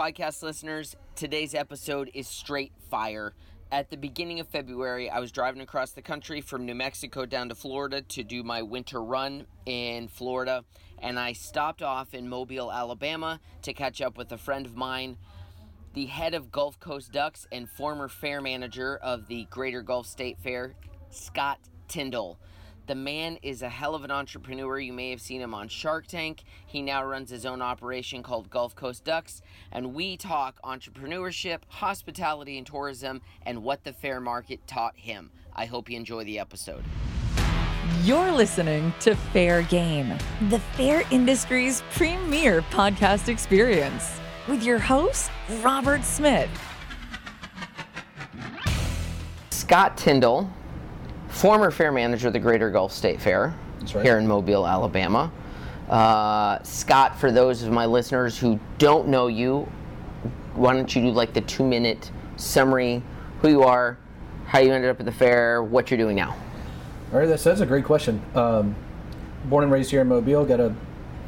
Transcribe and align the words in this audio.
podcast 0.00 0.42
listeners. 0.42 0.96
Today's 1.14 1.54
episode 1.54 2.10
is 2.14 2.26
straight 2.26 2.72
fire. 2.88 3.34
At 3.70 3.90
the 3.90 3.98
beginning 3.98 4.40
of 4.40 4.48
February, 4.48 5.10
I 5.10 5.20
was 5.20 5.30
driving 5.30 5.60
across 5.60 5.90
the 5.90 6.00
country 6.00 6.40
from 6.40 6.64
New 6.64 6.74
Mexico 6.74 7.26
down 7.26 7.50
to 7.50 7.54
Florida 7.54 8.00
to 8.00 8.22
do 8.24 8.42
my 8.42 8.62
winter 8.62 9.02
run 9.02 9.44
in 9.66 10.08
Florida, 10.08 10.64
and 11.02 11.18
I 11.18 11.34
stopped 11.34 11.82
off 11.82 12.14
in 12.14 12.30
Mobile, 12.30 12.72
Alabama 12.72 13.40
to 13.60 13.74
catch 13.74 14.00
up 14.00 14.16
with 14.16 14.32
a 14.32 14.38
friend 14.38 14.64
of 14.64 14.74
mine, 14.74 15.18
the 15.92 16.06
head 16.06 16.32
of 16.32 16.50
Gulf 16.50 16.80
Coast 16.80 17.12
Ducks 17.12 17.46
and 17.52 17.68
former 17.68 18.08
fair 18.08 18.40
manager 18.40 18.96
of 19.02 19.26
the 19.26 19.44
Greater 19.50 19.82
Gulf 19.82 20.06
State 20.06 20.38
Fair, 20.42 20.72
Scott 21.10 21.58
Tyndall. 21.88 22.38
The 22.90 22.96
man 22.96 23.38
is 23.40 23.62
a 23.62 23.68
hell 23.68 23.94
of 23.94 24.02
an 24.02 24.10
entrepreneur. 24.10 24.76
You 24.80 24.92
may 24.92 25.10
have 25.10 25.20
seen 25.20 25.40
him 25.40 25.54
on 25.54 25.68
Shark 25.68 26.08
Tank. 26.08 26.42
He 26.66 26.82
now 26.82 27.04
runs 27.04 27.30
his 27.30 27.46
own 27.46 27.62
operation 27.62 28.20
called 28.20 28.50
Gulf 28.50 28.74
Coast 28.74 29.04
Ducks. 29.04 29.42
And 29.70 29.94
we 29.94 30.16
talk 30.16 30.60
entrepreneurship, 30.64 31.60
hospitality, 31.68 32.58
and 32.58 32.66
tourism, 32.66 33.20
and 33.46 33.62
what 33.62 33.84
the 33.84 33.92
fair 33.92 34.20
market 34.20 34.66
taught 34.66 34.96
him. 34.96 35.30
I 35.54 35.66
hope 35.66 35.88
you 35.88 35.96
enjoy 35.96 36.24
the 36.24 36.40
episode. 36.40 36.82
You're 38.02 38.32
listening 38.32 38.92
to 38.98 39.14
Fair 39.14 39.62
Game, 39.62 40.12
the 40.48 40.58
fair 40.58 41.04
industry's 41.12 41.84
premier 41.92 42.60
podcast 42.72 43.28
experience, 43.28 44.18
with 44.48 44.64
your 44.64 44.80
host, 44.80 45.30
Robert 45.62 46.02
Smith. 46.02 46.50
Scott 49.50 49.96
Tyndall 49.96 50.50
former 51.30 51.70
fair 51.70 51.92
manager 51.92 52.26
of 52.26 52.32
the 52.32 52.38
Greater 52.38 52.70
Gulf 52.70 52.92
State 52.92 53.20
Fair 53.20 53.54
right. 53.94 54.04
here 54.04 54.18
in 54.18 54.26
Mobile, 54.26 54.66
Alabama. 54.66 55.32
Uh, 55.88 56.62
Scott, 56.62 57.18
for 57.18 57.32
those 57.32 57.62
of 57.62 57.72
my 57.72 57.86
listeners 57.86 58.38
who 58.38 58.60
don't 58.78 59.08
know 59.08 59.26
you, 59.26 59.68
why 60.54 60.74
don't 60.74 60.94
you 60.94 61.02
do 61.02 61.10
like 61.10 61.32
the 61.32 61.40
two 61.40 61.64
minute 61.64 62.10
summary 62.36 63.02
who 63.40 63.48
you 63.48 63.62
are, 63.62 63.98
how 64.46 64.58
you 64.58 64.72
ended 64.72 64.90
up 64.90 65.00
at 65.00 65.06
the 65.06 65.12
fair, 65.12 65.62
what 65.62 65.90
you're 65.90 65.98
doing 65.98 66.16
now? 66.16 66.36
All 67.12 67.18
right, 67.18 67.26
that's, 67.26 67.42
that's 67.42 67.60
a 67.60 67.66
great 67.66 67.84
question. 67.84 68.22
Um, 68.34 68.76
born 69.46 69.64
and 69.64 69.72
raised 69.72 69.90
here 69.90 70.00
in 70.00 70.08
Mobile, 70.08 70.44
got 70.44 70.60
a 70.60 70.74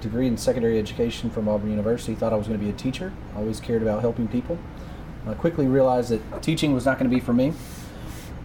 degree 0.00 0.26
in 0.26 0.36
secondary 0.36 0.78
education 0.78 1.30
from 1.30 1.48
Auburn 1.48 1.70
University. 1.70 2.14
Thought 2.14 2.32
I 2.32 2.36
was 2.36 2.46
going 2.46 2.58
to 2.58 2.64
be 2.64 2.70
a 2.70 2.74
teacher. 2.74 3.12
Always 3.36 3.60
cared 3.60 3.82
about 3.82 4.00
helping 4.00 4.28
people. 4.28 4.58
I 5.26 5.34
quickly 5.34 5.66
realized 5.66 6.10
that 6.10 6.42
teaching 6.42 6.74
was 6.74 6.84
not 6.84 6.98
going 6.98 7.08
to 7.08 7.14
be 7.14 7.20
for 7.20 7.32
me. 7.32 7.52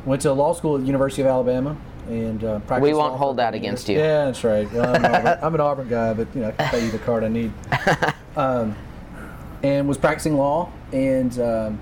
Went 0.07 0.21
to 0.21 0.31
law 0.31 0.53
school 0.53 0.75
at 0.75 0.81
the 0.81 0.87
University 0.87 1.21
of 1.21 1.27
Alabama 1.27 1.75
and 2.07 2.41
uh, 2.41 2.59
practiced. 2.59 2.81
We 2.81 2.93
won't 2.93 3.17
hold 3.17 3.35
that 3.37 3.53
years. 3.53 3.61
against 3.61 3.89
you. 3.89 3.97
Yeah, 3.97 4.23
that's 4.25 4.41
right. 4.41 4.71
Well, 4.71 4.95
I'm, 4.95 5.03
an 5.03 5.13
Auburn, 5.13 5.39
I'm 5.43 5.53
an 5.55 5.59
Auburn 5.59 5.89
guy, 5.89 6.13
but 6.13 6.33
you 6.33 6.41
know 6.41 6.47
I 6.47 6.51
can 6.51 6.69
pay 6.69 6.85
you 6.85 6.91
the 6.91 6.99
card 6.99 7.23
I 7.23 7.27
need. 7.27 7.51
Um, 8.37 8.75
and 9.63 9.87
was 9.87 9.97
practicing 9.97 10.37
law 10.37 10.71
and 10.93 11.39
um, 11.39 11.79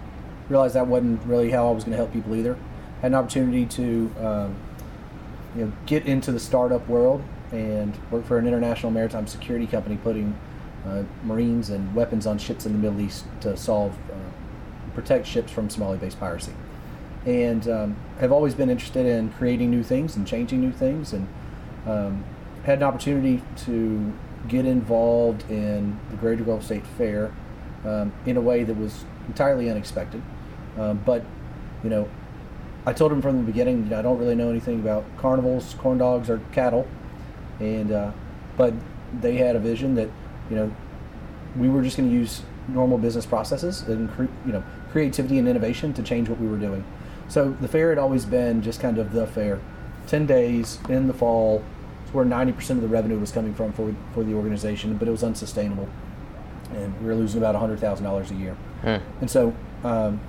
realized 0.47 0.75
that 0.75 0.87
wasn't 0.87 1.21
really 1.25 1.51
how 1.51 1.67
I 1.67 1.71
was 1.71 1.83
going 1.83 1.91
to 1.91 1.97
help 1.97 2.13
people 2.13 2.33
either. 2.33 2.57
Had 3.01 3.11
an 3.11 3.15
opportunity 3.15 3.65
to 3.65 4.09
um, 4.21 4.55
you 5.53 5.65
know 5.65 5.73
get 5.85 6.05
into 6.05 6.31
the 6.31 6.39
startup 6.39 6.87
world 6.87 7.21
and 7.51 7.93
work 8.09 8.25
for 8.25 8.37
an 8.37 8.47
international 8.47 8.89
maritime 8.89 9.27
security 9.27 9.67
company 9.67 9.97
putting 9.97 10.33
uh, 10.87 11.03
marines 11.25 11.69
and 11.69 11.93
weapons 11.93 12.25
on 12.25 12.37
ships 12.37 12.65
in 12.65 12.71
the 12.71 12.79
Middle 12.79 13.01
East 13.01 13.25
to 13.41 13.57
solve 13.57 13.91
uh, 14.09 14.93
protect 14.93 15.27
ships 15.27 15.51
from 15.51 15.69
Somali-based 15.69 16.17
piracy 16.17 16.53
and 17.25 17.67
um, 17.67 17.95
have 18.19 18.31
always 18.31 18.53
been 18.53 18.69
interested 18.69 19.05
in 19.05 19.31
creating 19.31 19.71
new 19.71 19.83
things 19.83 20.15
and 20.15 20.27
changing 20.27 20.61
new 20.61 20.71
things 20.71 21.13
and 21.13 21.27
um, 21.85 22.23
had 22.63 22.77
an 22.79 22.83
opportunity 22.83 23.41
to 23.57 24.13
get 24.47 24.65
involved 24.65 25.49
in 25.49 25.99
the 26.11 26.17
Greater 26.17 26.43
Gulf 26.43 26.63
State 26.63 26.85
Fair 26.85 27.33
um, 27.83 28.13
in 28.25 28.37
a 28.37 28.41
way 28.41 28.63
that 28.63 28.75
was 28.75 29.05
entirely 29.27 29.69
unexpected. 29.69 30.21
Um, 30.77 31.01
but, 31.05 31.23
you 31.83 31.89
know, 31.89 32.09
I 32.85 32.93
told 32.93 33.11
him 33.11 33.21
from 33.21 33.37
the 33.37 33.43
beginning, 33.43 33.83
you 33.85 33.89
know, 33.89 33.99
I 33.99 34.01
don't 34.01 34.19
really 34.19 34.35
know 34.35 34.49
anything 34.49 34.79
about 34.79 35.03
carnivals, 35.17 35.73
corn 35.75 35.97
dogs, 35.97 36.29
or 36.29 36.39
cattle, 36.51 36.87
and 37.59 37.91
uh, 37.91 38.11
but 38.57 38.73
they 39.21 39.37
had 39.37 39.55
a 39.55 39.59
vision 39.59 39.95
that, 39.95 40.09
you 40.49 40.55
know, 40.55 40.75
we 41.57 41.69
were 41.69 41.81
just 41.81 41.97
going 41.97 42.09
to 42.09 42.15
use 42.15 42.43
normal 42.67 42.97
business 42.97 43.25
processes 43.25 43.81
and 43.83 44.09
you 44.45 44.51
know 44.51 44.63
creativity 44.91 45.37
and 45.37 45.47
innovation 45.47 45.93
to 45.93 46.01
change 46.03 46.29
what 46.29 46.39
we 46.39 46.47
were 46.47 46.57
doing. 46.57 46.83
So 47.27 47.55
the 47.59 47.67
fair 47.67 47.89
had 47.89 47.97
always 47.97 48.25
been 48.25 48.61
just 48.61 48.79
kind 48.79 48.97
of 48.97 49.11
the 49.11 49.25
fair, 49.27 49.59
ten 50.07 50.25
days 50.25 50.79
in 50.89 51.07
the 51.07 51.13
fall. 51.13 51.63
It's 52.03 52.13
where 52.13 52.25
ninety 52.25 52.53
percent 52.53 52.77
of 52.77 52.83
the 52.83 52.89
revenue 52.89 53.19
was 53.19 53.31
coming 53.31 53.53
from 53.53 53.73
for 53.73 53.95
for 54.13 54.23
the 54.23 54.33
organization, 54.33 54.95
but 54.97 55.07
it 55.07 55.11
was 55.11 55.23
unsustainable, 55.23 55.89
and 56.73 56.99
we 57.01 57.07
were 57.07 57.15
losing 57.15 57.41
about 57.41 57.55
hundred 57.55 57.79
thousand 57.79 58.05
dollars 58.05 58.31
a 58.31 58.35
year. 58.35 58.55
And 59.21 59.29
so 59.29 59.55
um, 59.83 60.19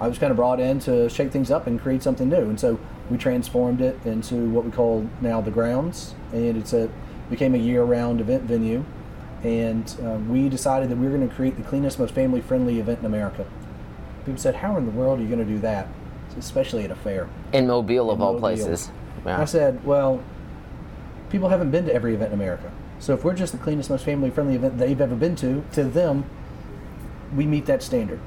I 0.00 0.08
was 0.08 0.18
kind 0.18 0.30
of 0.30 0.36
brought 0.36 0.60
in 0.60 0.78
to 0.80 1.08
shake 1.10 1.30
things 1.30 1.50
up 1.50 1.66
and 1.66 1.80
create 1.80 2.02
something 2.02 2.28
new. 2.28 2.48
And 2.48 2.58
so 2.58 2.78
we 3.10 3.18
transformed 3.18 3.80
it 3.82 3.98
into 4.06 4.48
what 4.48 4.64
we 4.64 4.70
call 4.70 5.08
now 5.20 5.42
the 5.42 5.50
grounds, 5.50 6.14
and 6.32 6.56
it's 6.56 6.72
a 6.72 6.88
became 7.28 7.54
a 7.54 7.58
year-round 7.58 8.20
event 8.20 8.44
venue. 8.44 8.84
And 9.44 9.94
um, 10.02 10.28
we 10.30 10.48
decided 10.48 10.88
that 10.88 10.96
we 10.96 11.06
were 11.06 11.16
going 11.16 11.28
to 11.28 11.34
create 11.34 11.56
the 11.56 11.62
cleanest, 11.62 11.98
most 11.98 12.14
family-friendly 12.14 12.80
event 12.80 13.00
in 13.00 13.04
America. 13.04 13.44
People 14.24 14.40
said, 14.40 14.56
"How 14.56 14.76
in 14.78 14.86
the 14.86 14.90
world 14.90 15.20
are 15.20 15.22
you 15.22 15.28
going 15.28 15.46
to 15.46 15.52
do 15.52 15.58
that?" 15.60 15.86
Especially 16.38 16.84
at 16.84 16.90
a 16.90 16.96
fair. 16.96 17.28
In 17.52 17.66
Mobile, 17.66 18.10
of 18.10 18.18
In 18.18 18.22
all 18.22 18.32
Mobile. 18.34 18.40
places. 18.40 18.90
Yeah. 19.24 19.40
I 19.40 19.44
said, 19.44 19.84
well, 19.84 20.22
people 21.30 21.48
haven't 21.48 21.70
been 21.70 21.86
to 21.86 21.94
every 21.94 22.14
event 22.14 22.32
in 22.32 22.38
America. 22.38 22.70
So 22.98 23.14
if 23.14 23.24
we're 23.24 23.34
just 23.34 23.52
the 23.52 23.58
cleanest, 23.58 23.90
most 23.90 24.04
family 24.04 24.30
friendly 24.30 24.54
event 24.54 24.78
they've 24.78 25.00
ever 25.00 25.14
been 25.16 25.36
to, 25.36 25.64
to 25.72 25.84
them, 25.84 26.24
we 27.34 27.46
meet 27.46 27.66
that 27.66 27.82
standard. 27.82 28.20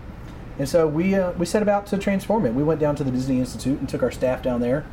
And 0.58 0.68
so 0.68 0.88
we, 0.88 1.16
uh, 1.16 1.32
we 1.34 1.46
set 1.46 1.62
about 1.62 1.86
to 1.88 1.98
transform 1.98 2.46
it. 2.46 2.54
We 2.54 2.64
went 2.64 2.80
down 2.80 2.96
to 2.98 3.04
the 3.04 3.12
Disney 3.12 3.40
Institute 3.40 3.80
and 3.80 3.88
took 3.88 4.04
our 4.04 4.12
staff 4.12 4.44
down 4.44 4.60
there, 4.60 4.86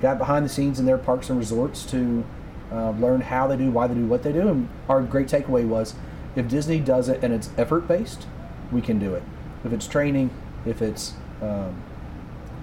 got 0.00 0.18
behind 0.18 0.44
the 0.44 0.48
scenes 0.48 0.80
in 0.80 0.86
their 0.86 0.98
parks 0.98 1.28
and 1.28 1.38
resorts 1.38 1.84
to 1.86 2.24
uh, 2.72 2.90
learn 2.92 3.20
how 3.20 3.46
they 3.46 3.56
do, 3.56 3.70
why 3.70 3.86
they 3.86 3.94
do 3.94 4.06
what 4.06 4.22
they 4.22 4.32
do. 4.32 4.48
And 4.48 4.68
our 4.88 5.02
great 5.02 5.28
takeaway 5.28 5.66
was 5.66 5.94
if 6.36 6.48
Disney 6.48 6.80
does 6.80 7.08
it 7.08 7.22
and 7.22 7.34
it's 7.34 7.50
effort 7.58 7.86
based, 7.86 8.26
we 8.72 8.80
can 8.80 8.98
do 8.98 9.14
it. 9.14 9.22
If 9.64 9.72
it's 9.72 9.86
training, 9.86 10.30
if 10.64 10.80
it's 10.80 11.14
um, 11.42 11.82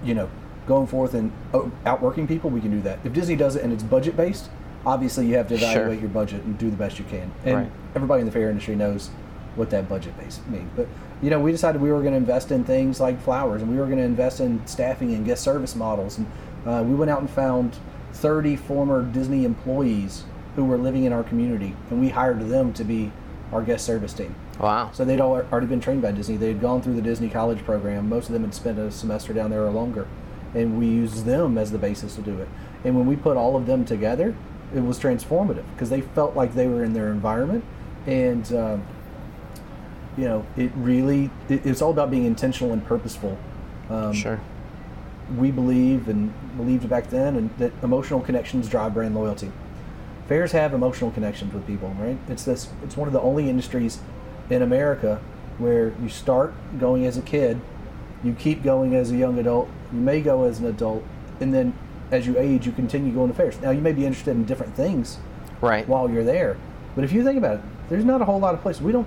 you 0.04 0.14
know, 0.14 0.28
going 0.66 0.86
forth 0.86 1.14
and 1.14 1.32
outworking 1.86 2.26
people, 2.26 2.50
we 2.50 2.60
can 2.60 2.70
do 2.70 2.80
that. 2.82 2.98
If 3.04 3.12
Disney 3.12 3.36
does 3.36 3.56
it 3.56 3.62
and 3.64 3.72
it's 3.72 3.82
budget 3.82 4.16
based, 4.16 4.50
obviously 4.84 5.26
you 5.26 5.36
have 5.36 5.48
to 5.48 5.58
Sure. 5.58 5.68
evaluate 5.70 6.00
your 6.00 6.10
budget 6.10 6.44
and 6.44 6.58
do 6.58 6.70
the 6.70 6.76
best 6.76 6.98
you 6.98 7.04
can. 7.06 7.30
And 7.44 7.56
Right. 7.56 7.70
everybody 7.94 8.20
in 8.20 8.26
the 8.26 8.32
fair 8.32 8.48
industry 8.50 8.76
knows 8.76 9.10
what 9.56 9.70
that 9.70 9.88
budget 9.88 10.16
base 10.18 10.40
means. 10.50 10.68
But 10.76 10.86
you 11.20 11.30
know, 11.30 11.40
we 11.40 11.50
decided 11.50 11.80
we 11.80 11.90
were 11.90 12.00
going 12.00 12.12
to 12.12 12.18
invest 12.18 12.52
in 12.52 12.62
things 12.62 13.00
like 13.00 13.20
flowers, 13.20 13.60
and 13.60 13.68
we 13.70 13.76
were 13.76 13.86
going 13.86 13.98
to 13.98 14.04
invest 14.04 14.38
in 14.40 14.60
staffing 14.66 15.12
and 15.14 15.24
guest 15.26 15.42
service 15.42 15.74
models. 15.74 16.16
And 16.18 16.26
uh, 16.64 16.84
we 16.86 16.94
went 16.94 17.10
out 17.10 17.18
and 17.20 17.28
found 17.28 17.76
30 18.12 18.54
former 18.54 19.02
Disney 19.02 19.44
employees 19.44 20.22
who 20.54 20.64
were 20.64 20.78
living 20.78 21.04
in 21.04 21.12
our 21.12 21.24
community, 21.24 21.74
and 21.90 22.00
we 22.00 22.08
hired 22.10 22.48
them 22.48 22.72
to 22.74 22.84
be 22.84 23.10
our 23.52 23.62
guest 23.62 23.84
service 23.84 24.12
team. 24.12 24.34
Wow. 24.58 24.90
So 24.92 25.04
they'd 25.04 25.20
al- 25.20 25.32
already 25.52 25.66
been 25.66 25.80
trained 25.80 26.02
by 26.02 26.12
Disney. 26.12 26.36
They 26.36 26.48
had 26.48 26.60
gone 26.60 26.82
through 26.82 26.94
the 26.94 27.02
Disney 27.02 27.28
college 27.28 27.64
program. 27.64 28.08
Most 28.08 28.26
of 28.26 28.32
them 28.32 28.42
had 28.42 28.54
spent 28.54 28.78
a 28.78 28.90
semester 28.90 29.32
down 29.32 29.50
there 29.50 29.64
or 29.64 29.70
longer. 29.70 30.06
And 30.54 30.78
we 30.78 30.86
used 30.86 31.24
them 31.24 31.56
as 31.58 31.70
the 31.70 31.78
basis 31.78 32.14
to 32.16 32.22
do 32.22 32.38
it. 32.40 32.48
And 32.84 32.96
when 32.96 33.06
we 33.06 33.16
put 33.16 33.36
all 33.36 33.56
of 33.56 33.66
them 33.66 33.84
together, 33.84 34.34
it 34.74 34.80
was 34.80 34.98
transformative 34.98 35.64
because 35.74 35.90
they 35.90 36.00
felt 36.00 36.34
like 36.34 36.54
they 36.54 36.66
were 36.66 36.82
in 36.82 36.92
their 36.92 37.08
environment. 37.10 37.64
And, 38.06 38.50
um, 38.52 38.82
you 40.16 40.24
know, 40.24 40.44
it 40.56 40.72
really, 40.74 41.30
it, 41.48 41.64
it's 41.64 41.80
all 41.82 41.90
about 41.90 42.10
being 42.10 42.24
intentional 42.24 42.72
and 42.72 42.84
purposeful. 42.84 43.38
Um, 43.90 44.12
Sure. 44.12 44.40
we 45.36 45.50
believe 45.50 46.08
and 46.08 46.32
believed 46.56 46.88
back 46.88 47.08
then 47.10 47.36
and 47.36 47.50
that 47.58 47.72
emotional 47.82 48.20
connections 48.20 48.68
drive 48.68 48.94
brand 48.94 49.14
loyalty. 49.14 49.52
Fairs 50.26 50.52
have 50.52 50.74
emotional 50.74 51.10
connections 51.10 51.54
with 51.54 51.66
people, 51.66 51.94
right? 51.98 52.18
It's 52.28 52.44
this 52.44 52.68
it's 52.82 52.96
one 52.96 53.08
of 53.08 53.14
the 53.14 53.20
only 53.20 53.48
industries 53.48 54.00
in 54.50 54.62
America 54.62 55.20
where 55.58 55.92
you 56.02 56.08
start 56.08 56.54
going 56.78 57.04
as 57.06 57.16
a 57.16 57.22
kid, 57.22 57.60
you 58.24 58.32
keep 58.34 58.62
going 58.62 58.94
as 58.94 59.10
a 59.10 59.16
young 59.16 59.38
adult, 59.38 59.68
you 59.92 60.00
may 60.00 60.20
go 60.20 60.44
as 60.44 60.58
an 60.60 60.66
adult, 60.66 61.02
and 61.40 61.52
then 61.52 61.72
as 62.10 62.26
you 62.26 62.38
age 62.38 62.64
you 62.66 62.72
continue 62.72 63.12
going 63.12 63.28
to 63.28 63.34
fairs. 63.34 63.60
Now 63.60 63.70
you 63.70 63.80
may 63.80 63.92
be 63.92 64.04
interested 64.06 64.32
in 64.32 64.44
different 64.44 64.74
things 64.74 65.18
Right. 65.60 65.86
while 65.88 66.08
you're 66.08 66.24
there. 66.24 66.56
But 66.94 67.04
if 67.04 67.12
you 67.12 67.24
think 67.24 67.38
about 67.38 67.56
it, 67.56 67.60
there's 67.88 68.04
not 68.04 68.20
a 68.22 68.24
whole 68.24 68.38
lot 68.40 68.54
of 68.54 68.62
places. 68.62 68.82
We 68.82 68.92
don't 68.92 69.06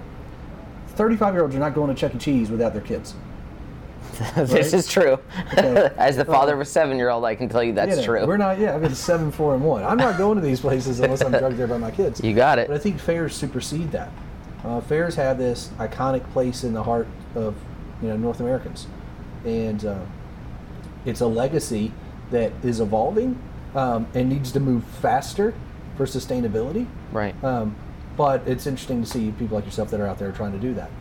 35 0.89 1.33
year 1.33 1.43
olds 1.43 1.55
are 1.55 1.59
not 1.59 1.73
going 1.73 1.93
to 1.93 1.99
Chuck 1.99 2.13
E. 2.13 2.17
Cheese 2.17 2.51
without 2.51 2.73
their 2.73 2.81
kids. 2.81 3.15
this 4.35 4.51
right? 4.51 4.73
is 4.73 4.88
true. 4.88 5.17
Okay. 5.53 5.89
As 5.97 6.17
the 6.17 6.25
father 6.25 6.53
of 6.53 6.59
a 6.59 6.65
seven 6.65 6.97
year 6.97 7.09
old, 7.09 7.23
I 7.23 7.33
can 7.35 7.47
tell 7.47 7.63
you 7.63 7.73
that's 7.73 7.91
You 7.91 7.95
know, 7.97 8.03
true. 8.03 8.25
We're 8.27 8.38
not. 8.38 8.59
Yeah, 8.59 8.75
I've 8.75 8.81
got 8.81 8.91
a 8.91 8.95
seven, 8.95 9.31
four, 9.31 9.55
and 9.55 9.63
one. 9.63 9.83
I'm 9.83 9.97
not 9.97 10.17
going 10.17 10.35
to 10.35 10.41
these 10.41 10.59
places 10.59 10.99
unless 10.99 11.21
I'm 11.21 11.31
drugged 11.31 11.57
there 11.57 11.67
by 11.67 11.77
my 11.77 11.91
kids. 11.91 12.21
You 12.23 12.33
got 12.35 12.59
it. 12.59 12.67
But 12.67 12.75
I 12.75 12.79
think 12.79 12.99
fairs 12.99 13.33
supersede 13.35 13.91
that. 13.93 14.11
Uh, 14.63 14.79
fairs 14.81 15.15
have 15.15 15.37
this 15.37 15.69
iconic 15.77 16.29
place 16.31 16.63
in 16.63 16.73
the 16.73 16.83
heart 16.83 17.07
of 17.35 17.55
you 18.01 18.07
know 18.09 18.17
North 18.17 18.39
Americans, 18.39 18.87
and 19.45 19.85
uh, 19.85 20.05
it's 21.05 21.21
a 21.21 21.27
legacy 21.27 21.91
that 22.29 22.51
is 22.63 22.79
evolving 22.79 23.41
um, 23.75 24.07
and 24.13 24.29
needs 24.29 24.51
to 24.51 24.59
move 24.59 24.83
faster 24.83 25.53
for 25.97 26.05
sustainability. 26.05 26.87
Right. 27.11 27.41
Um, 27.43 27.75
but 28.17 28.47
it's 28.47 28.67
interesting 28.67 29.01
to 29.03 29.09
see 29.09 29.31
people 29.31 29.55
like 29.55 29.65
yourself 29.65 29.89
that 29.91 29.99
are 29.99 30.07
out 30.07 30.19
there 30.19 30.31
trying 30.31 30.51
to 30.51 30.59
do 30.59 30.73
that. 30.75 30.91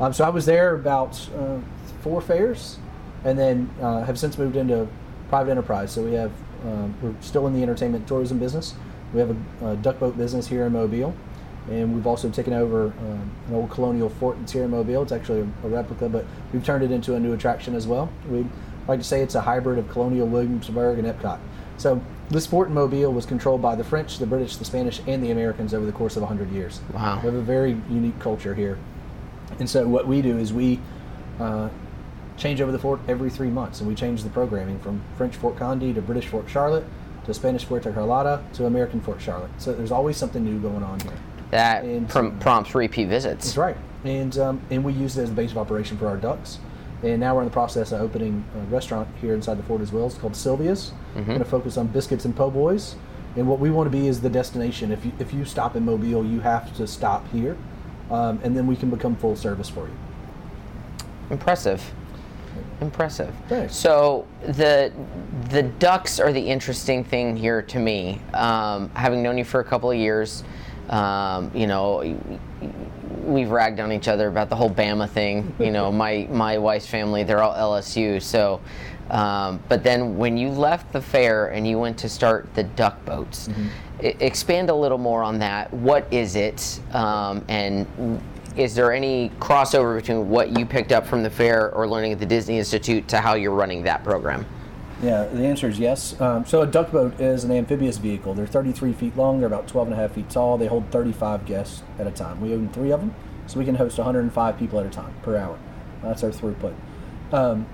Um, 0.00 0.12
so 0.12 0.24
I 0.24 0.30
was 0.30 0.46
there 0.46 0.74
about 0.74 1.28
uh, 1.36 1.58
four 2.02 2.20
fairs, 2.20 2.78
and 3.24 3.38
then 3.38 3.70
uh, 3.80 4.04
have 4.04 4.18
since 4.18 4.38
moved 4.38 4.56
into 4.56 4.88
private 5.28 5.50
enterprise. 5.50 5.92
So 5.92 6.02
we 6.02 6.12
have 6.14 6.32
um, 6.64 6.94
we're 7.02 7.14
still 7.20 7.46
in 7.46 7.52
the 7.52 7.62
entertainment 7.62 8.06
tourism 8.06 8.38
business. 8.38 8.74
We 9.12 9.20
have 9.20 9.36
a, 9.60 9.72
a 9.72 9.76
duck 9.76 9.98
boat 9.98 10.16
business 10.16 10.46
here 10.46 10.64
in 10.66 10.72
Mobile, 10.72 11.14
and 11.70 11.94
we've 11.94 12.06
also 12.06 12.28
taken 12.28 12.52
over 12.52 12.86
um, 12.86 13.30
an 13.48 13.54
old 13.54 13.70
colonial 13.70 14.08
fort 14.08 14.36
that's 14.40 14.52
here 14.52 14.64
in 14.64 14.70
Mobile. 14.70 15.02
It's 15.02 15.12
actually 15.12 15.40
a, 15.40 15.66
a 15.66 15.68
replica, 15.68 16.08
but 16.08 16.24
we've 16.52 16.64
turned 16.64 16.82
it 16.82 16.90
into 16.90 17.14
a 17.14 17.20
new 17.20 17.32
attraction 17.32 17.74
as 17.74 17.86
well. 17.86 18.10
We 18.28 18.44
like 18.88 18.98
to 18.98 19.04
say 19.04 19.22
it's 19.22 19.34
a 19.34 19.40
hybrid 19.40 19.78
of 19.78 19.88
Colonial 19.88 20.26
Williamsburg 20.26 20.98
and 20.98 21.06
Epcot. 21.06 21.38
So 21.76 22.02
this 22.30 22.46
fort 22.46 22.68
in 22.68 22.74
Mobile 22.74 23.12
was 23.12 23.26
controlled 23.26 23.62
by 23.62 23.76
the 23.76 23.84
French, 23.84 24.18
the 24.18 24.26
British, 24.26 24.56
the 24.56 24.64
Spanish, 24.64 25.00
and 25.06 25.22
the 25.22 25.30
Americans 25.30 25.72
over 25.74 25.86
the 25.86 25.92
course 25.92 26.16
of 26.16 26.22
100 26.22 26.50
years. 26.50 26.80
Wow. 26.92 27.16
We 27.16 27.26
have 27.26 27.34
a 27.34 27.42
very 27.42 27.72
unique 27.90 28.18
culture 28.18 28.54
here. 28.54 28.78
And 29.58 29.68
so 29.68 29.86
what 29.86 30.06
we 30.06 30.22
do 30.22 30.38
is 30.38 30.52
we 30.52 30.80
uh, 31.38 31.68
change 32.36 32.60
over 32.60 32.72
the 32.72 32.78
fort 32.78 33.00
every 33.08 33.30
three 33.30 33.50
months, 33.50 33.80
and 33.80 33.88
we 33.88 33.94
change 33.94 34.22
the 34.22 34.30
programming 34.30 34.78
from 34.80 35.02
French 35.16 35.36
Fort 35.36 35.56
Conde 35.56 35.94
to 35.94 36.02
British 36.02 36.26
Fort 36.26 36.48
Charlotte 36.48 36.84
to 37.26 37.34
Spanish 37.34 37.64
Puerto 37.66 37.92
Carlotta 37.92 38.42
to 38.54 38.66
American 38.66 39.00
Fort 39.00 39.20
Charlotte. 39.20 39.50
So 39.58 39.72
there's 39.72 39.92
always 39.92 40.16
something 40.16 40.42
new 40.44 40.58
going 40.58 40.82
on 40.82 40.98
here. 41.00 41.12
That 41.52 41.84
And- 41.84 42.08
prom- 42.08 42.38
prompts 42.38 42.74
repeat 42.74 43.08
visits. 43.08 43.44
That's 43.44 43.56
right. 43.58 43.76
And 44.04 44.36
um, 44.38 44.60
and 44.70 44.82
we 44.82 44.92
use 44.94 45.16
it 45.16 45.22
as 45.22 45.28
the 45.28 45.34
base 45.36 45.52
of 45.52 45.58
operation 45.58 45.96
for 45.98 46.08
our 46.08 46.16
ducks. 46.16 46.58
And 47.04 47.20
now 47.20 47.34
we're 47.34 47.42
in 47.42 47.48
the 47.48 47.52
process 47.52 47.92
of 47.92 48.00
opening 48.00 48.44
a 48.56 48.60
restaurant 48.72 49.06
here 49.20 49.34
inside 49.34 49.58
the 49.58 49.62
fort 49.64 49.80
as 49.82 49.92
well. 49.92 50.06
It's 50.06 50.16
called 50.16 50.34
Sylvia's. 50.34 50.92
We're 51.14 51.22
going 51.24 51.38
to 51.40 51.44
focus 51.44 51.76
on 51.76 51.88
biscuits 51.88 52.24
and 52.24 52.34
po' 52.34 52.50
boys. 52.50 52.94
And 53.36 53.46
what 53.48 53.58
we 53.58 53.70
want 53.70 53.86
to 53.86 53.90
be 53.96 54.06
is 54.08 54.20
the 54.20 54.30
destination. 54.30 54.92
If 54.92 55.04
you, 55.04 55.12
if 55.18 55.32
you 55.34 55.44
stop 55.44 55.74
in 55.76 55.84
Mobile, 55.84 56.24
you 56.24 56.40
have 56.40 56.74
to 56.76 56.86
stop 56.86 57.28
here. 57.32 57.56
Um, 58.10 58.40
and 58.44 58.56
then 58.56 58.66
we 58.66 58.76
can 58.76 58.88
become 58.88 59.16
full 59.16 59.34
service 59.36 59.68
for 59.68 59.86
you. 59.88 59.94
Impressive. 61.30 61.82
Impressive. 62.80 63.34
Thanks. 63.48 63.74
So 63.76 64.26
the 64.46 64.92
the 65.50 65.62
ducks 65.64 66.18
are 66.20 66.32
the 66.32 66.40
interesting 66.40 67.04
thing 67.04 67.36
here 67.36 67.62
to 67.62 67.78
me. 67.78 68.20
Um, 68.34 68.90
having 68.94 69.22
known 69.22 69.38
you 69.38 69.44
for 69.44 69.60
a 69.60 69.64
couple 69.64 69.90
of 69.90 69.96
years, 69.96 70.44
um, 70.90 71.50
you 71.54 71.66
know, 71.66 72.18
we've 73.24 73.50
ragged 73.50 73.80
on 73.80 73.92
each 73.92 74.08
other 74.08 74.28
about 74.28 74.48
the 74.48 74.56
whole 74.56 74.70
Bama 74.70 75.08
thing. 75.08 75.54
You 75.58 75.70
know, 75.70 75.90
my 76.04 76.26
my 76.30 76.58
wife's 76.58 76.86
family, 76.86 77.24
they're 77.24 77.42
all 77.42 77.80
LSU. 77.80 78.20
So, 78.20 78.60
um, 79.10 79.60
but 79.68 79.82
then 79.82 80.16
when 80.16 80.36
you 80.36 80.48
left 80.50 80.92
the 80.92 81.00
fair 81.00 81.48
and 81.48 81.66
you 81.66 81.78
went 81.78 81.98
to 81.98 82.08
start 82.08 82.52
the 82.54 82.64
duck 82.64 83.04
boats, 83.04 83.48
e- 84.02 84.14
expand 84.20 84.70
a 84.70 84.74
little 84.74 84.98
more 84.98 85.22
on 85.22 85.38
that. 85.40 85.72
What 85.72 86.06
is 86.12 86.36
it? 86.36 86.80
Um, 86.92 87.44
and 87.48 88.20
is 88.56 88.74
there 88.74 88.92
any 88.92 89.30
crossover 89.40 89.96
between 89.96 90.28
what 90.28 90.58
you 90.58 90.66
picked 90.66 90.92
up 90.92 91.06
from 91.06 91.22
the 91.22 91.30
fair 91.30 91.70
or 91.72 91.88
learning 91.88 92.12
at 92.12 92.18
the 92.18 92.26
Disney 92.26 92.58
Institute 92.58 93.08
to 93.08 93.18
how 93.18 93.34
you're 93.34 93.54
running 93.54 93.82
that 93.84 94.04
program? 94.04 94.44
Yeah, 95.02 95.24
the 95.24 95.44
answer 95.44 95.68
is 95.68 95.80
yes. 95.80 96.18
Um, 96.20 96.46
so 96.46 96.62
a 96.62 96.66
duck 96.66 96.92
boat 96.92 97.20
is 97.20 97.42
an 97.42 97.50
amphibious 97.50 97.98
vehicle. 97.98 98.34
They're 98.34 98.46
33 98.46 98.92
feet 98.92 99.16
long. 99.16 99.40
They're 99.40 99.48
about 99.48 99.66
12 99.66 99.88
and 99.88 99.94
a 99.94 100.00
half 100.00 100.12
feet 100.12 100.30
tall. 100.30 100.56
They 100.56 100.68
hold 100.68 100.92
35 100.92 101.44
guests 101.44 101.82
at 101.98 102.06
a 102.06 102.12
time. 102.12 102.40
We 102.40 102.54
own 102.54 102.68
three 102.68 102.92
of 102.92 103.00
them, 103.00 103.12
so 103.48 103.58
we 103.58 103.64
can 103.64 103.74
host 103.74 103.98
105 103.98 104.58
people 104.58 104.78
at 104.78 104.86
a 104.86 104.90
time 104.90 105.12
per 105.22 105.36
hour. 105.36 105.58
That's 106.04 106.22
our 106.22 106.30
throughput. 106.30 106.74
Um, 107.32 107.66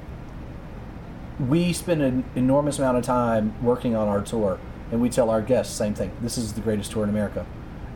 we 1.39 1.75
spend 1.75 2.01
an 2.01 2.25
enormous 2.35 2.79
amount 2.79 2.97
of 2.97 3.05
time 3.05 3.63
working 3.63 3.95
on 3.95 4.09
our 4.09 4.23
tour, 4.23 4.59
and 4.91 5.03
we 5.03 5.11
tell 5.11 5.29
our 5.29 5.43
guests 5.43 5.75
same 5.75 5.95
thing. 5.95 6.11
This 6.23 6.39
is 6.39 6.55
the 6.55 6.63
greatest 6.63 6.91
tour 6.93 7.05
in 7.05 7.11
America. 7.11 7.45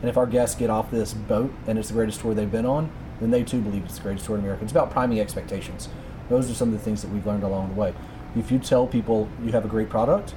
And 0.02 0.10
if 0.10 0.18
our 0.18 0.26
guests 0.26 0.56
get 0.56 0.68
off 0.68 0.90
this 0.90 1.14
boat 1.14 1.52
and 1.66 1.78
it's 1.78 1.88
the 1.88 1.94
greatest 1.94 2.20
tour 2.20 2.34
they've 2.34 2.50
been 2.50 2.66
on, 2.66 2.90
then 3.20 3.30
they 3.30 3.44
too 3.44 3.60
believe 3.60 3.84
it's 3.84 3.96
the 3.96 4.02
greatest 4.02 4.26
tour 4.26 4.36
in 4.36 4.42
America. 4.42 4.64
It's 4.64 4.72
about 4.72 4.90
priming 4.90 5.20
expectations. 5.20 5.88
Those 6.28 6.50
are 6.50 6.54
some 6.54 6.68
of 6.68 6.74
the 6.74 6.80
things 6.80 7.02
that 7.02 7.10
we've 7.10 7.26
learned 7.26 7.44
along 7.44 7.68
the 7.68 7.74
way. 7.80 7.94
If 8.36 8.50
you 8.50 8.58
tell 8.58 8.86
people 8.86 9.28
you 9.44 9.52
have 9.52 9.64
a 9.64 9.68
great 9.68 9.90
product 9.90 10.34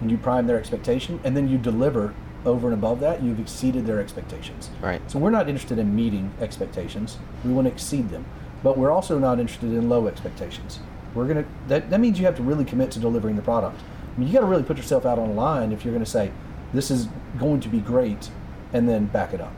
and 0.00 0.10
you 0.10 0.16
prime 0.16 0.46
their 0.46 0.58
expectation 0.58 1.20
and 1.24 1.36
then 1.36 1.48
you 1.48 1.58
deliver 1.58 2.14
over 2.46 2.68
and 2.68 2.74
above 2.74 3.00
that, 3.00 3.22
you've 3.22 3.40
exceeded 3.40 3.84
their 3.86 4.00
expectations. 4.00 4.70
Right. 4.80 5.00
So 5.10 5.18
we're 5.18 5.30
not 5.30 5.48
interested 5.48 5.78
in 5.78 5.94
meeting 5.94 6.32
expectations. 6.40 7.18
We 7.44 7.52
want 7.52 7.66
to 7.66 7.72
exceed 7.72 8.10
them. 8.10 8.24
But 8.62 8.76
we're 8.78 8.90
also 8.90 9.18
not 9.18 9.38
interested 9.38 9.72
in 9.72 9.88
low 9.88 10.06
expectations. 10.08 10.80
We're 11.14 11.26
gonna 11.26 11.44
that, 11.68 11.90
that 11.90 12.00
means 12.00 12.18
you 12.18 12.26
have 12.26 12.36
to 12.36 12.42
really 12.42 12.64
commit 12.64 12.90
to 12.92 12.98
delivering 12.98 13.36
the 13.36 13.42
product. 13.42 13.80
I 14.14 14.18
mean 14.18 14.28
you 14.28 14.34
gotta 14.34 14.46
really 14.46 14.62
put 14.62 14.76
yourself 14.76 15.06
out 15.06 15.18
on 15.18 15.28
the 15.28 15.34
line 15.34 15.72
if 15.72 15.84
you're 15.84 15.94
gonna 15.94 16.06
say, 16.06 16.32
This 16.72 16.90
is 16.90 17.08
going 17.38 17.60
to 17.60 17.68
be 17.68 17.80
great 17.80 18.30
and 18.72 18.88
then 18.88 19.06
back 19.06 19.32
it 19.32 19.40
up. 19.40 19.52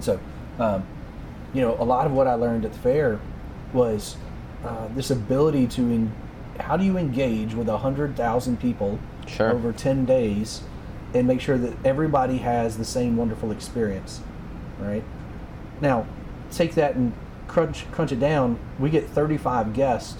So 0.00 0.20
um, 0.58 0.86
you 1.52 1.60
know, 1.60 1.76
a 1.78 1.84
lot 1.84 2.06
of 2.06 2.12
what 2.12 2.26
I 2.26 2.34
learned 2.34 2.64
at 2.64 2.72
the 2.72 2.78
fair 2.78 3.20
was 3.72 4.16
uh, 4.64 4.88
this 4.94 5.10
ability 5.10 5.66
to 5.68 5.82
en- 5.82 6.12
how 6.60 6.76
do 6.76 6.84
you 6.84 6.96
engage 6.96 7.54
with 7.54 7.68
a 7.68 7.78
hundred 7.78 8.16
thousand 8.16 8.60
people 8.60 8.98
Sure. 9.26 9.50
over 9.52 9.72
ten 9.72 10.04
days 10.04 10.62
and 11.14 11.26
make 11.26 11.40
sure 11.40 11.58
that 11.58 11.72
everybody 11.84 12.38
has 12.38 12.78
the 12.78 12.84
same 12.84 13.16
wonderful 13.16 13.50
experience, 13.52 14.20
right? 14.80 15.02
Now, 15.80 16.06
take 16.50 16.74
that 16.74 16.94
and 16.94 17.12
crunch 17.48 17.84
crunch 17.92 18.12
it 18.12 18.20
down. 18.20 18.58
We 18.78 18.90
get 18.90 19.08
35 19.08 19.72
guests, 19.72 20.16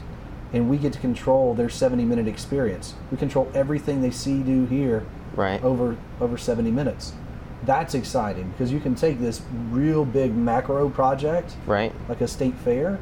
and 0.53 0.69
we 0.69 0.79
get 0.79 0.93
to 0.95 0.99
control 0.99 1.55
their 1.55 1.69
70 1.69 2.05
minute 2.05 2.27
experience. 2.29 2.95
We 3.11 3.17
control 3.17 3.51
everything 3.55 4.01
they 4.03 4.11
see, 4.11 4.43
do, 4.43 4.67
hear, 4.67 5.05
Right. 5.37 5.63
over 5.63 5.97
over 6.21 6.37
70 6.37 6.71
minutes. 6.71 7.13
That's 7.65 7.95
exciting 7.95 8.51
because 8.51 8.73
you 8.73 8.81
can 8.81 8.95
take 8.95 9.21
this 9.21 9.43
real 9.71 10.05
big 10.05 10.35
macro 10.35 10.89
project, 10.89 11.57
Right. 11.67 11.93
like 12.09 12.21
a 12.21 12.27
state 12.29 12.55
fair, 12.55 12.99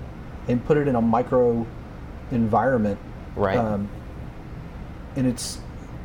and 0.49 0.65
put 0.65 0.77
it 0.77 0.89
in 0.89 0.95
a 0.97 1.01
micro 1.03 1.65
environment. 2.31 2.99
Right. 3.39 3.57
Um, 3.57 3.89
and 5.17 5.27
it's, 5.27 5.59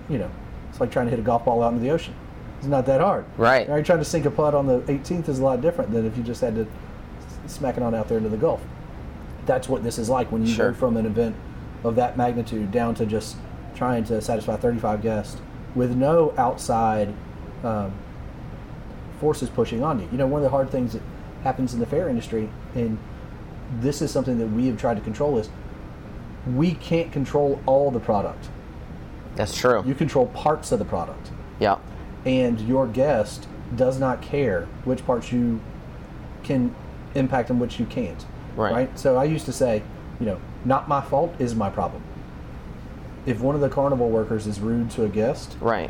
you 0.10 0.18
know, 0.18 0.30
it's 0.70 0.80
like 0.80 0.92
trying 0.92 1.08
to 1.08 1.10
hit 1.10 1.20
a 1.20 1.24
golf 1.24 1.46
ball 1.46 1.62
out 1.64 1.74
into 1.74 1.84
the 1.84 1.92
ocean. 1.92 2.16
It's 2.60 2.68
not 2.68 2.86
that 2.86 3.02
hard. 3.02 3.26
Right. 3.38 3.68
Right, 3.68 3.86
trying 3.86 4.00
to 4.00 4.06
sink 4.06 4.26
a 4.26 4.32
putt 4.32 4.56
on 4.56 4.68
the 4.68 4.80
18th 4.82 5.28
is 5.28 5.40
a 5.40 5.44
lot 5.44 5.62
different 5.62 5.92
than 5.92 6.06
if 6.06 6.16
you 6.18 6.24
just 6.24 6.42
had 6.42 6.56
to 6.56 6.68
smack 7.48 7.76
it 7.78 7.84
on 7.84 7.94
out 7.94 8.08
there 8.08 8.18
into 8.18 8.30
the 8.30 8.38
Gulf. 8.38 8.62
That's 9.46 9.68
what 9.68 9.84
this 9.84 9.98
is 10.00 10.10
like 10.10 10.32
when 10.32 10.46
you 10.46 10.54
Sure. 10.54 10.72
go 10.72 10.78
from 10.78 10.96
an 10.96 11.06
event 11.06 11.36
of 11.84 11.96
that 11.96 12.16
magnitude 12.18 12.72
down 12.72 12.96
to 12.96 13.06
just 13.06 13.36
trying 13.76 14.06
to 14.06 14.22
satisfy 14.22 14.56
35 14.56 15.02
guests 15.02 15.42
with 15.76 15.96
no 15.96 16.34
outside 16.38 17.14
um, 17.64 17.92
forces 19.20 19.50
pushing 19.50 19.84
on 19.84 20.00
you. 20.00 20.08
You 20.12 20.18
know, 20.18 20.28
one 20.28 20.40
of 20.40 20.44
the 20.44 20.50
hard 20.50 20.70
things 20.70 20.94
that 20.94 21.02
happens 21.44 21.74
in 21.74 21.80
the 21.80 21.86
fair 21.86 22.08
industry, 22.08 22.50
and 22.76 22.98
this 23.80 24.02
is 24.02 24.12
something 24.12 24.38
that 24.40 24.48
we 24.48 24.68
have 24.68 24.78
tried 24.78 24.96
to 24.96 25.02
control, 25.02 25.38
is 25.38 25.50
we 26.48 26.74
can't 26.74 27.12
control 27.12 27.62
all 27.66 27.92
the 27.92 28.00
product. 28.00 28.50
That's 29.36 29.56
true. 29.56 29.84
You 29.86 29.96
control 29.96 30.28
parts 30.28 30.72
of 30.72 30.80
the 30.80 30.86
product 30.86 31.32
yeah. 31.60 31.78
and 32.26 32.60
your 32.62 32.88
guest 32.88 33.48
does 33.76 34.00
not 34.00 34.22
care 34.22 34.68
which 34.84 35.06
parts 35.06 35.32
you 35.32 35.60
can 36.44 36.76
impact 37.16 37.50
and 37.50 37.60
which 37.60 37.80
you 37.80 37.86
can't. 37.86 38.26
Right. 38.56 38.98
So 39.00 39.18
I 39.18 39.24
used 39.24 39.46
to 39.46 39.54
say, 39.54 39.82
you 40.20 40.26
know, 40.26 40.40
not 40.66 40.88
my 40.88 41.02
fault 41.02 41.34
is 41.40 41.56
my 41.56 41.70
problem. 41.70 42.04
If 43.26 43.40
one 43.40 43.56
of 43.56 43.62
the 43.62 43.70
carnival 43.70 44.10
workers 44.10 44.46
is 44.46 44.60
rude 44.60 44.92
to 44.92 45.06
a 45.06 45.10
guest, 45.10 45.56
Right. 45.62 45.90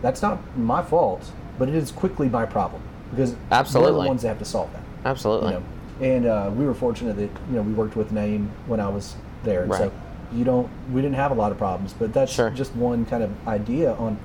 that's 0.00 0.22
not 0.22 0.56
my 0.56 0.82
fault, 0.82 1.30
but 1.58 1.68
it 1.68 1.74
is 1.74 1.90
quickly 1.90 2.28
my 2.28 2.46
problem 2.46 2.80
because 3.10 3.32
we're 3.32 3.38
Absolutely. 3.50 4.02
the 4.02 4.08
ones 4.08 4.22
that 4.22 4.28
have 4.28 4.38
to 4.38 4.44
solve 4.44 4.72
that. 4.72 4.82
Absolutely. 5.04 5.52
You 5.52 5.58
know, 5.58 5.64
and 6.00 6.26
uh, 6.26 6.50
we 6.54 6.64
were 6.64 6.74
fortunate 6.74 7.16
that 7.16 7.30
you 7.50 7.56
know 7.56 7.62
we 7.62 7.72
worked 7.72 7.96
with 7.96 8.12
Name 8.12 8.50
when 8.66 8.80
I 8.80 8.88
was 8.88 9.16
there, 9.44 9.62
and 9.64 9.74
so 9.74 9.92
you 10.32 10.44
don't 10.44 10.68
we 10.92 11.00
didn't 11.00 11.16
have 11.16 11.30
a 11.30 11.34
lot 11.34 11.52
of 11.52 11.58
problems. 11.58 11.92
But 11.92 12.12
that's 12.12 12.32
Sure. 12.32 12.50
just 12.50 12.74
one 12.76 13.04
kind 13.06 13.22
of 13.22 13.30
idea 13.48 13.92
on. 13.94 14.18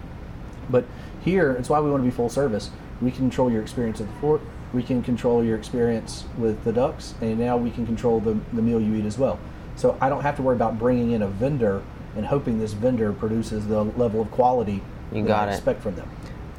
But 0.70 0.86
here, 1.24 1.52
it's 1.54 1.70
why 1.70 1.80
we 1.80 1.90
want 1.90 2.02
to 2.04 2.06
be 2.10 2.16
full 2.16 2.30
service. 2.30 2.70
We 3.02 3.12
can 3.12 3.20
control 3.22 3.52
your 3.52 3.62
experience 3.62 4.00
at 4.02 4.08
the 4.08 4.14
fort. 4.22 4.42
We 4.74 4.82
can 4.82 5.04
control 5.04 5.44
your 5.44 5.58
experience 5.58 6.24
with 6.38 6.64
the 6.64 6.72
ducks, 6.74 7.14
and 7.22 7.38
now 7.38 7.58
we 7.58 7.70
can 7.70 7.86
control 7.86 8.20
the, 8.20 8.38
the 8.54 8.62
meal 8.62 8.80
you 8.82 8.96
eat 8.96 9.06
as 9.06 9.18
well. 9.18 9.38
So 9.76 9.98
I 10.02 10.10
don't 10.10 10.22
have 10.22 10.36
to 10.38 10.42
worry 10.42 10.56
about 10.56 10.80
bringing 10.80 11.12
in 11.12 11.22
a 11.22 11.28
vendor 11.28 11.82
and 12.16 12.26
hoping 12.26 12.60
this 12.60 12.74
vendor 12.74 13.12
produces 13.14 13.68
the 13.68 13.84
level 13.84 14.22
of 14.22 14.32
quality 14.32 14.82
You 15.12 15.24
got 15.24 15.48
I 15.48 15.52
it. 15.52 15.56
expect 15.56 15.82
from 15.82 15.96
them, 15.96 16.10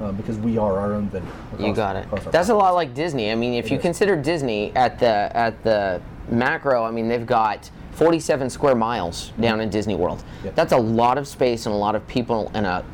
uh, 0.01 0.13
because 0.13 0.37
we 0.39 0.59
are 0.59 0.79
our 0.79 0.93
own 0.93 1.09
vendor. 1.09 1.31
You 1.59 1.73
got 1.75 1.97
it. 1.97 2.05
across 2.07 2.25
That's 2.33 2.49
a 2.51 2.55
lot 2.55 2.75
like 2.75 2.95
Disney. 2.95 3.31
I 3.33 3.35
mean, 3.35 3.55
if 3.55 3.67
It 3.67 3.73
you 3.73 3.77
is. 3.79 3.83
consider 3.83 4.17
Disney 4.17 4.73
at 4.77 4.99
the 4.99 5.31
at 5.37 5.63
the 5.65 6.01
macro, 6.29 6.85
I 6.85 6.91
mean, 6.91 7.09
they've 7.09 7.27
got 7.27 7.71
47 7.95 8.51
square 8.51 8.75
miles 8.75 9.33
down 9.41 9.61
in 9.61 9.71
Disney 9.71 9.95
World. 9.95 10.25
Yep. 10.45 10.55
That's 10.55 10.73
a 10.73 10.79
lot 10.79 11.19
of 11.19 11.29
space 11.29 11.67
and 11.67 11.75
a 11.75 11.79
lot 11.79 11.95
of 11.95 12.07
people 12.07 12.51
and 12.55 12.67
a 12.67 12.85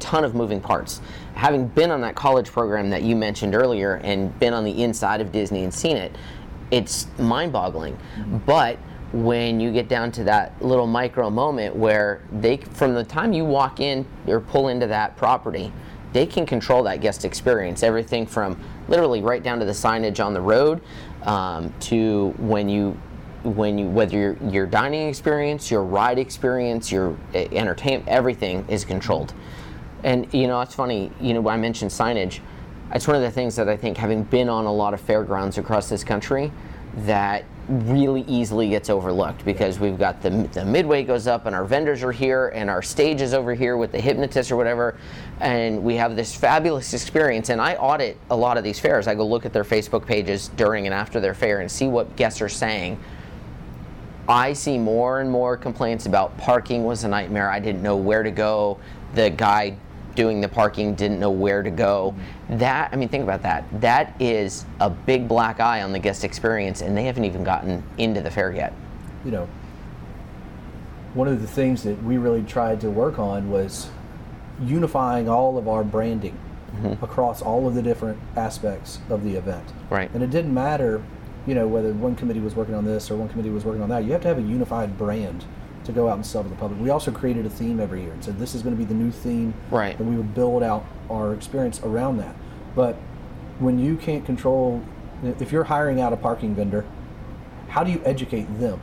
ton 0.00 0.24
of 0.24 0.34
moving 0.34 0.60
parts. 0.60 1.00
Having 1.34 1.68
been 1.68 1.90
on 1.90 2.00
that 2.00 2.14
college 2.14 2.50
program 2.50 2.90
that 2.90 3.02
you 3.02 3.16
mentioned 3.16 3.54
earlier 3.54 3.96
and 4.04 4.36
been 4.38 4.52
on 4.52 4.64
the 4.64 4.82
inside 4.82 5.20
of 5.20 5.32
Disney 5.32 5.64
and 5.64 5.72
seen 5.72 5.96
it, 5.96 6.16
it's 6.70 7.06
mind-boggling. 7.18 7.98
But 8.44 8.78
when 9.12 9.58
you 9.58 9.72
get 9.72 9.88
down 9.88 10.12
to 10.12 10.24
that 10.24 10.60
little 10.60 10.86
micro 10.86 11.30
moment 11.30 11.74
where 11.74 12.22
they 12.30 12.58
from 12.58 12.94
the 12.94 13.04
time 13.04 13.32
you 13.32 13.44
walk 13.44 13.80
in 13.80 14.06
or 14.26 14.38
pull 14.38 14.68
into 14.68 14.86
that 14.86 15.16
property 15.16 15.72
they 16.12 16.26
can 16.26 16.44
control 16.44 16.82
that 16.82 17.00
guest 17.00 17.24
experience 17.24 17.82
everything 17.82 18.26
from 18.26 18.58
literally 18.86 19.22
right 19.22 19.42
down 19.42 19.58
to 19.58 19.64
the 19.64 19.72
signage 19.72 20.22
on 20.22 20.34
the 20.34 20.40
road 20.40 20.82
um, 21.22 21.72
to 21.80 22.34
when 22.36 22.68
you 22.68 22.98
when 23.44 23.78
you 23.78 23.86
whether 23.88 24.16
your 24.16 24.36
your 24.48 24.66
dining 24.66 25.08
experience, 25.08 25.70
your 25.70 25.82
ride 25.82 26.18
experience, 26.18 26.90
your 26.90 27.16
uh, 27.34 27.38
entertainment, 27.52 28.08
everything 28.08 28.64
is 28.68 28.84
controlled. 28.84 29.32
And 30.04 30.32
you 30.32 30.46
know, 30.46 30.60
it's 30.60 30.74
funny. 30.74 31.12
You 31.20 31.34
know, 31.34 31.48
I 31.48 31.56
mentioned 31.56 31.90
signage. 31.90 32.40
It's 32.92 33.06
one 33.06 33.16
of 33.16 33.22
the 33.22 33.30
things 33.30 33.54
that 33.56 33.68
I 33.68 33.76
think, 33.76 33.96
having 33.96 34.22
been 34.24 34.48
on 34.48 34.64
a 34.64 34.72
lot 34.72 34.94
of 34.94 35.00
fairgrounds 35.00 35.58
across 35.58 35.88
this 35.88 36.02
country, 36.02 36.50
that 37.04 37.44
really 37.68 38.22
easily 38.22 38.70
gets 38.70 38.88
overlooked 38.88 39.44
because 39.44 39.78
we've 39.78 39.98
got 39.98 40.22
the, 40.22 40.30
the 40.52 40.64
midway 40.64 41.02
goes 41.02 41.26
up 41.26 41.44
and 41.44 41.54
our 41.54 41.66
vendors 41.66 42.02
are 42.02 42.12
here 42.12 42.48
and 42.48 42.70
our 42.70 42.80
stage 42.80 43.20
is 43.20 43.34
over 43.34 43.52
here 43.52 43.76
with 43.76 43.92
the 43.92 44.00
hypnotist 44.00 44.50
or 44.50 44.56
whatever 44.56 44.96
and 45.40 45.82
we 45.82 45.94
have 45.94 46.16
this 46.16 46.34
fabulous 46.34 46.94
experience 46.94 47.50
and 47.50 47.60
i 47.60 47.74
audit 47.74 48.16
a 48.30 48.36
lot 48.36 48.56
of 48.56 48.64
these 48.64 48.78
fairs 48.78 49.06
i 49.06 49.14
go 49.14 49.26
look 49.26 49.44
at 49.44 49.52
their 49.52 49.64
facebook 49.64 50.06
pages 50.06 50.48
during 50.56 50.86
and 50.86 50.94
after 50.94 51.20
their 51.20 51.34
fair 51.34 51.60
and 51.60 51.70
see 51.70 51.86
what 51.86 52.16
guests 52.16 52.40
are 52.40 52.48
saying 52.48 52.98
i 54.28 54.52
see 54.52 54.78
more 54.78 55.20
and 55.20 55.30
more 55.30 55.56
complaints 55.56 56.06
about 56.06 56.36
parking 56.38 56.84
was 56.84 57.04
a 57.04 57.08
nightmare 57.08 57.50
i 57.50 57.58
didn't 57.58 57.82
know 57.82 57.96
where 57.96 58.22
to 58.22 58.30
go 58.30 58.78
the 59.14 59.30
guy 59.30 59.76
doing 60.18 60.40
the 60.40 60.48
parking 60.48 60.96
didn't 60.96 61.20
know 61.20 61.30
where 61.30 61.62
to 61.62 61.70
go. 61.70 62.12
That, 62.50 62.92
I 62.92 62.96
mean, 62.96 63.08
think 63.08 63.22
about 63.22 63.40
that. 63.42 63.64
That 63.80 64.20
is 64.20 64.64
a 64.80 64.90
big 64.90 65.28
black 65.28 65.60
eye 65.60 65.82
on 65.82 65.92
the 65.92 66.00
guest 66.00 66.24
experience, 66.24 66.80
and 66.80 66.96
they 66.96 67.04
haven't 67.04 67.24
even 67.24 67.44
gotten 67.44 67.84
into 67.98 68.20
the 68.20 68.28
fair 68.28 68.50
yet. 68.50 68.72
You 69.24 69.30
know, 69.30 69.48
one 71.14 71.28
of 71.28 71.40
the 71.40 71.46
things 71.46 71.84
that 71.84 72.02
we 72.02 72.18
really 72.18 72.42
tried 72.42 72.80
to 72.80 72.90
work 72.90 73.20
on 73.20 73.48
was 73.48 73.90
unifying 74.60 75.28
all 75.28 75.56
of 75.56 75.68
our 75.68 75.84
branding 75.84 76.36
mm-hmm. 76.74 77.04
across 77.04 77.40
all 77.40 77.68
of 77.68 77.76
the 77.76 77.82
different 77.82 78.18
aspects 78.34 78.98
of 79.08 79.22
the 79.22 79.36
event. 79.36 79.72
Right. 79.88 80.10
And 80.12 80.24
it 80.24 80.30
didn't 80.30 80.52
matter, 80.52 81.00
you 81.48 81.54
know, 81.54 81.66
whether 81.66 81.94
one 81.94 82.14
committee 82.14 82.40
was 82.40 82.54
working 82.54 82.74
on 82.74 82.84
this 82.84 83.10
or 83.10 83.16
one 83.16 83.30
committee 83.30 83.48
was 83.48 83.64
working 83.64 83.82
on 83.82 83.88
that. 83.88 84.04
You 84.04 84.12
have 84.12 84.20
to 84.20 84.28
have 84.28 84.38
a 84.38 84.42
unified 84.42 84.98
brand 84.98 85.46
to 85.84 85.92
go 85.92 86.06
out 86.06 86.16
and 86.16 86.26
sell 86.26 86.42
to 86.42 86.48
the 86.48 86.54
public. 86.56 86.78
We 86.78 86.90
also 86.90 87.10
created 87.10 87.46
a 87.46 87.50
theme 87.50 87.80
every 87.80 88.02
year 88.02 88.12
and 88.12 88.22
said 88.22 88.38
this 88.38 88.54
is 88.54 88.62
going 88.62 88.76
to 88.76 88.78
be 88.78 88.84
the 88.84 88.94
new 88.94 89.10
theme, 89.10 89.54
right? 89.70 89.98
And 89.98 90.10
we 90.10 90.16
would 90.16 90.34
build 90.34 90.62
out 90.62 90.84
our 91.08 91.32
experience 91.32 91.80
around 91.82 92.18
that. 92.18 92.36
But 92.74 92.96
when 93.60 93.78
you 93.78 93.96
can't 93.96 94.26
control, 94.26 94.84
if 95.24 95.50
you're 95.50 95.64
hiring 95.64 96.02
out 96.02 96.12
a 96.12 96.18
parking 96.18 96.54
vendor, 96.54 96.84
how 97.68 97.82
do 97.82 97.90
you 97.90 98.02
educate 98.04 98.44
them? 98.60 98.78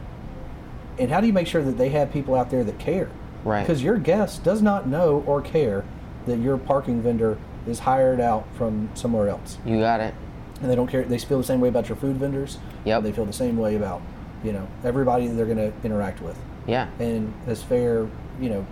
And 0.98 1.12
how 1.12 1.22
do 1.22 1.28
you 1.28 1.34
make 1.34 1.46
sure 1.46 1.62
that 1.62 1.78
they 1.78 1.90
have 1.90 2.12
people 2.12 2.34
out 2.34 2.50
there 2.50 2.64
that 2.64 2.80
care? 2.80 3.12
Right. 3.44 3.62
Because 3.62 3.84
your 3.84 4.00
guest 4.00 4.44
does 4.44 4.64
not 4.64 4.88
know 4.88 5.24
or 5.28 5.40
care 5.40 5.86
that 6.26 6.40
your 6.40 6.58
parking 6.58 7.04
vendor 7.04 7.38
is 7.68 7.80
hired 7.80 8.20
out 8.20 8.48
from 8.56 8.90
somewhere 8.96 9.30
else. 9.30 9.60
You 9.66 9.80
got 9.80 10.00
it. 10.00 10.16
And 10.62 10.70
they 10.72 10.76
don't 10.76 10.88
care. 10.88 11.04
They 11.04 11.18
feel 11.18 11.38
the 11.38 11.44
same 11.44 11.60
way 11.60 11.70
about 11.70 11.90
your 11.90 11.98
food 11.98 12.18
vendors. 12.18 12.58
Yeah. 12.86 13.00
They 13.00 13.12
feel 13.12 13.26
the 13.26 13.34
same 13.34 13.58
way 13.58 13.76
about, 13.76 14.02
you 14.44 14.54
know, 14.54 14.68
everybody 14.84 15.28
that 15.28 15.34
they're 15.34 15.46
going 15.46 15.58
to 15.58 15.74
interact 15.84 16.22
with. 16.22 16.38
Yeah. 16.66 16.90
And 17.00 17.34
as 17.48 17.62
fair, 17.62 18.08
you 18.40 18.50
know, 18.50 18.66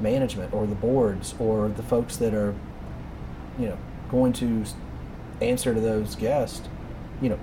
management 0.00 0.52
or 0.52 0.66
the 0.66 0.74
boards 0.74 1.34
or 1.38 1.68
the 1.68 1.82
folks 1.82 2.16
that 2.16 2.34
are, 2.34 2.54
you 3.58 3.66
know, 3.66 3.78
going 4.10 4.32
to 4.34 4.64
answer 5.40 5.72
to 5.72 5.80
those 5.80 6.16
guests, 6.16 6.68
you 7.22 7.28
know, 7.28 7.38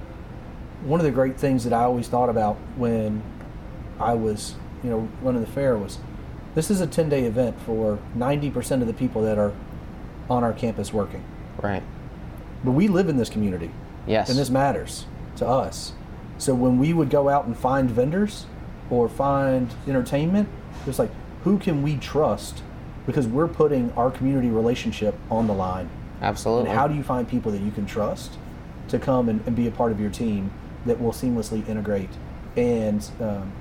one 0.83 0.99
of 0.99 1.05
the 1.05 1.11
great 1.11 1.37
things 1.37 1.63
that 1.63 1.73
I 1.73 1.83
always 1.83 2.07
thought 2.07 2.29
about 2.29 2.55
when 2.75 3.23
I 3.99 4.13
was, 4.13 4.55
you 4.83 4.89
know, 4.89 5.07
running 5.21 5.41
the 5.41 5.47
fair 5.47 5.77
was 5.77 5.99
this 6.55 6.69
is 6.69 6.81
a 6.81 6.87
10 6.87 7.09
day 7.09 7.23
event 7.23 7.59
for 7.61 7.99
90% 8.17 8.81
of 8.81 8.87
the 8.87 8.93
people 8.93 9.21
that 9.21 9.37
are 9.37 9.53
on 10.29 10.43
our 10.43 10.53
campus 10.53 10.91
working. 10.91 11.23
Right. 11.61 11.83
But 12.63 12.71
we 12.71 12.87
live 12.87 13.09
in 13.09 13.17
this 13.17 13.29
community. 13.29 13.71
Yes. 14.07 14.29
And 14.29 14.37
this 14.37 14.49
matters 14.49 15.05
to 15.37 15.47
us. 15.47 15.93
So 16.37 16.53
when 16.53 16.79
we 16.79 16.93
would 16.93 17.09
go 17.09 17.29
out 17.29 17.45
and 17.45 17.57
find 17.57 17.89
vendors, 17.89 18.45
or 18.91 19.09
find 19.09 19.73
entertainment, 19.87 20.47
it's 20.85 20.99
like 20.99 21.09
who 21.43 21.57
can 21.57 21.81
we 21.81 21.97
trust 21.97 22.61
because 23.07 23.25
we're 23.25 23.47
putting 23.47 23.91
our 23.93 24.11
community 24.11 24.49
relationship 24.49 25.15
on 25.31 25.47
the 25.47 25.53
line. 25.53 25.89
Absolutely. 26.21 26.69
And 26.69 26.77
how 26.77 26.87
do 26.87 26.93
you 26.93 27.01
find 27.01 27.27
people 27.27 27.51
that 27.51 27.61
you 27.61 27.71
can 27.71 27.87
trust 27.87 28.37
to 28.89 28.99
come 28.99 29.27
and, 29.27 29.41
and 29.47 29.55
be 29.55 29.65
a 29.65 29.71
part 29.71 29.91
of 29.91 29.99
your 29.99 30.11
team 30.11 30.51
that 30.85 31.01
will 31.01 31.13
seamlessly 31.13 31.67
integrate 31.67 32.09
and 32.55 33.09
um, 33.19 33.51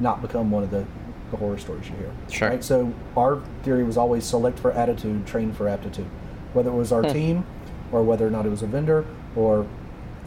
not 0.00 0.20
become 0.20 0.50
one 0.50 0.64
of 0.64 0.70
the, 0.70 0.84
the 1.30 1.36
horror 1.36 1.58
stories 1.58 1.88
you 1.88 1.96
hear? 1.96 2.10
Sure. 2.28 2.48
Right? 2.48 2.64
So 2.64 2.92
our 3.16 3.40
theory 3.62 3.84
was 3.84 3.96
always 3.96 4.24
select 4.24 4.58
for 4.58 4.72
attitude, 4.72 5.26
train 5.26 5.52
for 5.52 5.68
aptitude. 5.68 6.08
Whether 6.54 6.70
it 6.70 6.74
was 6.74 6.90
our 6.90 7.02
hmm. 7.02 7.12
team 7.12 7.46
or 7.92 8.02
whether 8.02 8.26
or 8.26 8.30
not 8.30 8.46
it 8.46 8.50
was 8.50 8.62
a 8.62 8.66
vendor 8.66 9.06
or 9.36 9.66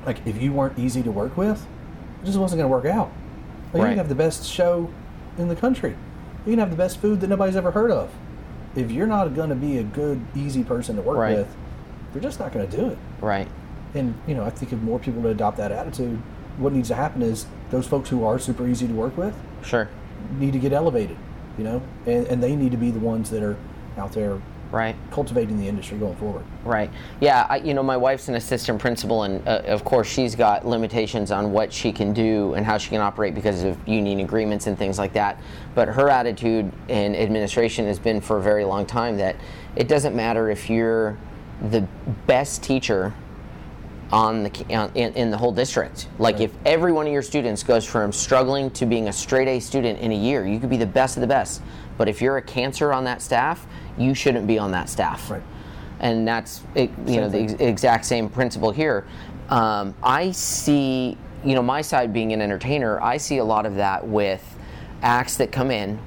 like 0.06 0.26
if 0.26 0.42
you 0.42 0.52
weren't 0.52 0.78
easy 0.80 1.04
to 1.04 1.12
work 1.12 1.38
with, 1.38 1.66
it 2.22 2.26
just 2.26 2.38
wasn't 2.38 2.60
going 2.60 2.70
to 2.70 2.76
work 2.76 2.86
out. 2.86 3.12
Like, 3.74 3.84
right. 3.84 3.90
You 3.90 3.92
can 3.92 3.98
have 3.98 4.10
the 4.10 4.16
best 4.16 4.46
show 4.46 4.92
in 5.38 5.48
the 5.48 5.56
country. 5.56 5.96
You 6.46 6.54
can 6.54 6.60
have 6.60 6.72
the 6.72 6.76
best 6.76 7.00
food 7.00 7.22
that 7.22 7.28
nobody's 7.28 7.56
ever 7.56 7.72
heard 7.72 7.92
of. 7.92 8.12
If 8.76 8.92
you're 8.92 9.08
not 9.08 9.34
going 9.36 9.50
to 9.50 9.56
be 9.56 9.78
a 9.78 9.84
good, 9.84 10.22
easy 10.36 10.64
person 10.64 10.96
to 10.96 11.02
work 11.02 11.18
right. 11.18 11.38
with, 11.38 11.56
you're 12.14 12.24
just 12.24 12.40
not 12.40 12.52
going 12.52 12.70
to 12.70 12.78
do 12.78 12.88
it. 12.88 12.98
Right. 13.20 13.48
And 13.94 14.16
you 14.26 14.34
know, 14.34 14.44
I 14.44 14.50
think 14.50 14.72
if 14.74 14.80
more 14.80 15.00
people 15.00 15.22
would 15.22 15.32
adopt 15.32 15.58
that 15.58 15.72
attitude, 15.72 16.22
what 16.58 16.74
needs 16.74 16.88
to 16.90 16.96
happen 16.96 17.22
is 17.22 17.46
those 17.70 17.88
folks 17.88 18.10
who 18.10 18.24
are 18.26 18.40
super 18.40 18.68
easy 18.68 18.88
to 18.88 18.94
work 18.94 19.18
with, 19.18 19.36
sure, 19.64 19.90
need 20.38 20.54
to 20.54 20.60
get 20.60 20.74
elevated. 20.74 21.18
You 21.58 21.66
know, 21.66 21.82
and, 22.06 22.26
and 22.28 22.42
they 22.42 22.56
need 22.56 22.72
to 22.72 22.78
be 22.78 22.92
the 22.92 23.00
ones 23.00 23.30
that 23.32 23.44
are 23.44 23.58
out 23.98 24.14
there 24.14 24.42
right 24.72 24.96
cultivating 25.12 25.60
the 25.60 25.68
industry 25.68 25.98
going 25.98 26.16
forward 26.16 26.44
right 26.64 26.90
yeah 27.20 27.46
I, 27.50 27.58
you 27.58 27.74
know 27.74 27.84
my 27.84 27.98
wife's 27.98 28.30
an 28.30 28.36
assistant 28.36 28.80
principal 28.80 29.24
and 29.24 29.46
uh, 29.48 29.62
of 29.66 29.84
course 29.84 30.08
she's 30.08 30.36
got 30.36 30.66
limitations 30.66 31.32
on 31.32 31.52
what 31.52 31.74
she 31.74 31.92
can 31.92 32.14
do 32.14 32.54
and 32.54 32.66
how 32.66 32.78
she 32.78 32.90
can 32.90 33.02
operate 33.02 33.36
because 33.36 33.64
of 33.64 33.78
union 33.88 34.22
agreements 34.22 34.68
and 34.68 34.78
things 34.78 34.98
like 34.98 35.14
that 35.14 35.42
but 35.76 35.88
her 35.88 36.10
attitude 36.10 36.72
in 36.88 37.16
administration 37.16 37.86
has 37.86 38.00
been 38.00 38.22
for 38.22 38.38
a 38.38 38.42
very 38.42 38.64
long 38.64 38.86
time 38.86 39.18
that 39.18 39.36
it 39.76 39.88
doesn't 39.88 40.16
matter 40.16 40.50
if 40.50 40.70
you're 40.70 41.18
the 41.70 41.82
best 42.26 42.64
teacher 42.64 43.14
on 44.12 44.44
the 44.44 44.66
in, 44.96 45.14
in 45.14 45.32
the 45.32 45.38
whole 45.38 45.52
district. 45.52 46.08
Like 46.20 46.36
right. 46.36 46.44
if 46.44 46.54
every 46.66 46.92
one 46.92 47.08
of 47.08 47.14
your 47.14 47.22
students 47.22 47.64
goes 47.64 47.86
from 47.86 48.12
struggling 48.12 48.70
to 48.72 48.86
being 48.86 49.08
a 49.08 49.14
straight 49.14 49.48
A 49.48 49.60
student 49.60 50.00
in 50.00 50.12
a 50.12 50.16
year, 50.16 50.46
you 50.46 50.60
could 50.60 50.70
be 50.70 50.78
the 50.78 50.86
best 50.86 51.18
of 51.18 51.22
the 51.22 51.28
best. 51.28 51.62
But 52.02 52.10
if 52.10 52.20
you're 52.20 52.38
a 52.38 52.42
cancer 52.42 52.92
on 52.92 53.04
that 53.04 53.22
staff, 53.22 53.68
you 53.96 54.16
shouldn't 54.16 54.48
be 54.48 54.58
on 54.58 54.72
that 54.72 54.90
staff. 54.90 55.30
Right. 55.30 55.44
And 56.00 56.28
that's 56.28 56.64
it, 56.74 56.90
you 57.06 57.06
same 57.06 57.16
know 57.18 57.30
thing. 57.30 57.46
the 57.46 57.54
ex- 57.54 57.62
exact 57.62 58.06
same 58.06 58.28
principle 58.28 58.72
here. 58.72 59.06
Um, 59.50 59.94
I 60.02 60.32
see, 60.32 61.16
you 61.46 61.54
know, 61.54 61.62
my 61.62 61.82
side 61.84 62.12
being 62.12 62.34
an 62.34 62.42
entertainer, 62.42 63.00
I 63.00 63.18
see 63.18 63.38
a 63.38 63.44
lot 63.44 63.68
of 63.68 63.76
that 63.76 64.08
with 64.08 64.44
acts 65.04 65.38
that 65.38 65.52
come 65.52 65.70
in. 65.70 66.00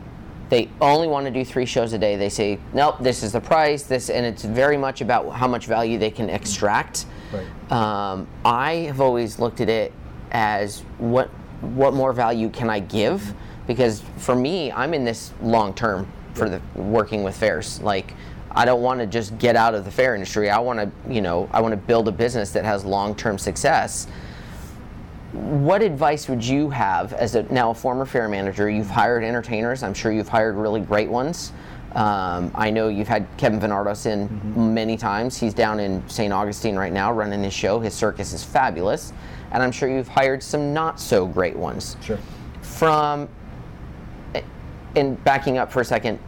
They 0.48 0.68
only 0.80 1.06
want 1.06 1.26
to 1.26 1.30
do 1.30 1.44
three 1.44 1.64
shows 1.64 1.92
a 1.92 1.98
day. 1.98 2.16
They 2.16 2.28
say, 2.28 2.58
nope, 2.72 2.96
this 2.98 3.22
is 3.22 3.30
the 3.30 3.40
price. 3.40 3.84
This, 3.84 4.10
and 4.10 4.26
it's 4.26 4.42
very 4.42 4.76
much 4.76 5.00
about 5.00 5.30
how 5.30 5.46
much 5.46 5.66
value 5.66 5.96
they 5.96 6.10
can 6.10 6.28
extract. 6.28 7.06
Right. 7.32 7.72
Um, 7.72 8.26
I 8.44 8.72
have 8.88 9.00
always 9.00 9.38
looked 9.38 9.60
at 9.60 9.68
it 9.68 9.92
as 10.32 10.80
what 10.98 11.30
what 11.60 11.94
more 11.94 12.12
value 12.12 12.50
can 12.50 12.68
I 12.68 12.80
give? 12.80 13.32
Because 13.66 14.02
for 14.18 14.34
me, 14.34 14.70
I'm 14.72 14.94
in 14.94 15.04
this 15.04 15.32
long 15.40 15.74
term 15.74 16.10
for 16.34 16.48
the 16.48 16.60
working 16.74 17.22
with 17.22 17.36
fairs. 17.36 17.80
Like 17.80 18.14
I 18.54 18.64
don't 18.64 18.82
want 18.82 19.00
to 19.00 19.06
just 19.06 19.36
get 19.38 19.56
out 19.56 19.74
of 19.74 19.84
the 19.84 19.90
fair 19.90 20.14
industry. 20.14 20.48
I 20.48 20.58
want 20.60 20.78
to, 20.78 21.12
you 21.12 21.20
know, 21.20 21.48
I 21.52 21.60
want 21.60 21.72
to 21.72 21.76
build 21.76 22.06
a 22.06 22.12
business 22.12 22.52
that 22.52 22.64
has 22.64 22.84
long-term 22.84 23.38
success. 23.38 24.06
What 25.32 25.82
advice 25.82 26.28
would 26.28 26.44
you 26.44 26.70
have 26.70 27.12
as 27.12 27.34
a 27.34 27.42
now 27.52 27.70
a 27.70 27.74
former 27.74 28.06
fair 28.06 28.28
manager? 28.28 28.70
You've 28.70 28.90
hired 28.90 29.24
entertainers. 29.24 29.82
I'm 29.82 29.94
sure 29.94 30.12
you've 30.12 30.28
hired 30.28 30.54
really 30.54 30.80
great 30.80 31.10
ones. 31.10 31.52
Um, 31.96 32.52
I 32.54 32.70
know 32.70 32.88
you've 32.88 33.08
had 33.08 33.26
Kevin 33.36 33.58
Venardos 33.58 34.06
in 34.06 34.28
mm-hmm. 34.28 34.74
many 34.74 34.96
times. 34.96 35.36
He's 35.36 35.54
down 35.54 35.80
in 35.80 36.08
St. 36.08 36.32
Augustine 36.32 36.76
right 36.76 36.92
now 36.92 37.12
running 37.12 37.42
his 37.42 37.52
show. 37.52 37.80
His 37.80 37.94
circus 37.94 38.32
is 38.32 38.44
fabulous. 38.44 39.12
And 39.50 39.62
I'm 39.62 39.72
sure 39.72 39.88
you've 39.88 40.08
hired 40.08 40.42
some 40.42 40.72
not 40.72 41.00
so 41.00 41.26
great 41.26 41.56
ones. 41.56 41.96
Sure. 42.02 42.18
From 42.62 43.28
and 44.96 45.22
backing 45.24 45.58
up 45.58 45.72
for 45.72 45.80
a 45.80 45.84
second, 45.84 46.18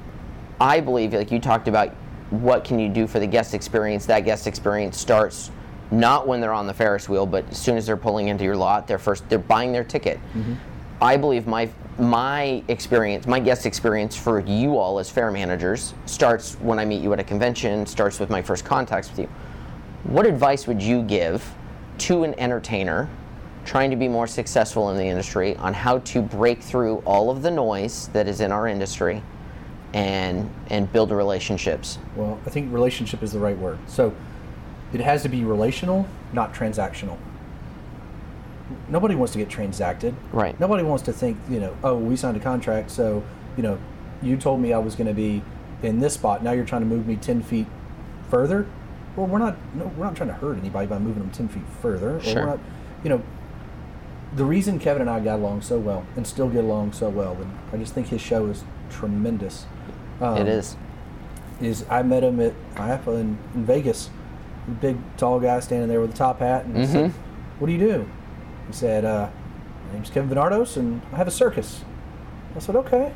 I 0.61 0.81
believe, 0.81 1.13
like 1.13 1.31
you 1.31 1.39
talked 1.39 1.69
about, 1.69 1.91
what 2.31 2.65
can 2.65 2.79
you 2.79 2.89
do 2.89 3.07
for 3.07 3.21
the 3.21 3.27
guest 3.27 3.55
experience? 3.55 4.07
That 4.07 4.21
guest 4.21 4.47
experience 4.47 4.99
starts 4.99 5.51
not 5.91 6.27
when 6.27 6.41
they're 6.41 6.53
on 6.53 6.67
the 6.67 6.75
Ferris 6.75 7.09
wheel, 7.09 7.27
but 7.27 7.49
as 7.51 7.59
soon 7.59 7.77
as 7.77 7.87
they're 7.87 7.97
pulling 7.97 8.29
into 8.29 8.45
your 8.45 8.57
lot, 8.57 8.87
they're 8.87 8.99
first 8.99 9.29
they're 9.29 9.39
buying 9.39 9.73
their 9.73 9.85
ticket. 9.85 10.19
Mm-hmm. 10.35 10.55
I 11.01 11.17
believe 11.17 11.47
my 11.47 11.69
my 11.99 12.63
experience, 12.69 13.27
my 13.27 13.39
guest 13.39 13.65
experience 13.65 14.17
for 14.17 14.41
you 14.41 14.77
all 14.77 14.99
as 14.99 15.09
fair 15.09 15.31
managers 15.31 15.95
starts 16.07 16.55
when 16.57 16.79
I 16.79 16.85
meet 16.85 17.03
you 17.03 17.13
at 17.13 17.21
a 17.21 17.25
convention, 17.25 17.87
starts 17.87 18.19
with 18.19 18.31
my 18.31 18.43
first 18.43 18.65
contacts 18.65 19.11
with 19.11 19.21
you. 19.21 19.29
What 20.05 20.27
advice 20.27 20.67
would 20.67 20.83
you 20.83 21.03
give 21.03 21.55
to 21.99 22.25
an 22.25 22.39
entertainer 22.39 23.09
trying 23.67 23.91
to 23.91 23.97
be 23.97 24.09
more 24.09 24.27
successful 24.27 24.91
in 24.91 24.97
the 24.97 25.05
industry 25.05 25.57
on 25.57 25.75
how 25.75 25.99
to 25.99 26.23
break 26.23 26.63
through 26.63 26.99
all 26.99 27.31
of 27.31 27.43
the 27.43 27.51
noise 27.51 28.09
that 28.09 28.27
is 28.29 28.41
in 28.41 28.51
our 28.53 28.67
industry 28.69 29.23
and 29.93 30.51
and 30.71 30.91
build 30.93 31.11
relationships. 31.11 31.99
Well, 32.17 32.39
I 32.47 32.51
think 32.51 32.73
relationship 32.73 33.23
is 33.23 33.33
the 33.33 33.39
right 33.39 33.57
word. 33.59 33.79
So 33.87 34.15
it 34.93 35.01
has 35.01 35.23
to 35.23 35.29
be 35.29 35.45
relational, 35.45 36.07
not 36.33 36.55
transactional. 36.55 37.19
nobody 38.89 39.15
wants 39.15 39.33
to 39.33 39.39
get 39.39 39.49
transacted. 39.49 40.15
Right. 40.33 40.59
Nobody 40.59 40.83
wants 40.83 41.05
to 41.05 41.13
think, 41.13 41.37
you 41.49 41.61
know, 41.61 41.77
oh, 41.85 41.97
we 41.97 42.17
signed 42.17 42.37
a 42.37 42.41
contract, 42.41 42.91
so, 42.91 43.23
you 43.57 43.63
know, 43.63 43.79
you 44.23 44.37
told 44.37 44.61
me 44.61 44.73
I 44.73 44.79
was 44.79 44.95
going 44.97 45.07
to 45.07 45.15
be 45.15 45.43
in 45.83 46.01
this 46.01 46.15
spot. 46.15 46.43
Now 46.43 46.53
you're 46.53 46.65
trying 46.65 46.83
to 46.83 46.87
move 46.87 47.07
me 47.07 47.17
10 47.17 47.43
feet 47.43 47.67
further. 48.31 48.67
Well, 49.15 49.27
we're 49.27 49.39
not, 49.39 49.57
no, 49.75 49.87
we're 49.97 50.05
not 50.05 50.17
trying 50.17 50.31
to 50.31 50.35
hurt 50.35 50.59
anybody 50.59 50.87
by 50.87 50.99
moving 50.99 51.23
them 51.23 51.31
10 51.31 51.49
feet 51.49 51.63
further. 51.81 52.17
Or 52.17 52.21
Sure. 52.21 52.35
we're 52.35 52.47
not, 52.47 52.59
you 53.05 53.11
know, 53.11 53.23
the 54.37 54.45
reason 54.45 54.79
Kevin 54.79 55.03
and 55.03 55.11
I 55.11 55.19
got 55.21 55.37
along 55.39 55.63
so 55.63 55.79
well 55.79 56.07
and 56.15 56.27
still 56.27 56.49
get 56.49 56.63
along 56.65 56.93
so 56.93 57.09
well, 57.09 57.33
and 57.35 57.51
I 57.73 57.79
just 57.79 57.95
think 57.95 58.09
his 58.09 58.21
show 58.21 58.47
is 58.47 58.65
tremendous. 58.91 59.67
Um, 60.21 60.37
it 60.39 60.49
is. 60.49 60.77
is 61.61 61.85
I 61.91 62.03
met 62.03 62.23
him 62.23 62.41
at 62.41 62.53
IAFE 62.75 63.07
in, 63.21 63.39
in 63.55 63.65
Vegas. 63.65 64.11
Big 64.81 64.97
tall 65.17 65.41
guy 65.41 65.61
standing 65.61 65.89
there 65.89 66.01
with 66.01 66.11
a 66.11 66.17
top 66.17 66.41
hat, 66.41 66.65
and 66.65 66.77
he 66.77 66.87
said, 66.87 67.13
"What 67.59 67.67
do 67.69 67.73
you 67.73 67.79
do?" 67.79 68.09
He 68.67 68.73
said, 68.73 69.05
uh, 69.05 69.29
"My 69.87 69.95
name's 69.95 70.11
Kevin 70.11 70.29
Venardos, 70.29 70.77
and 70.77 71.01
I 71.13 71.17
have 71.17 71.29
a 71.29 71.31
circus." 71.33 71.83
I 72.55 72.59
said, 72.59 72.75
"Okay." 72.77 73.13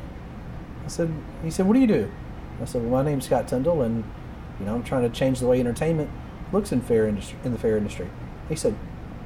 I 0.85 0.87
said, 0.87 1.13
"He 1.43 1.51
said, 1.51 1.67
what 1.67 1.73
do 1.73 1.79
you 1.79 1.87
do?" 1.87 2.09
I 2.61 2.65
said, 2.65 2.81
"Well, 2.83 3.03
my 3.03 3.09
name's 3.09 3.25
Scott 3.25 3.47
Tyndall, 3.47 3.81
and 3.81 4.03
you 4.59 4.65
know, 4.65 4.73
I'm 4.75 4.83
trying 4.83 5.03
to 5.03 5.09
change 5.09 5.39
the 5.39 5.47
way 5.47 5.59
entertainment 5.59 6.09
looks 6.51 6.71
in 6.71 6.81
fair 6.81 7.05
industry 7.07 7.37
in 7.43 7.51
the 7.51 7.59
fair 7.59 7.77
industry." 7.77 8.09
He 8.47 8.55
said, 8.55 8.75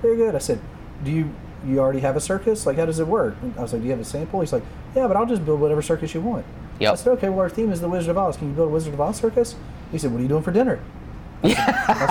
"Very 0.01 0.17
good." 0.17 0.33
I 0.35 0.39
said, 0.39 0.59
"Do 1.03 1.11
you 1.11 1.29
you 1.67 1.79
already 1.79 2.00
have 2.01 2.15
a 2.15 2.19
circus? 2.21 2.65
Like, 2.65 2.77
how 2.77 2.85
does 2.85 3.00
it 3.00 3.07
work?" 3.07 3.35
And 3.41 3.53
I 3.57 3.62
was 3.62 3.74
like, 3.74 3.81
"Do 3.81 3.85
you 3.88 3.91
have 3.91 4.01
a 4.01 4.05
sample?" 4.05 4.39
He's 4.41 4.53
like, 4.53 4.63
"Yeah, 4.95 5.07
but 5.07 5.15
I'll 5.17 5.25
just 5.25 5.45
build 5.45 5.59
whatever 5.62 5.81
circus 5.81 6.13
you 6.13 6.21
want." 6.21 6.45
Yep. 6.79 6.91
I 6.91 6.95
said, 6.95 7.12
"Okay, 7.13 7.29
well, 7.29 7.39
our 7.39 7.50
theme 7.50 7.71
is 7.71 7.81
the 7.81 7.89
Wizard 7.89 8.09
of 8.12 8.17
Oz. 8.17 8.38
Can 8.38 8.50
you 8.50 8.53
build 8.53 8.69
a 8.69 8.71
Wizard 8.71 8.93
of 8.93 9.01
Oz 9.01 9.17
circus?" 9.17 9.55
He 9.91 9.97
said, 9.97 10.12
"What 10.12 10.19
are 10.19 10.24
you 10.24 10.27
doing 10.29 10.43
for 10.43 10.51
dinner?" 10.51 10.79
I 11.43 11.50
said, 11.53 11.57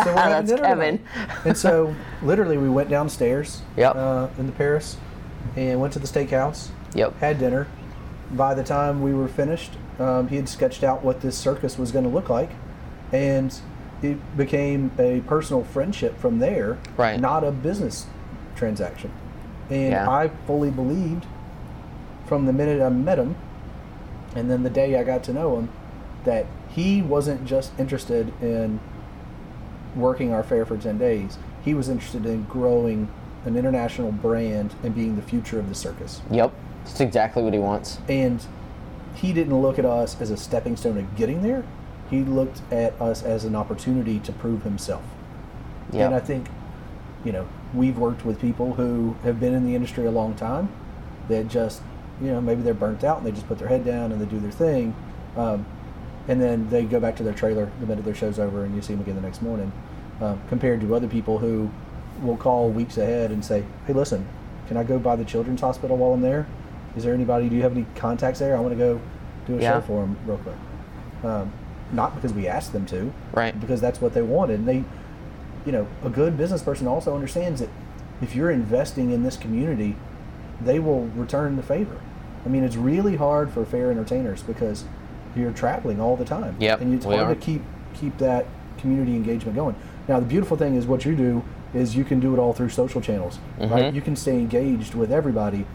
"We're 0.06 0.12
having 0.14 0.30
That's 0.30 0.50
dinner 0.50 0.62
Kevin. 0.62 1.00
and 1.44 1.56
so, 1.56 1.94
literally, 2.22 2.56
we 2.56 2.68
went 2.68 2.88
downstairs 2.88 3.62
Yep. 3.76 3.96
uh, 3.96 4.28
in 4.38 4.46
the 4.46 4.52
Paris 4.52 4.96
and 5.56 5.80
went 5.80 5.92
to 5.94 5.98
the 5.98 6.06
steakhouse. 6.06 6.68
Yep. 6.94 7.18
Had 7.18 7.38
dinner. 7.38 7.66
By 8.30 8.54
the 8.54 8.62
time 8.64 9.02
we 9.02 9.12
were 9.12 9.28
finished, 9.28 9.72
um, 9.98 10.28
he 10.28 10.36
had 10.36 10.48
sketched 10.48 10.82
out 10.84 11.04
what 11.04 11.20
this 11.20 11.36
circus 11.36 11.78
was 11.78 11.90
going 11.92 12.04
to 12.04 12.10
look 12.10 12.28
like, 12.28 12.50
and 13.12 13.54
it 14.02 14.18
became 14.36 14.90
a 14.98 15.20
personal 15.26 15.64
friendship 15.64 16.18
from 16.18 16.38
there. 16.38 16.78
Right. 16.96 17.18
Not 17.20 17.42
a 17.44 17.50
business 17.50 18.06
transaction. 18.56 19.10
And 19.70 19.92
Yeah. 19.92 20.10
I 20.10 20.28
fully 20.46 20.70
believed 20.70 21.26
from 22.26 22.46
the 22.46 22.52
minute 22.52 22.80
I 22.82 22.88
met 22.88 23.18
him, 23.18 23.34
and 24.34 24.50
then 24.50 24.62
the 24.62 24.70
day 24.70 24.98
I 24.98 25.04
got 25.04 25.22
to 25.24 25.32
know 25.32 25.56
him, 25.56 25.68
that 26.24 26.46
he 26.68 27.02
wasn't 27.02 27.44
just 27.44 27.72
interested 27.78 28.32
in 28.42 28.80
working 29.94 30.32
our 30.32 30.42
fair 30.42 30.64
for 30.64 30.76
10 30.76 30.98
days. 30.98 31.38
He 31.64 31.74
was 31.74 31.88
interested 31.88 32.26
in 32.26 32.44
growing 32.44 33.08
an 33.44 33.56
international 33.56 34.10
brand 34.10 34.74
and 34.82 34.94
being 34.94 35.16
the 35.16 35.22
future 35.22 35.58
of 35.58 35.68
the 35.68 35.74
circus. 35.74 36.20
Yep. 36.30 36.52
That's 36.84 37.00
exactly 37.00 37.42
what 37.42 37.52
he 37.52 37.58
wants. 37.58 37.98
And 38.08 38.44
he 39.14 39.32
didn't 39.32 39.60
look 39.60 39.78
at 39.78 39.84
us 39.84 40.20
as 40.20 40.30
a 40.30 40.36
stepping 40.36 40.76
stone 40.76 40.96
to 40.96 41.02
getting 41.16 41.42
there. 41.42 41.64
He 42.10 42.22
looked 42.22 42.60
at 42.70 43.00
us 43.00 43.22
as 43.22 43.44
an 43.44 43.54
opportunity 43.54 44.18
to 44.20 44.32
prove 44.32 44.62
himself. 44.62 45.02
Yep. 45.92 46.06
And 46.06 46.14
I 46.14 46.20
think, 46.20 46.48
you 47.24 47.32
know, 47.32 47.46
we've 47.74 47.98
worked 47.98 48.24
with 48.24 48.40
people 48.40 48.74
who 48.74 49.16
have 49.24 49.40
been 49.40 49.54
in 49.54 49.64
the 49.66 49.74
industry 49.74 50.06
a 50.06 50.10
long 50.10 50.34
time 50.34 50.68
that 51.28 51.48
just, 51.48 51.82
you 52.20 52.28
know, 52.30 52.40
maybe 52.40 52.62
they're 52.62 52.74
burnt 52.74 53.02
out 53.04 53.18
and 53.18 53.26
they 53.26 53.32
just 53.32 53.46
put 53.48 53.58
their 53.58 53.68
head 53.68 53.84
down 53.84 54.12
and 54.12 54.20
they 54.20 54.26
do 54.26 54.38
their 54.38 54.50
thing. 54.50 54.94
Um, 55.36 55.66
and 56.28 56.40
then 56.40 56.68
they 56.70 56.84
go 56.84 57.00
back 57.00 57.16
to 57.16 57.22
their 57.22 57.34
trailer 57.34 57.70
the 57.80 57.86
minute 57.86 58.04
their 58.04 58.14
show's 58.14 58.38
over 58.38 58.64
and 58.64 58.74
you 58.74 58.82
see 58.82 58.92
them 58.94 59.02
again 59.02 59.16
the 59.16 59.20
next 59.22 59.42
morning. 59.42 59.72
Um, 60.20 60.40
compared 60.48 60.80
to 60.82 60.94
other 60.94 61.08
people 61.08 61.38
who 61.38 61.70
will 62.22 62.36
call 62.36 62.70
weeks 62.70 62.96
ahead 62.98 63.30
and 63.32 63.44
say, 63.44 63.64
hey, 63.86 63.92
listen, 63.92 64.26
can 64.68 64.76
I 64.76 64.84
go 64.84 64.98
by 64.98 65.16
the 65.16 65.24
children's 65.24 65.60
hospital 65.60 65.96
while 65.96 66.12
I'm 66.12 66.20
there? 66.20 66.46
Is 66.96 67.02
there 67.02 67.12
anybody, 67.12 67.48
do 67.48 67.56
you 67.56 67.62
have 67.62 67.72
any 67.72 67.86
contacts 67.96 68.38
there? 68.38 68.56
I 68.56 68.60
want 68.60 68.72
to 68.72 68.78
go 68.78 69.00
do 69.46 69.58
a 69.58 69.60
Yeah. 69.60 69.72
show 69.72 69.80
for 69.80 70.00
them 70.02 70.16
real 70.24 70.38
quick. 70.38 70.54
Um, 71.24 71.52
not 71.92 72.14
because 72.14 72.32
we 72.32 72.46
asked 72.46 72.72
them 72.72 72.86
to, 72.86 73.12
Right. 73.32 73.58
because 73.60 73.80
that's 73.80 74.00
what 74.00 74.14
they 74.14 74.22
wanted. 74.22 74.60
And 74.60 74.68
they, 74.68 74.84
you 75.64 75.72
know, 75.72 75.86
a 76.04 76.10
good 76.10 76.36
business 76.36 76.62
person 76.62 76.86
also 76.86 77.14
understands 77.14 77.60
that 77.60 77.68
if 78.20 78.34
you're 78.34 78.50
investing 78.50 79.10
in 79.10 79.22
this 79.22 79.36
community, 79.36 79.96
they 80.60 80.78
will 80.78 81.06
return 81.08 81.56
the 81.56 81.62
favor. 81.62 82.00
I 82.44 82.48
mean, 82.48 82.62
it's 82.64 82.76
really 82.76 83.16
hard 83.16 83.50
for 83.50 83.64
fair 83.64 83.90
entertainers 83.90 84.42
because 84.42 84.84
you're 85.34 85.52
traveling 85.52 86.00
all 86.00 86.16
the 86.16 86.24
time. 86.24 86.56
Yep, 86.60 86.80
and 86.80 86.94
it's 86.94 87.04
hard 87.04 87.18
are. 87.20 87.34
to 87.34 87.40
keep 87.40 87.62
keep 87.94 88.18
that 88.18 88.46
community 88.78 89.14
engagement 89.16 89.56
going. 89.56 89.74
Now, 90.08 90.20
the 90.20 90.26
beautiful 90.26 90.56
thing 90.56 90.74
is 90.76 90.86
what 90.86 91.04
you 91.04 91.16
do 91.16 91.42
is 91.72 91.96
you 91.96 92.04
can 92.04 92.20
do 92.20 92.34
it 92.34 92.38
all 92.38 92.52
through 92.52 92.68
social 92.68 93.00
channels, 93.00 93.38
Mm-hmm. 93.58 93.72
right? 93.72 93.94
You 93.94 94.00
can 94.02 94.14
stay 94.16 94.34
engaged 94.38 94.94
with 94.94 95.10
everybody 95.10 95.66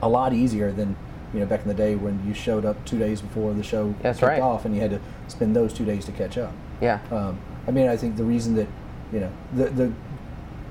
a 0.00 0.08
lot 0.08 0.32
easier 0.32 0.70
than 0.72 0.96
you 1.34 1.40
know 1.40 1.46
back 1.46 1.62
in 1.62 1.68
the 1.68 1.74
day 1.74 1.96
when 1.96 2.24
you 2.26 2.32
showed 2.32 2.64
up 2.64 2.82
two 2.86 2.98
days 2.98 3.20
before 3.20 3.52
the 3.52 3.62
show 3.62 3.94
That's 4.02 4.20
kicked 4.20 4.28
right. 4.28 4.40
off 4.40 4.64
and 4.64 4.74
you 4.74 4.80
had 4.80 4.92
to 4.92 5.00
spend 5.26 5.54
those 5.56 5.72
two 5.74 5.84
days 5.84 6.04
to 6.06 6.12
catch 6.12 6.38
up. 6.38 6.52
Yeah. 6.80 7.00
Um, 7.10 7.38
I 7.66 7.72
mean, 7.72 7.88
I 7.88 7.96
think 7.96 8.16
the 8.16 8.24
reason 8.24 8.54
that, 8.54 8.68
you 9.12 9.20
know, 9.20 9.32
the, 9.54 9.64
the 9.70 9.92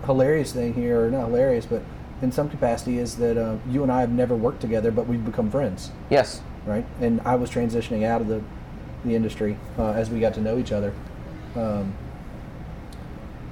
hilarious 0.06 0.54
thing 0.54 0.74
here, 0.74 1.06
or 1.06 1.12
not 1.12 1.28
hilarious, 1.28 1.66
but 1.66 1.82
in 2.22 2.32
some 2.32 2.50
capacity, 2.50 2.98
is 3.00 3.18
that 3.18 3.38
uh, 3.38 3.58
you 3.70 3.84
and 3.84 3.92
I 3.92 4.02
have 4.02 4.12
never 4.12 4.36
worked 4.36 4.62
together, 4.62 4.92
but 4.92 5.08
we've 5.08 5.24
become 5.26 5.50
friends, 5.52 5.92
yes. 6.10 6.42
right? 6.66 6.86
And 7.00 7.22
I 7.22 7.36
was 7.36 7.50
transitioning 7.50 8.04
out 8.04 8.22
of 8.22 8.28
the, 8.28 8.42
the 9.06 9.16
industry 9.16 9.58
uh, 9.78 9.92
as 9.92 10.10
we 10.10 10.20
got 10.20 10.34
to 10.36 10.42
know 10.42 10.58
each 10.58 10.72
other. 10.72 10.94
Um, 11.56 11.96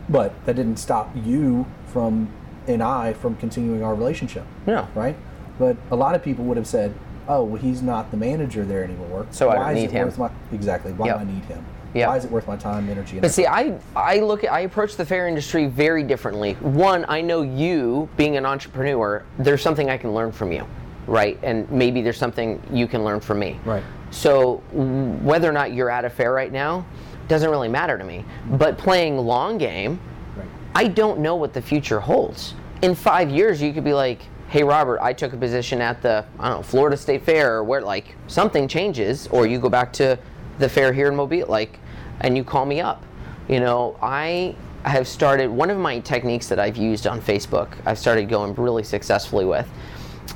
but 0.07 0.33
that 0.45 0.55
didn't 0.55 0.77
stop 0.77 1.09
you 1.15 1.65
from, 1.87 2.29
and 2.67 2.81
I, 2.83 3.13
from 3.13 3.35
continuing 3.37 3.83
our 3.83 3.95
relationship, 3.95 4.45
Yeah. 4.67 4.87
right? 4.93 5.15
But 5.57 5.77
a 5.89 5.95
lot 5.95 6.15
of 6.15 6.23
people 6.23 6.45
would 6.45 6.57
have 6.57 6.67
said, 6.67 6.93
oh, 7.27 7.43
well, 7.43 7.61
he's 7.61 7.81
not 7.81 8.11
the 8.11 8.17
manager 8.17 8.65
there 8.65 8.83
anymore. 8.83 9.25
So 9.31 9.49
I 9.49 9.55
Why 9.57 9.71
is 9.71 9.75
need 9.75 9.85
it 9.85 9.91
him." 9.91 10.13
My, 10.17 10.29
exactly. 10.51 10.93
Why 10.93 11.07
Yep. 11.07 11.15
do 11.15 11.21
I 11.21 11.33
need 11.33 11.45
him? 11.45 11.65
Yep. 11.95 12.09
Why 12.09 12.17
is 12.17 12.25
it 12.25 12.31
worth 12.31 12.45
my 12.45 12.57
time, 12.57 12.89
energy, 12.89 13.13
and 13.13 13.21
But 13.21 13.31
see, 13.31 13.47
I 13.47 13.79
I 13.95 14.19
look 14.19 14.43
at 14.43 14.51
I 14.51 14.61
approach 14.61 14.97
the 14.97 15.05
fair 15.05 15.29
industry 15.29 15.67
very 15.67 16.03
differently. 16.03 16.53
One, 16.55 17.05
I 17.07 17.21
know 17.21 17.41
you 17.41 18.09
being 18.17 18.35
an 18.35 18.45
entrepreneur, 18.45 19.23
there's 19.39 19.61
something 19.61 19.89
I 19.89 19.97
can 19.97 20.13
learn 20.13 20.33
from 20.33 20.51
you, 20.51 20.67
right? 21.07 21.39
And 21.41 21.71
maybe 21.71 22.01
there's 22.01 22.17
something 22.17 22.61
you 22.69 22.85
can 22.85 23.05
learn 23.05 23.21
from 23.21 23.39
me. 23.39 23.57
Right. 23.63 23.83
So 24.11 24.57
whether 24.73 25.49
or 25.49 25.53
not 25.53 25.73
you're 25.73 25.89
at 25.89 26.03
a 26.03 26.09
fair 26.09 26.33
right 26.33 26.51
now 26.51 26.85
doesn't 27.29 27.49
really 27.49 27.69
matter 27.69 27.97
to 27.97 28.03
me. 28.03 28.25
But 28.51 28.77
playing 28.77 29.17
long 29.17 29.57
game, 29.57 29.99
Right. 30.35 30.47
I 30.75 30.87
don't 30.89 31.19
know 31.19 31.37
what 31.37 31.53
the 31.53 31.61
future 31.61 32.01
holds. 32.01 32.55
In 32.81 32.93
five 32.93 33.29
years, 33.29 33.61
you 33.61 33.71
could 33.71 33.85
be 33.85 33.93
like, 33.93 34.19
"Hey, 34.49 34.63
Robert, 34.65 34.99
I 35.01 35.13
took 35.13 35.31
a 35.31 35.37
position 35.37 35.81
at 35.81 36.01
the 36.01 36.25
I 36.39 36.49
don't 36.49 36.57
know 36.57 36.63
Florida 36.63 36.97
State 36.97 37.23
Fair, 37.23 37.55
or 37.55 37.63
where 37.63 37.79
like 37.79 38.17
something 38.27 38.67
changes, 38.67 39.27
or 39.31 39.47
you 39.47 39.59
go 39.59 39.69
back 39.69 39.93
to 39.93 40.19
the 40.59 40.69
fair 40.69 40.93
here 40.93 41.07
in 41.07 41.15
Mobile, 41.15 41.45
like, 41.47 41.79
and 42.21 42.37
you 42.37 42.43
call 42.43 42.65
me 42.65 42.81
up." 42.81 43.03
You 43.47 43.59
know, 43.59 43.97
I 44.01 44.55
have 44.83 45.07
started 45.07 45.49
one 45.49 45.69
of 45.69 45.77
my 45.77 45.99
techniques 45.99 46.47
that 46.47 46.59
I've 46.59 46.77
used 46.77 47.07
on 47.07 47.21
Facebook. 47.21 47.69
I've 47.85 47.99
started 47.99 48.29
going 48.29 48.53
really 48.55 48.83
successfully 48.83 49.45
with. 49.45 49.67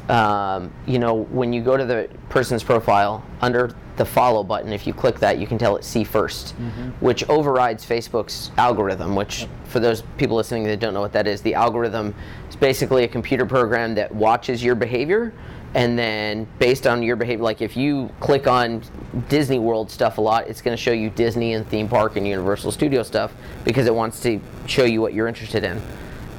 Um, 0.09 0.71
you 0.87 0.97
know, 0.99 1.13
when 1.13 1.53
you 1.53 1.61
go 1.61 1.77
to 1.77 1.85
the 1.85 2.09
person's 2.29 2.63
profile 2.63 3.23
under 3.41 3.75
the 3.97 4.05
follow 4.05 4.43
button, 4.43 4.71
if 4.73 4.87
you 4.87 4.93
click 4.93 5.19
that, 5.19 5.37
you 5.39 5.45
can 5.45 5.57
tell 5.57 5.75
it 5.75 5.83
see 5.83 6.03
1st 6.03 6.53
which 6.99 7.27
overrides 7.29 7.85
Facebook's 7.85 8.51
algorithm. 8.57 9.15
Which, 9.15 9.47
for 9.65 9.79
those 9.79 10.03
people 10.17 10.35
listening 10.35 10.63
that 10.63 10.79
don't 10.79 10.93
know 10.93 11.01
what 11.01 11.13
that 11.13 11.27
is, 11.27 11.41
the 11.41 11.53
algorithm 11.53 12.15
is 12.49 12.55
basically 12.55 13.03
a 13.03 13.07
computer 13.07 13.45
program 13.45 13.95
that 13.95 14.13
watches 14.13 14.63
your 14.63 14.75
behavior. 14.75 15.31
And 15.75 15.99
then, 15.99 16.47
based 16.57 16.87
on 16.87 17.03
your 17.03 17.15
behavior, 17.15 17.43
like 17.43 17.61
if 17.61 17.77
you 17.77 18.09
click 18.19 18.47
on 18.47 18.81
Disney 19.27 19.59
World 19.59 19.91
stuff 19.91 20.17
a 20.17 20.21
lot, 20.21 20.47
it's 20.47 20.61
going 20.61 20.75
to 20.75 20.81
show 20.81 20.91
you 20.91 21.11
Disney 21.11 21.53
and 21.53 21.67
theme 21.67 21.87
park 21.87 22.15
and 22.15 22.27
Universal 22.27 22.71
Studio 22.71 23.03
stuff 23.03 23.33
because 23.63 23.85
it 23.85 23.93
wants 23.93 24.19
to 24.21 24.41
show 24.65 24.83
you 24.83 24.99
what 24.99 25.13
you're 25.13 25.27
interested 25.27 25.63
in. 25.63 25.79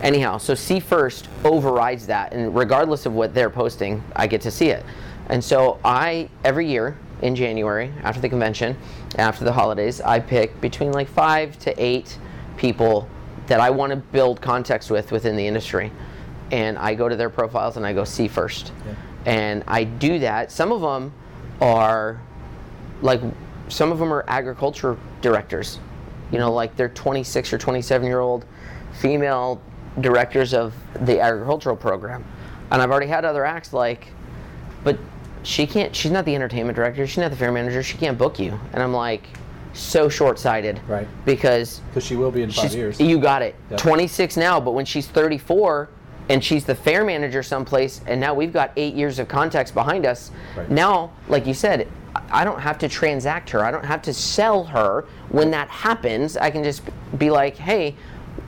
Anyhow, 0.03 0.39
so 0.39 0.55
see 0.55 0.81
first 0.81 1.29
overrides 1.45 2.07
that, 2.07 2.33
and 2.33 2.57
regardless 2.57 3.07
of 3.07 3.13
what 3.13 3.35
they're 3.35 3.51
posting, 3.51 4.03
I 4.17 4.27
get 4.27 4.41
to 4.43 4.51
see 4.51 4.71
it. 4.71 4.85
And 5.29 5.45
so 5.45 5.79
I 5.85 6.29
every 6.43 6.69
year 6.69 6.99
in 7.23 7.37
January 7.37 7.93
after 8.03 8.21
the 8.21 8.29
convention, 8.29 8.77
after 9.17 9.45
the 9.45 9.53
holidays, 9.53 10.01
I 10.01 10.19
pick 10.19 10.61
between 10.61 10.91
like 10.93 11.09
five 11.09 11.57
to 11.61 11.75
eight 11.83 12.19
people 12.57 13.09
that 13.47 13.61
I 13.61 13.71
want 13.71 13.91
to 13.91 13.97
build 13.97 14.41
context 14.41 14.91
with 14.91 15.13
within 15.13 15.37
the 15.37 15.47
industry, 15.47 15.93
and 16.51 16.79
I 16.79 16.95
go 16.95 17.09
to 17.09 17.15
their 17.15 17.31
profiles 17.31 17.77
and 17.77 17.87
I 17.87 17.93
go 17.93 18.05
see 18.05 18.27
first, 18.27 18.73
and 19.27 19.63
I 19.67 19.85
do 19.85 20.19
that. 20.21 20.51
Some 20.53 20.73
of 20.73 20.81
them 20.81 21.13
are 21.61 22.21
like 23.03 23.21
some 23.69 23.93
of 23.93 23.99
them 23.99 24.13
are 24.13 24.25
agriculture 24.29 24.97
directors 25.23 25.79
you 26.33 26.39
know 26.39 26.53
like 26.53 26.75
they're 26.77 26.89
26 26.89 27.53
or 27.53 27.59
27 27.59 28.07
year 28.07 28.21
old 28.21 28.45
female 29.01 29.61
directors 30.01 30.53
of 30.55 30.75
the 31.07 31.21
agricultural 31.21 31.77
program 31.77 32.25
and 32.71 32.81
i've 32.83 32.91
already 32.91 33.07
had 33.07 33.25
other 33.25 33.45
acts 33.45 33.73
like 33.73 34.09
but 34.85 34.99
she 35.43 35.67
can't 35.67 35.95
she's 35.95 36.11
not 36.11 36.25
the 36.25 36.35
entertainment 36.35 36.75
director 36.77 37.07
she's 37.07 37.19
not 37.19 37.31
the 37.31 37.37
fair 37.37 37.53
manager 37.53 37.83
she 37.83 37.97
can't 37.99 38.17
book 38.19 38.39
you 38.39 38.59
and 38.73 38.83
i'm 38.83 38.93
like 38.93 39.25
so 39.73 40.09
short-sighted 40.09 40.81
Right. 40.89 41.07
because 41.25 41.81
Because 41.91 42.05
she 42.05 42.17
will 42.17 42.31
be 42.31 42.43
in 42.43 42.51
five 42.51 42.75
years. 42.75 42.99
you 43.01 43.19
got 43.21 43.43
it 43.43 43.55
Yep. 43.71 43.81
26 43.81 44.37
now 44.37 44.59
but 44.61 44.73
when 44.73 44.85
she's 44.85 45.07
34 45.07 45.89
and 46.31 46.45
she's 46.45 46.65
the 46.65 46.77
fair 46.77 47.05
manager 47.05 47.43
someplace, 47.43 48.01
and 48.07 48.21
now 48.21 48.33
we've 48.33 48.53
got 48.53 48.71
eight 48.77 48.95
years 48.95 49.19
of 49.19 49.27
context 49.27 49.75
behind 49.75 50.07
us. 50.07 50.31
Right. 50.57 50.71
Now, 50.71 51.13
like 51.29 51.45
you 51.45 51.55
said, 51.55 51.89
I 52.31 52.45
don't 52.45 52.61
have 52.61 52.79
to 52.79 52.89
transact 52.89 53.51
her. 53.51 53.65
I 53.65 53.73
don't 53.73 53.85
have 53.85 54.01
to 54.03 54.15
sell 54.15 54.63
her. 54.65 55.07
When 55.31 55.51
that 55.51 55.69
happens, 55.69 56.37
I 56.37 56.51
can 56.51 56.63
just 56.63 56.83
be 57.19 57.31
like, 57.31 57.57
hey, 57.57 57.97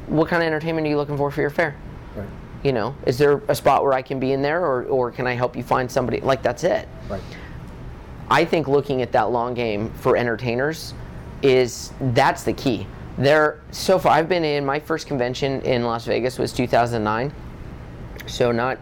what 0.06 0.28
kind 0.28 0.42
of 0.42 0.46
entertainment 0.46 0.86
are 0.86 0.90
you 0.90 0.96
looking 0.96 1.16
for 1.16 1.28
for 1.32 1.40
your 1.40 1.50
fair? 1.50 1.74
Right. 2.14 2.28
You 2.62 2.72
know, 2.72 2.94
is 3.04 3.18
there 3.18 3.42
a 3.48 3.54
spot 3.54 3.82
where 3.82 3.92
I 3.92 4.02
can 4.02 4.20
be 4.20 4.30
in 4.30 4.42
there, 4.42 4.64
or, 4.64 4.84
or 4.84 5.10
can 5.10 5.26
I 5.26 5.32
help 5.32 5.56
you 5.56 5.64
find 5.64 5.90
somebody? 5.90 6.20
Like, 6.20 6.40
that's 6.40 6.62
it. 6.62 6.88
Right. 7.08 7.22
I 8.30 8.44
think 8.44 8.68
looking 8.68 9.02
at 9.02 9.10
that 9.10 9.32
long 9.32 9.54
game 9.54 9.90
for 9.94 10.16
entertainers 10.16 10.94
is 11.42 11.92
that's 12.00 12.44
the 12.44 12.52
key. 12.52 12.86
There, 13.18 13.60
so 13.72 13.98
far, 13.98 14.12
I've 14.12 14.28
been 14.28 14.44
in 14.44 14.64
my 14.64 14.78
first 14.78 15.08
convention 15.08 15.60
in 15.62 15.82
Las 15.82 16.06
Vegas 16.06 16.38
was 16.38 16.52
2009. 16.52 17.32
So 18.32 18.50
not 18.50 18.78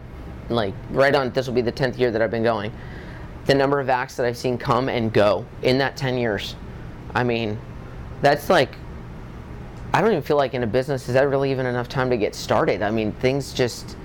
like 0.47 0.73
right 0.91 1.13
on. 1.13 1.31
This 1.31 1.45
will 1.45 1.53
be 1.53 1.61
the 1.61 1.73
10th 1.73 1.97
year 1.97 2.09
that 2.09 2.21
I've 2.21 2.31
been 2.31 2.43
going. 2.43 2.71
The 3.47 3.53
number 3.53 3.81
of 3.81 3.89
acts 3.89 4.15
that 4.15 4.25
I've 4.25 4.37
seen 4.37 4.57
come 4.57 4.87
and 4.87 5.11
go 5.11 5.45
in 5.61 5.77
that 5.79 5.97
10 5.97 6.17
years, 6.17 6.55
I 7.13 7.23
mean, 7.23 7.59
that's 8.21 8.49
like. 8.49 8.75
I 9.93 9.99
don't 9.99 10.11
even 10.11 10.23
feel 10.23 10.37
like 10.37 10.53
in 10.53 10.63
a 10.63 10.67
business 10.67 11.09
is 11.09 11.15
that 11.15 11.27
really 11.27 11.51
even 11.51 11.65
enough 11.65 11.89
time 11.89 12.09
to 12.11 12.17
get 12.17 12.33
started. 12.33 12.81
I 12.81 12.91
mean, 12.91 13.11
things 13.11 13.51
just 13.51 13.97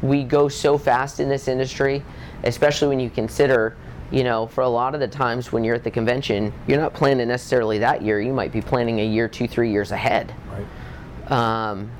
we 0.00 0.22
go 0.22 0.48
so 0.48 0.78
fast 0.78 1.18
in 1.18 1.28
this 1.28 1.48
industry, 1.48 2.04
especially 2.44 2.86
when 2.86 3.00
you 3.00 3.10
consider, 3.10 3.76
you 4.12 4.22
know, 4.22 4.46
for 4.46 4.60
a 4.60 4.68
lot 4.68 4.94
of 4.94 5.00
the 5.00 5.08
times 5.08 5.50
when 5.50 5.64
you're 5.64 5.74
at 5.74 5.82
the 5.82 5.90
convention, 5.90 6.52
you're 6.68 6.78
not 6.78 6.94
planning 6.94 7.26
necessarily 7.26 7.78
that 7.78 8.02
year. 8.02 8.20
You 8.20 8.32
might 8.32 8.52
be 8.52 8.60
planning 8.60 9.00
a 9.00 9.04
year, 9.04 9.26
two, 9.26 9.48
three 9.48 9.72
years 9.72 9.90
ahead. 9.90 10.32
Right. 10.48 11.32
Um, 11.32 11.90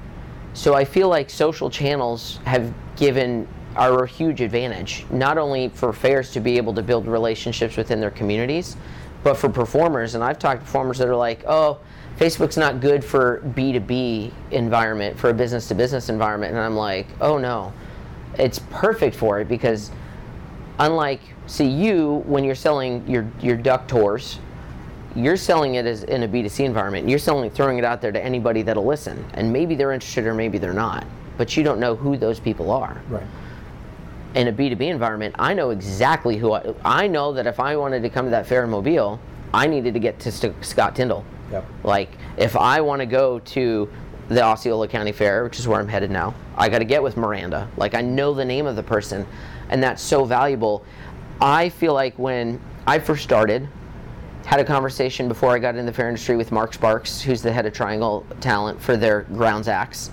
so 0.54 0.74
I 0.74 0.84
feel 0.84 1.08
like 1.08 1.30
social 1.30 1.70
channels 1.70 2.38
have 2.44 2.72
given 2.96 3.48
are 3.76 4.04
a 4.04 4.06
huge 4.06 4.40
advantage, 4.40 5.06
not 5.10 5.38
only 5.38 5.68
for 5.68 5.92
fairs 5.92 6.30
to 6.32 6.40
be 6.40 6.56
able 6.56 6.74
to 6.74 6.82
build 6.82 7.06
relationships 7.06 7.76
within 7.76 8.00
their 8.00 8.10
communities, 8.10 8.76
but 9.24 9.34
for 9.34 9.48
performers. 9.48 10.14
And 10.14 10.22
I've 10.22 10.38
talked 10.38 10.60
to 10.60 10.64
performers 10.64 10.98
that 10.98 11.08
are 11.08 11.16
like, 11.16 11.42
oh, 11.46 11.78
Facebook's 12.18 12.58
not 12.58 12.80
good 12.80 13.02
for 13.02 13.40
B2B 13.56 14.30
environment, 14.50 15.18
for 15.18 15.30
a 15.30 15.34
business 15.34 15.68
to 15.68 15.74
business 15.74 16.08
environment. 16.08 16.52
And 16.52 16.60
I'm 16.60 16.76
like, 16.76 17.06
oh 17.20 17.38
no, 17.38 17.72
it's 18.38 18.58
perfect 18.70 19.16
for 19.16 19.40
it 19.40 19.48
because 19.48 19.90
unlike 20.78 21.20
see 21.46 21.66
you 21.66 22.22
when 22.26 22.44
you're 22.44 22.54
selling 22.54 23.06
your 23.06 23.30
your 23.40 23.56
duck 23.56 23.86
tours 23.86 24.38
you're 25.14 25.36
selling 25.36 25.74
it 25.76 25.86
as 25.86 26.04
in 26.04 26.22
a 26.22 26.28
b2c 26.28 26.64
environment 26.64 27.08
you're 27.08 27.18
selling 27.18 27.50
throwing 27.50 27.78
it 27.78 27.84
out 27.84 28.00
there 28.00 28.12
to 28.12 28.22
anybody 28.22 28.62
that'll 28.62 28.84
listen 28.86 29.24
and 29.34 29.52
maybe 29.52 29.74
they're 29.74 29.92
interested 29.92 30.24
or 30.26 30.34
maybe 30.34 30.58
they're 30.58 30.72
not 30.72 31.06
but 31.36 31.56
you 31.56 31.62
don't 31.62 31.78
know 31.80 31.94
who 31.96 32.16
those 32.16 32.38
people 32.40 32.70
are 32.70 33.00
Right. 33.08 33.26
in 34.34 34.48
a 34.48 34.52
b2b 34.52 34.80
environment 34.82 35.34
i 35.38 35.52
know 35.54 35.70
exactly 35.70 36.36
who 36.36 36.52
i 36.52 36.74
i 36.84 37.06
know 37.06 37.32
that 37.32 37.46
if 37.46 37.60
i 37.60 37.76
wanted 37.76 38.02
to 38.02 38.08
come 38.10 38.26
to 38.26 38.30
that 38.30 38.46
fair 38.46 38.64
in 38.64 38.70
mobile 38.70 39.20
i 39.52 39.66
needed 39.66 39.94
to 39.94 40.00
get 40.00 40.18
to 40.20 40.32
St- 40.32 40.64
scott 40.64 40.96
tyndall 40.96 41.24
Yep. 41.50 41.66
like 41.84 42.08
if 42.38 42.56
I 42.56 42.80
want 42.80 43.00
to 43.00 43.06
go 43.06 43.38
to 43.38 43.86
the 44.28 44.42
Osceola 44.42 44.88
County 44.88 45.12
Fair, 45.12 45.44
which 45.44 45.58
is 45.58 45.68
where 45.68 45.78
I'm 45.78 45.88
headed 45.88 46.10
now, 46.10 46.32
I 46.56 46.70
got 46.70 46.78
to 46.78 46.86
get 46.86 47.02
with 47.02 47.18
Miranda. 47.18 47.68
Like 47.76 47.94
I 47.94 48.00
know 48.00 48.32
the 48.32 48.44
name 48.46 48.64
of 48.64 48.74
the 48.74 48.82
person, 48.82 49.26
and 49.68 49.82
that's 49.82 50.00
so 50.00 50.24
valuable. 50.24 50.82
I 51.42 51.68
feel 51.68 51.92
like 51.92 52.18
when 52.18 52.58
I 52.86 52.98
first 53.00 53.22
started, 53.22 53.68
had 54.44 54.60
a 54.60 54.64
conversation 54.64 55.28
before 55.28 55.50
I 55.50 55.58
got 55.58 55.76
in 55.76 55.86
the 55.86 55.92
fair 55.92 56.08
industry 56.08 56.36
with 56.36 56.52
Mark 56.52 56.74
Sparks, 56.74 57.20
who's 57.20 57.42
the 57.42 57.52
head 57.52 57.66
of 57.66 57.72
Triangle 57.72 58.26
Talent 58.40 58.80
for 58.80 58.96
their 58.96 59.22
grounds 59.22 59.68
acts, 59.68 60.10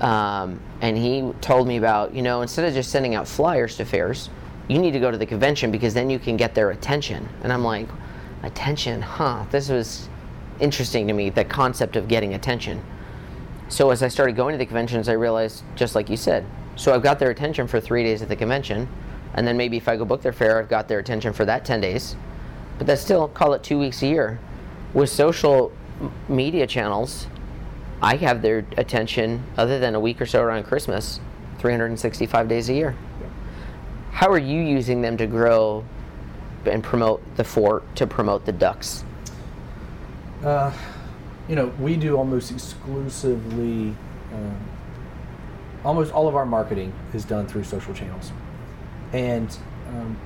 um, 0.00 0.60
and 0.80 0.96
he 0.96 1.32
told 1.40 1.66
me 1.66 1.76
about 1.76 2.14
you 2.14 2.22
know 2.22 2.42
instead 2.42 2.64
of 2.64 2.74
just 2.74 2.90
sending 2.90 3.14
out 3.14 3.28
flyers 3.28 3.76
to 3.76 3.84
fairs, 3.84 4.30
you 4.68 4.78
need 4.78 4.92
to 4.92 5.00
go 5.00 5.10
to 5.10 5.18
the 5.18 5.26
convention 5.26 5.70
because 5.70 5.94
then 5.94 6.10
you 6.10 6.18
can 6.18 6.36
get 6.36 6.54
their 6.54 6.70
attention. 6.70 7.28
And 7.42 7.52
I'm 7.52 7.64
like, 7.64 7.88
attention, 8.42 9.00
huh? 9.02 9.44
This 9.50 9.68
was 9.68 10.08
interesting 10.60 11.06
to 11.06 11.12
me, 11.12 11.30
the 11.30 11.44
concept 11.44 11.96
of 11.96 12.08
getting 12.08 12.34
attention. 12.34 12.82
So 13.68 13.90
as 13.90 14.02
I 14.02 14.08
started 14.08 14.36
going 14.36 14.52
to 14.52 14.58
the 14.58 14.66
conventions, 14.66 15.08
I 15.08 15.12
realized, 15.12 15.64
just 15.74 15.94
like 15.94 16.08
you 16.08 16.16
said, 16.16 16.44
so 16.76 16.94
I've 16.94 17.02
got 17.02 17.18
their 17.18 17.30
attention 17.30 17.66
for 17.66 17.80
three 17.80 18.02
days 18.02 18.22
at 18.22 18.28
the 18.28 18.36
convention, 18.36 18.88
and 19.34 19.46
then 19.46 19.56
maybe 19.56 19.76
if 19.76 19.88
I 19.88 19.96
go 19.96 20.04
book 20.04 20.22
their 20.22 20.32
fair, 20.32 20.58
I've 20.58 20.68
got 20.68 20.88
their 20.88 20.98
attention 20.98 21.32
for 21.32 21.44
that 21.44 21.64
10 21.64 21.80
days. 21.80 22.16
But 22.78 22.86
that's 22.86 23.02
still, 23.02 23.28
call 23.28 23.54
it 23.54 23.62
two 23.62 23.78
weeks 23.78 24.02
a 24.02 24.06
year. 24.06 24.38
With 24.92 25.08
social 25.08 25.72
media 26.28 26.66
channels, 26.66 27.26
I 28.02 28.16
have 28.16 28.42
their 28.42 28.66
attention, 28.76 29.42
other 29.56 29.78
than 29.78 29.94
a 29.94 30.00
week 30.00 30.20
or 30.20 30.26
so 30.26 30.42
around 30.42 30.64
Christmas, 30.64 31.20
365 31.58 32.48
days 32.48 32.68
a 32.68 32.74
year. 32.74 32.94
How 34.12 34.30
are 34.30 34.38
you 34.38 34.60
using 34.60 35.02
them 35.02 35.16
to 35.16 35.26
grow 35.26 35.84
and 36.64 36.82
promote 36.82 37.22
the 37.36 37.44
fort, 37.44 37.84
to 37.96 38.06
promote 38.06 38.44
the 38.44 38.52
ducks? 38.52 39.04
Uh, 40.44 40.72
you 41.48 41.54
know, 41.54 41.66
we 41.80 41.96
do 41.96 42.16
almost 42.16 42.50
exclusively, 42.50 43.94
um, 44.32 44.56
almost 45.84 46.12
all 46.12 46.28
of 46.28 46.36
our 46.36 46.46
marketing 46.46 46.92
is 47.14 47.24
done 47.24 47.46
through 47.46 47.64
social 47.64 47.94
channels. 47.94 48.32
And 49.12 49.56
um, 49.88 50.18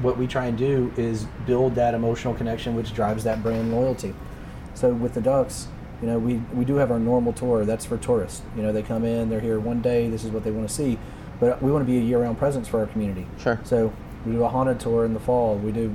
what 0.00 0.16
we 0.16 0.26
try 0.26 0.46
and 0.46 0.56
do 0.56 0.92
is 0.96 1.26
build 1.46 1.74
that 1.74 1.94
emotional 1.94 2.34
connection, 2.34 2.74
which 2.74 2.94
drives 2.94 3.24
that 3.24 3.42
brand 3.42 3.72
loyalty. 3.72 4.14
So 4.74 4.92
with 4.92 5.14
the 5.14 5.20
Ducks, 5.20 5.68
you 6.00 6.08
know, 6.08 6.18
we, 6.18 6.34
we 6.54 6.64
do 6.64 6.76
have 6.76 6.90
our 6.90 6.98
normal 6.98 7.32
tour. 7.32 7.64
That's 7.64 7.84
for 7.84 7.96
tourists. 7.98 8.42
You 8.56 8.62
know, 8.62 8.72
they 8.72 8.82
come 8.82 9.04
in, 9.04 9.28
they're 9.28 9.40
here 9.40 9.60
one 9.60 9.82
day, 9.82 10.08
this 10.08 10.24
is 10.24 10.30
what 10.30 10.44
they 10.44 10.50
want 10.50 10.68
to 10.68 10.74
see. 10.74 10.98
But 11.38 11.62
we 11.62 11.70
want 11.70 11.86
to 11.86 11.92
be 11.92 11.98
a 11.98 12.02
year 12.02 12.18
round 12.22 12.38
presence 12.38 12.68
for 12.68 12.80
our 12.80 12.86
community. 12.86 13.26
Sure. 13.38 13.60
So 13.64 13.92
we 14.24 14.32
do 14.32 14.42
a 14.44 14.48
haunted 14.48 14.80
tour 14.80 15.04
in 15.04 15.12
the 15.14 15.20
fall. 15.20 15.56
We 15.56 15.72
do 15.72 15.94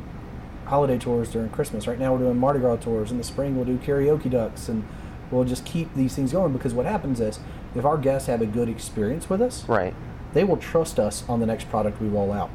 holiday 0.65 0.97
tours 0.97 1.29
during 1.31 1.49
Christmas. 1.49 1.87
Right 1.87 1.97
now 1.99 2.13
we're 2.13 2.19
doing 2.19 2.37
Mardi 2.37 2.59
Gras 2.59 2.77
tours. 2.77 3.11
In 3.11 3.17
the 3.17 3.23
spring 3.23 3.55
we'll 3.55 3.65
do 3.65 3.77
karaoke 3.77 4.29
ducks 4.29 4.69
and 4.69 4.85
we'll 5.31 5.45
just 5.45 5.65
keep 5.65 5.93
these 5.95 6.15
things 6.15 6.31
going 6.33 6.53
because 6.53 6.73
what 6.73 6.85
happens 6.85 7.19
is 7.19 7.39
if 7.75 7.83
our 7.85 7.97
guests 7.97 8.27
have 8.27 8.41
a 8.41 8.45
good 8.45 8.69
experience 8.69 9.29
with 9.29 9.41
us, 9.41 9.67
Right. 9.67 9.93
they 10.33 10.43
will 10.43 10.57
trust 10.57 10.99
us 10.99 11.23
on 11.27 11.39
the 11.39 11.45
next 11.45 11.69
product 11.69 12.01
we 12.01 12.07
roll 12.07 12.31
out. 12.31 12.49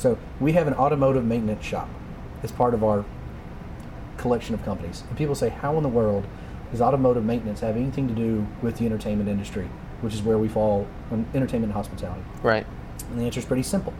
So 0.00 0.16
we 0.40 0.52
have 0.52 0.66
an 0.66 0.72
automotive 0.72 1.26
maintenance 1.26 1.62
shop 1.62 1.86
as 2.42 2.50
part 2.50 2.72
of 2.72 2.82
our 2.82 3.04
collection 4.16 4.54
of 4.54 4.64
companies. 4.64 5.04
And 5.06 5.18
people 5.18 5.34
say, 5.34 5.50
how 5.50 5.76
in 5.76 5.82
the 5.82 5.90
world 5.90 6.26
does 6.70 6.80
automotive 6.80 7.22
maintenance 7.22 7.60
have 7.60 7.76
anything 7.76 8.08
to 8.08 8.14
do 8.14 8.46
with 8.62 8.78
the 8.78 8.86
entertainment 8.86 9.28
industry, 9.28 9.68
which 10.00 10.14
is 10.14 10.22
where 10.22 10.38
we 10.38 10.48
fall 10.48 10.86
on 11.10 11.26
entertainment 11.34 11.64
and 11.64 11.74
hospitality? 11.74 12.22
Right. 12.42 12.66
And 13.10 13.20
the 13.20 13.24
answer 13.24 13.40
is 13.40 13.44
pretty 13.44 13.62
simple. 13.62 13.92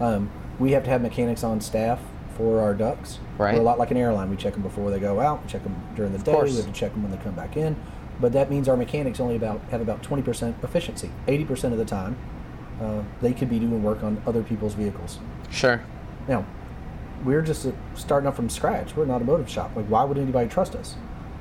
Um, 0.00 0.30
we 0.58 0.72
have 0.72 0.84
to 0.84 0.90
have 0.90 1.02
mechanics 1.02 1.44
on 1.44 1.60
staff 1.60 2.00
for 2.34 2.62
our 2.62 2.72
ducks. 2.72 3.18
Right. 3.36 3.52
We're 3.54 3.60
a 3.60 3.64
lot 3.64 3.78
like 3.78 3.90
an 3.90 3.98
airline. 3.98 4.30
We 4.30 4.36
check 4.36 4.54
them 4.54 4.62
before 4.62 4.90
they 4.90 5.00
go 5.00 5.20
out. 5.20 5.42
We 5.42 5.50
check 5.50 5.64
them 5.64 5.76
during 5.94 6.12
the 6.12 6.18
day. 6.18 6.32
course. 6.32 6.52
We 6.52 6.56
have 6.56 6.66
to 6.66 6.72
check 6.72 6.92
them 6.92 7.02
when 7.02 7.12
they 7.12 7.22
come 7.22 7.34
back 7.34 7.58
in. 7.58 7.76
But 8.18 8.32
that 8.32 8.48
means 8.48 8.70
our 8.70 8.76
mechanics 8.78 9.20
only 9.20 9.36
about 9.36 9.60
have 9.70 9.82
about 9.82 10.02
20% 10.02 10.64
efficiency. 10.64 11.10
80% 11.26 11.72
of 11.72 11.76
the 11.76 11.84
time, 11.84 12.16
uh, 12.82 13.02
they 13.20 13.32
could 13.32 13.48
be 13.48 13.58
doing 13.58 13.82
work 13.82 14.02
on 14.02 14.20
other 14.26 14.42
people's 14.42 14.74
vehicles. 14.74 15.18
Sure. 15.50 15.82
Now, 16.28 16.44
we're 17.24 17.42
just 17.42 17.66
uh, 17.66 17.72
starting 17.94 18.26
up 18.26 18.34
from 18.36 18.48
scratch. 18.48 18.96
We're 18.96 19.04
an 19.04 19.10
automotive 19.10 19.48
shop. 19.48 19.76
Like, 19.76 19.86
why 19.86 20.04
would 20.04 20.18
anybody 20.18 20.48
trust 20.48 20.74
us? 20.74 20.96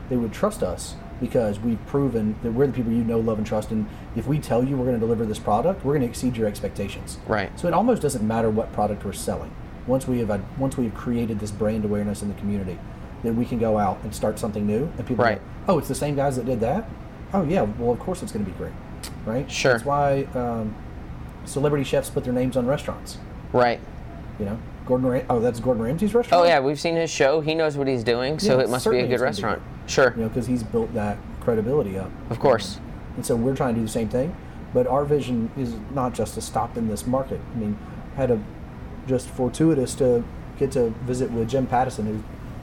They 0.10 0.18
would 0.18 0.34
trust 0.34 0.62
us 0.64 0.96
because 1.20 1.60
we've 1.60 1.84
proven 1.86 2.36
that 2.44 2.52
we're 2.52 2.68
the 2.68 2.74
people 2.74 2.92
you 2.92 3.04
know, 3.04 3.20
love, 3.20 3.38
and 3.38 3.46
trust. 3.48 3.72
And 3.72 3.88
if 4.16 4.28
we 4.28 4.40
tell 4.40 4.64
you 4.64 4.76
we're 4.76 4.86
going 4.86 5.00
to 5.00 5.06
deliver 5.06 5.26
this 5.26 5.40
product, 5.40 5.86
we're 5.86 5.94
going 5.94 6.02
to 6.02 6.08
exceed 6.08 6.36
your 6.36 6.48
expectations. 6.48 7.18
Right. 7.28 7.58
So 7.60 7.68
it 7.68 7.74
almost 7.74 8.02
doesn't 8.02 8.28
matter 8.28 8.50
what 8.50 8.74
product 8.74 9.06
we're 9.06 9.14
selling. 9.14 9.54
Once 9.88 10.08
we 10.08 10.20
have 10.20 10.30
once 10.60 10.78
we've 10.78 10.94
created 10.94 11.40
this 11.40 11.52
brand 11.52 11.86
awareness 11.86 12.22
in 12.22 12.28
the 12.28 12.36
community, 12.36 12.78
then 13.24 13.36
we 13.36 13.46
can 13.46 13.58
go 13.60 13.78
out 13.78 14.00
and 14.04 14.14
start 14.14 14.38
something 14.40 14.66
new, 14.66 14.92
and 14.98 15.08
people 15.08 15.24
Right. 15.24 15.38
go, 15.68 15.74
oh, 15.74 15.78
it's 15.80 15.88
the 15.88 15.96
same 15.96 16.16
guys 16.16 16.36
that 16.36 16.46
did 16.46 16.60
that. 16.60 16.88
Oh 17.34 17.44
yeah, 17.44 17.62
well 17.62 17.92
of 17.92 18.00
course 18.00 18.22
it's 18.22 18.32
going 18.32 18.46
to 18.46 18.52
be 18.52 18.58
great, 18.58 18.74
right? 19.26 19.50
Sure. 19.50 19.74
That's 19.74 19.86
why 19.86 20.24
um, 20.36 20.76
celebrity 21.46 21.84
chefs 21.84 22.10
put 22.10 22.24
their 22.24 22.34
names 22.34 22.58
on 22.58 22.66
restaurants. 22.68 23.18
Right. 23.54 23.80
You 24.40 24.46
know, 24.46 24.60
Gordon. 24.86 25.08
Ram- 25.08 25.26
oh, 25.30 25.40
that's 25.40 25.60
Gordon 25.60 25.84
Ramsay's 25.84 26.14
restaurant. 26.14 26.44
Oh 26.44 26.48
yeah, 26.48 26.60
we've 26.60 26.80
seen 26.80 26.96
his 26.96 27.10
show. 27.10 27.42
He 27.42 27.54
knows 27.54 27.78
what 27.78 27.88
he's 27.88 28.04
doing, 28.04 28.40
so 28.40 28.58
Yeah, 28.58 28.64
it 28.64 28.70
must 28.70 28.90
be 28.90 29.00
a 29.00 29.08
good 29.08 29.18
be 29.18 29.24
restaurant. 29.24 29.62
Sure. 29.88 30.14
You 30.16 30.24
know, 30.24 30.28
because 30.30 30.48
he's 30.48 30.64
built 30.64 30.94
that 30.94 31.18
credibility 31.42 31.98
up. 31.98 32.12
Of 32.30 32.40
course. 32.40 32.80
And 33.16 33.26
so 33.26 33.36
we're 33.36 33.56
trying 33.56 33.76
to 33.76 33.82
do 33.82 33.86
the 33.86 33.92
same 33.92 34.10
thing, 34.10 34.36
but 34.74 34.88
our 34.88 35.04
vision 35.04 35.52
is 35.58 35.76
not 35.94 36.14
just 36.14 36.34
to 36.36 36.42
stop 36.42 36.78
in 36.78 36.88
this 36.88 37.06
market. 37.06 37.42
I 37.54 37.58
mean, 37.58 37.78
had 38.16 38.32
a 38.32 38.42
just 39.08 39.28
fortuitous 39.30 39.96
to 39.96 40.24
get 40.58 40.72
to 40.72 40.90
visit 41.06 41.32
with 41.32 41.50
Jim 41.50 41.68
Pattison, 41.68 42.06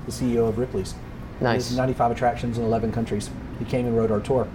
who's 0.06 0.18
the 0.20 0.24
CEO 0.24 0.48
of 0.48 0.58
Ripley's. 0.58 0.94
Nice. 1.40 1.66
He 1.66 1.70
has 1.70 1.76
95 1.76 2.12
attractions 2.12 2.58
in 2.58 2.64
11 2.64 2.92
countries. 2.92 3.30
He 3.58 3.64
came 3.64 3.86
and 3.86 3.96
rode 3.96 4.10
our 4.10 4.20
tour, 4.20 4.48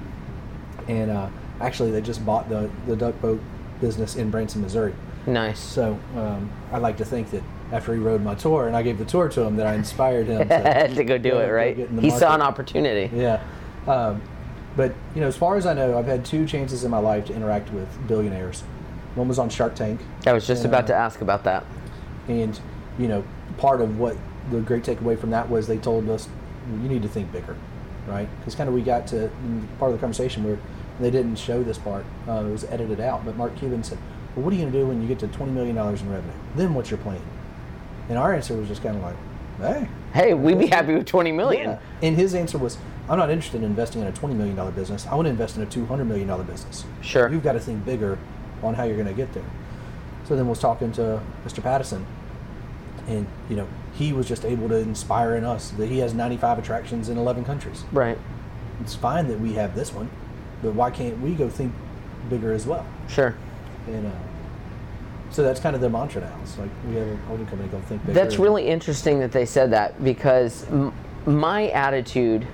and 0.88 1.12
uh, 1.12 1.29
actually 1.62 1.91
they 1.91 2.01
just 2.01 2.25
bought 2.25 2.49
the 2.49 2.69
the 2.88 2.95
duck 2.95 3.19
boat 3.21 3.41
business 3.81 4.15
in 4.15 4.29
Branson, 4.29 4.62
Missouri. 4.62 4.93
Nice. 5.25 5.59
So 5.59 5.97
um, 6.17 6.49
I 6.71 6.77
like 6.79 6.97
to 6.97 7.05
think 7.05 7.31
that 7.31 7.43
after 7.71 7.93
he 7.93 7.99
rode 7.99 8.21
my 8.23 8.36
tour 8.36 8.67
and 8.67 8.75
I 8.75 8.81
gave 8.83 8.97
the 8.97 9.05
tour 9.05 9.29
to 9.29 9.41
him, 9.41 9.55
that 9.55 9.67
I 9.67 9.73
inspired 9.75 10.27
him 10.27 10.47
to, 10.49 10.88
to 10.95 11.03
go 11.03 11.17
do 11.17 11.29
Yeah, 11.29 11.39
it, 11.45 11.49
right? 11.49 11.75
get 11.77 11.89
in 11.89 11.95
the 11.95 12.01
He 12.01 12.09
saw 12.12 12.36
an 12.36 12.41
opportunity. 12.41 13.09
Yeah. 13.15 13.41
Um, 13.88 14.21
but, 14.75 14.93
you 15.15 15.21
know, 15.21 15.27
as 15.27 15.36
far 15.38 15.55
as 15.55 15.65
I 15.65 15.73
know, 15.73 15.97
I've 15.97 16.05
had 16.07 16.25
two 16.25 16.45
chances 16.45 16.83
in 16.83 16.91
my 16.91 16.97
life 16.97 17.25
to 17.25 17.33
interact 17.33 17.71
with 17.71 17.88
billionaires. 18.07 18.62
one 19.15 19.27
was 19.27 19.39
on 19.39 19.49
Shark 19.49 19.75
Tank, 19.75 20.01
I 20.25 20.33
was 20.33 20.45
just 20.47 20.63
And, 20.65 20.73
about 20.73 20.86
uh, 20.86 20.88
to 20.88 20.95
ask 20.95 21.21
about 21.21 21.43
that. 21.45 21.63
and 22.27 22.59
you 22.99 23.07
know, 23.07 23.23
part 23.57 23.81
of 23.81 23.97
what 23.99 24.15
the 24.51 24.59
great 24.59 24.83
takeaway 24.83 25.17
from 25.17 25.29
that 25.31 25.49
was 25.49 25.67
they 25.67 25.77
told 25.77 26.09
us 26.09 26.27
you 26.81 26.89
need 26.89 27.01
to 27.01 27.07
think 27.07 27.31
bigger, 27.31 27.55
right? 28.07 28.27
Because 28.39 28.55
kind 28.55 28.67
of 28.67 28.73
we 28.75 28.81
got 28.81 29.07
to 29.07 29.29
part 29.79 29.91
of 29.91 29.97
the 29.97 30.01
conversation 30.01 30.43
where 30.43 30.57
they 30.99 31.12
didn't 31.12 31.36
show 31.38 31.63
this 31.63 31.77
part; 31.77 32.06
uh, 32.27 32.43
it 32.45 32.51
was 32.51 32.63
edited 32.65 32.99
out. 32.99 33.25
But 33.25 33.36
Mark 33.38 33.56
Cuban 33.58 33.84
said, 33.84 33.97
"Well, 34.36 34.45
what 34.45 34.53
are 34.53 34.56
you 34.56 34.62
going 34.63 34.73
to 34.73 34.79
do 34.79 34.88
when 34.88 35.01
you 35.01 35.08
get 35.08 35.19
to 35.19 35.27
twenty 35.27 35.51
million 35.51 35.75
dollars 35.75 36.01
in 36.01 36.10
revenue? 36.12 36.34
Then 36.56 36.73
what's 36.73 36.89
your 36.91 36.99
plan?" 36.99 37.21
And 38.10 38.17
our 38.17 38.34
answer 38.34 38.56
was 38.56 38.67
just 38.67 38.84
kind 38.84 38.97
of 38.97 39.01
like, 39.03 39.15
"Hey, 39.60 39.88
Hey, 40.13 40.34
we'd 40.36 40.60
be 40.60 40.67
happy 40.67 40.93
with 40.93 41.08
20 41.08 41.32
million. 41.32 41.71
yeah. 41.71 41.79
And 42.03 42.15
his 42.15 42.36
answer 42.36 42.60
was, 42.60 42.77
I'm 43.10 43.17
not 43.17 43.32
interested 43.32 43.58
in 43.58 43.63
investing 43.63 44.01
in 44.03 44.08
a 44.08 44.12
$20 44.12 44.36
million 44.36 44.71
business. 44.73 45.08
I 45.08 45.15
want 45.15 45.25
to 45.25 45.32
invest 45.32 45.58
in 45.58 45.63
a 45.63 45.65
$200 45.65 46.06
million 46.06 46.27
business. 46.43 46.86
Sure. 47.01 47.27
You've 47.32 47.41
got 47.43 47.53
to 47.53 47.60
think 47.60 47.84
bigger 47.84 48.19
on 48.62 48.75
how 48.75 48.84
you're 48.84 48.95
going 48.95 49.08
to 49.08 49.13
get 49.15 49.34
there. 49.34 49.43
So 50.27 50.36
then 50.36 50.45
we 50.45 50.49
was 50.51 50.60
talking 50.60 50.91
to 50.91 51.19
Mr. 51.47 51.63
Pattison, 51.63 52.06
and, 53.08 53.25
you 53.49 53.56
know, 53.56 53.67
he 53.93 54.13
was 54.13 54.27
just 54.27 54.45
able 54.45 54.69
to 54.69 54.75
inspire 54.75 55.36
in 55.36 55.43
us 55.45 55.71
that 55.71 55.88
he 55.89 55.97
has 55.97 56.13
95 56.13 56.60
attractions 56.60 57.10
in 57.10 57.17
11 57.17 57.43
countries. 57.43 57.84
Right. 57.91 58.19
It's 58.82 58.93
fine 58.93 59.27
that 59.29 59.39
we 59.39 59.53
have 59.53 59.73
this 59.75 59.91
one, 59.93 60.12
but 60.63 60.73
why 60.73 60.89
can't 60.89 61.19
we 61.19 61.36
go 61.36 61.49
think 61.49 61.73
bigger 62.30 62.54
as 62.54 62.65
well? 62.65 62.86
Sure. 63.08 63.36
And 63.88 64.08
uh, 64.08 64.12
so 65.30 65.43
that's 65.43 65.60
kind 65.60 65.76
of 65.76 65.82
the 65.82 65.89
mantra 65.89 66.21
now. 66.21 66.36
It's 66.41 66.58
like 66.58 66.69
we 66.88 66.95
have 66.95 67.08
a 67.08 67.15
holding 67.28 67.45
company 67.45 67.69
called 67.69 67.84
Think 67.86 68.06
Bigger. 68.06 68.13
That's 68.19 68.39
really 68.39 68.67
interesting 68.67 69.19
that 69.19 69.32
they 69.32 69.45
said 69.45 69.71
that 69.71 70.02
because 70.04 70.65
m- 70.69 70.93
my 71.26 71.67
attitude, 71.69 72.47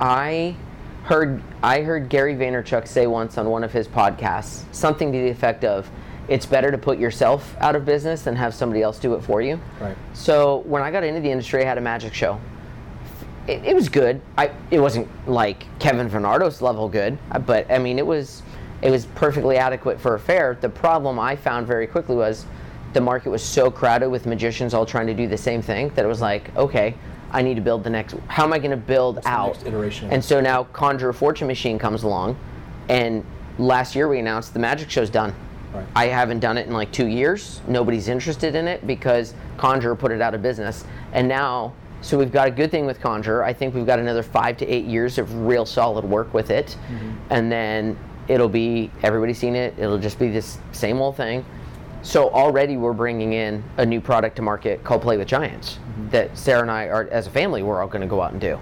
I 0.00 0.56
heard 1.04 1.42
I 1.62 1.82
heard 1.82 2.08
Gary 2.08 2.34
Vaynerchuk 2.34 2.88
say 2.88 3.06
once 3.06 3.36
on 3.36 3.50
one 3.50 3.62
of 3.62 3.72
his 3.72 3.86
podcasts 3.86 4.62
something 4.72 5.12
to 5.12 5.18
the 5.18 5.28
effect 5.28 5.64
of, 5.64 5.90
"It's 6.28 6.46
better 6.46 6.70
to 6.70 6.78
put 6.78 6.98
yourself 6.98 7.54
out 7.60 7.76
of 7.76 7.84
business 7.84 8.22
than 8.22 8.36
have 8.36 8.54
somebody 8.54 8.80
else 8.82 8.98
do 8.98 9.14
it 9.14 9.22
for 9.22 9.42
you." 9.42 9.60
Right. 9.80 9.96
So 10.14 10.62
when 10.66 10.82
I 10.82 10.90
got 10.90 11.04
into 11.04 11.20
the 11.20 11.30
industry, 11.30 11.62
I 11.62 11.68
had 11.68 11.76
a 11.76 11.82
magic 11.82 12.14
show. 12.14 12.40
It, 13.46 13.64
it 13.64 13.74
was 13.74 13.88
good. 13.88 14.20
I 14.38 14.50
it 14.70 14.80
wasn't 14.80 15.08
like 15.28 15.66
Kevin 15.78 16.08
Venardos' 16.08 16.60
level 16.60 16.88
good, 16.88 17.18
uh, 17.30 17.38
but 17.38 17.70
I 17.70 17.78
mean 17.78 17.98
it 17.98 18.06
was 18.06 18.42
it 18.82 18.90
was 18.90 19.06
perfectly 19.06 19.56
adequate 19.56 20.00
for 20.00 20.14
a 20.14 20.20
fair. 20.20 20.58
The 20.60 20.68
problem 20.68 21.18
I 21.18 21.36
found 21.36 21.66
very 21.66 21.86
quickly 21.86 22.16
was 22.16 22.46
the 22.92 23.00
market 23.00 23.30
was 23.30 23.42
so 23.42 23.70
crowded 23.70 24.08
with 24.08 24.24
magicians 24.24 24.72
all 24.72 24.86
trying 24.86 25.06
to 25.08 25.14
do 25.14 25.26
the 25.26 25.36
same 25.36 25.60
thing 25.60 25.90
that 25.90 26.04
it 26.04 26.08
was 26.08 26.20
like, 26.20 26.54
okay, 26.56 26.94
I 27.32 27.42
need 27.42 27.56
to 27.56 27.60
build 27.60 27.82
the 27.82 27.90
next. 27.90 28.14
How 28.28 28.44
am 28.44 28.52
I 28.52 28.58
going 28.58 28.70
to 28.70 28.76
build 28.76 29.16
the 29.16 29.28
out? 29.28 29.66
iteration? 29.66 30.10
And 30.10 30.24
so 30.24 30.40
now 30.40 30.64
Conjure 30.64 31.12
Fortune 31.12 31.48
Machine 31.48 31.78
comes 31.78 32.04
along, 32.04 32.38
and 32.88 33.24
last 33.58 33.94
year 33.96 34.08
we 34.08 34.20
announced 34.20 34.54
the 34.54 34.60
magic 34.60 34.90
show's 34.90 35.10
done. 35.10 35.34
Right. 35.72 35.86
I 35.96 36.06
haven't 36.06 36.38
done 36.38 36.56
it 36.56 36.68
in 36.68 36.72
like 36.72 36.92
two 36.92 37.08
years. 37.08 37.60
Nobody's 37.66 38.06
interested 38.06 38.54
in 38.54 38.68
it 38.68 38.86
because 38.86 39.34
Conjure 39.56 39.96
put 39.96 40.12
it 40.12 40.20
out 40.20 40.32
of 40.32 40.42
business. 40.42 40.84
And 41.12 41.26
now, 41.26 41.72
so 42.04 42.18
we've 42.18 42.30
got 42.30 42.48
a 42.48 42.50
good 42.50 42.70
thing 42.70 42.84
with 42.84 43.00
Conjure. 43.00 43.42
I 43.42 43.54
think 43.54 43.74
we've 43.74 43.86
got 43.86 43.98
another 43.98 44.22
five 44.22 44.58
to 44.58 44.66
eight 44.66 44.84
years 44.84 45.16
of 45.16 45.34
real 45.46 45.64
solid 45.64 46.04
work 46.04 46.34
with 46.34 46.50
it. 46.50 46.76
Mm-hmm. 46.88 47.12
And 47.30 47.50
then 47.50 47.98
it'll 48.28 48.48
be, 48.48 48.90
everybody's 49.02 49.38
seen 49.38 49.56
it, 49.56 49.74
it'll 49.78 49.98
just 49.98 50.18
be 50.18 50.28
this 50.28 50.58
same 50.72 51.00
old 51.00 51.16
thing. 51.16 51.46
So 52.02 52.28
already 52.28 52.76
we're 52.76 52.92
bringing 52.92 53.32
in 53.32 53.64
a 53.78 53.86
new 53.86 54.02
product 54.02 54.36
to 54.36 54.42
market 54.42 54.84
called 54.84 55.00
Play 55.00 55.16
with 55.16 55.28
Giants 55.28 55.76
mm-hmm. 55.76 56.10
that 56.10 56.36
Sarah 56.36 56.60
and 56.60 56.70
I 56.70 56.88
are, 56.88 57.08
as 57.10 57.26
a 57.26 57.30
family, 57.30 57.62
we're 57.62 57.80
all 57.80 57.88
going 57.88 58.02
to 58.02 58.06
go 58.06 58.20
out 58.20 58.32
and 58.32 58.40
do. 58.40 58.58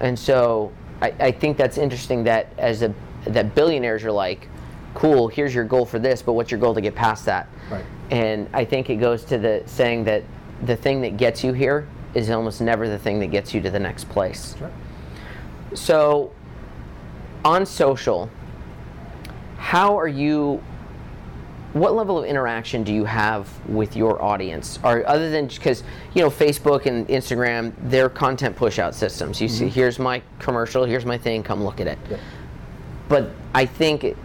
And 0.00 0.18
so 0.18 0.72
I, 1.00 1.14
I 1.20 1.30
think 1.30 1.56
that's 1.56 1.78
interesting 1.78 2.24
that 2.24 2.52
as 2.58 2.82
a 2.82 2.92
that 3.26 3.54
billionaires 3.54 4.02
are 4.02 4.10
like, 4.10 4.48
cool, 4.94 5.28
here's 5.28 5.54
your 5.54 5.64
goal 5.64 5.84
for 5.84 5.98
this, 5.98 6.22
but 6.22 6.32
what's 6.32 6.50
your 6.50 6.58
goal 6.58 6.74
to 6.74 6.80
get 6.80 6.94
past 6.94 7.26
that? 7.26 7.48
Right. 7.70 7.84
And 8.10 8.48
I 8.52 8.64
think 8.64 8.90
it 8.90 8.96
goes 8.96 9.24
to 9.26 9.38
the 9.38 9.62
saying 9.66 10.04
that 10.04 10.24
the 10.64 10.74
thing 10.74 11.02
that 11.02 11.18
gets 11.18 11.44
you 11.44 11.52
here 11.52 11.86
is 12.14 12.30
almost 12.30 12.60
never 12.60 12.88
the 12.88 12.98
thing 12.98 13.20
that 13.20 13.28
gets 13.28 13.54
you 13.54 13.60
to 13.60 13.70
the 13.70 13.78
next 13.78 14.08
place. 14.08 14.56
Sure. 14.58 14.70
So, 15.74 16.32
on 17.44 17.64
social, 17.64 18.30
how 19.58 19.98
are 19.98 20.08
you? 20.08 20.62
What 21.72 21.94
level 21.94 22.18
of 22.18 22.24
interaction 22.24 22.82
do 22.82 22.92
you 22.92 23.04
have 23.04 23.48
with 23.68 23.94
your 23.94 24.20
audience? 24.20 24.80
Or 24.82 25.06
other 25.06 25.30
than 25.30 25.46
because 25.46 25.84
you 26.14 26.22
know 26.22 26.30
Facebook 26.30 26.86
and 26.86 27.06
Instagram, 27.06 27.72
they're 27.82 28.08
content 28.08 28.56
push 28.56 28.80
out 28.80 28.94
systems. 28.94 29.40
You 29.40 29.48
see, 29.48 29.66
mm-hmm. 29.66 29.74
here's 29.74 29.98
my 29.98 30.22
commercial, 30.40 30.84
here's 30.84 31.06
my 31.06 31.16
thing, 31.16 31.44
come 31.44 31.62
look 31.62 31.80
at 31.80 31.86
it. 31.86 31.98
But 33.08 33.30
I 33.54 33.66
think 33.66 34.16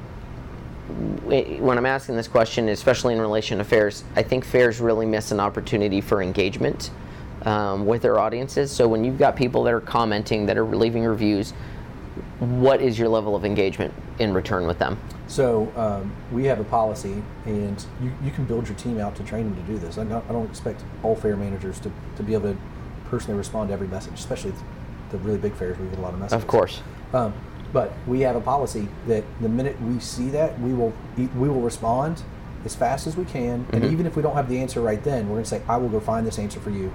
when 0.88 1.78
I'm 1.78 1.86
asking 1.86 2.16
this 2.16 2.28
question, 2.28 2.70
especially 2.70 3.14
in 3.14 3.22
relation 3.22 3.58
to 3.60 3.64
fairs, 3.64 4.04
I 4.16 4.24
think 4.24 4.46
fairs 4.46 4.80
really 4.80 5.06
miss 5.06 5.32
an 5.32 5.40
opportunity 5.40 6.02
for 6.02 6.22
engagement 6.22 6.92
um, 7.46 7.86
with 7.86 8.02
their 8.02 8.20
audiences. 8.20 8.72
So 8.72 8.88
when 8.88 9.04
you've 9.04 9.18
got 9.18 9.36
people 9.36 9.64
that 9.64 9.74
are 9.74 9.82
commenting, 9.82 10.46
that 10.48 10.58
are 10.58 10.66
leaving 10.66 11.04
reviews, 11.04 11.52
what 12.40 12.82
is 12.82 12.98
your 13.00 13.10
level 13.10 13.36
of 13.36 13.46
engagement 13.46 13.94
in 14.20 14.34
return 14.34 14.68
with 14.68 14.80
them? 14.80 14.98
So 15.28 15.72
um, 15.76 16.16
we 16.32 16.46
have 16.46 16.60
a 16.60 16.64
policy, 16.64 17.22
and 17.46 17.84
you, 18.02 18.12
you 18.24 18.32
can 18.32 18.46
build 18.46 18.68
your 18.68 18.78
team 18.78 19.00
out 19.00 19.16
to 19.16 19.24
train 19.24 19.46
them 19.46 19.56
to 19.56 19.72
do 19.72 19.78
this. 19.78 19.98
I 19.98 20.04
don't, 20.04 20.24
I 20.30 20.34
don't 20.34 20.50
expect 20.50 20.84
all 21.04 21.16
fair 21.16 21.36
managers 21.36 21.80
to, 21.82 21.92
to 22.18 22.24
be 22.24 22.34
able 22.34 22.54
to 22.54 22.60
personally 23.10 23.38
respond 23.38 23.70
to 23.70 23.74
every 23.74 23.88
message, 23.88 24.14
especially 24.14 24.54
the 25.12 25.18
really 25.20 25.38
big 25.38 25.56
fairs 25.56 25.78
where 25.78 25.86
we 25.86 25.90
get 25.90 26.00
a 26.00 26.02
lot 26.02 26.14
of 26.14 26.20
messages. 26.20 26.44
Of 26.44 26.48
course. 26.48 26.82
Um, 27.14 27.34
but 27.74 27.94
we 28.08 28.22
have 28.22 28.36
a 28.36 28.42
policy 28.42 28.88
that 29.08 29.24
the 29.42 29.50
minute 29.50 29.80
we 29.82 30.00
see 30.00 30.30
that, 30.30 30.58
we 30.62 30.74
will 30.74 30.94
we 31.18 31.50
will 31.50 31.62
respond 31.62 32.24
as 32.64 32.74
fast 32.74 33.06
as 33.06 33.18
we 33.18 33.26
can, 33.26 33.66
and 33.74 33.84
even 33.84 34.06
if 34.06 34.16
we 34.16 34.22
don't 34.22 34.36
have 34.36 34.48
the 34.48 34.60
answer 34.60 34.82
right 34.82 35.04
then, 35.04 35.28
we're 35.28 35.36
going 35.36 35.44
to 35.44 35.50
say, 35.50 35.62
"I 35.68 35.76
will 35.78 35.90
go 35.90 36.00
find 36.00 36.26
this 36.26 36.40
answer 36.40 36.60
for 36.60 36.70
you." 36.70 36.94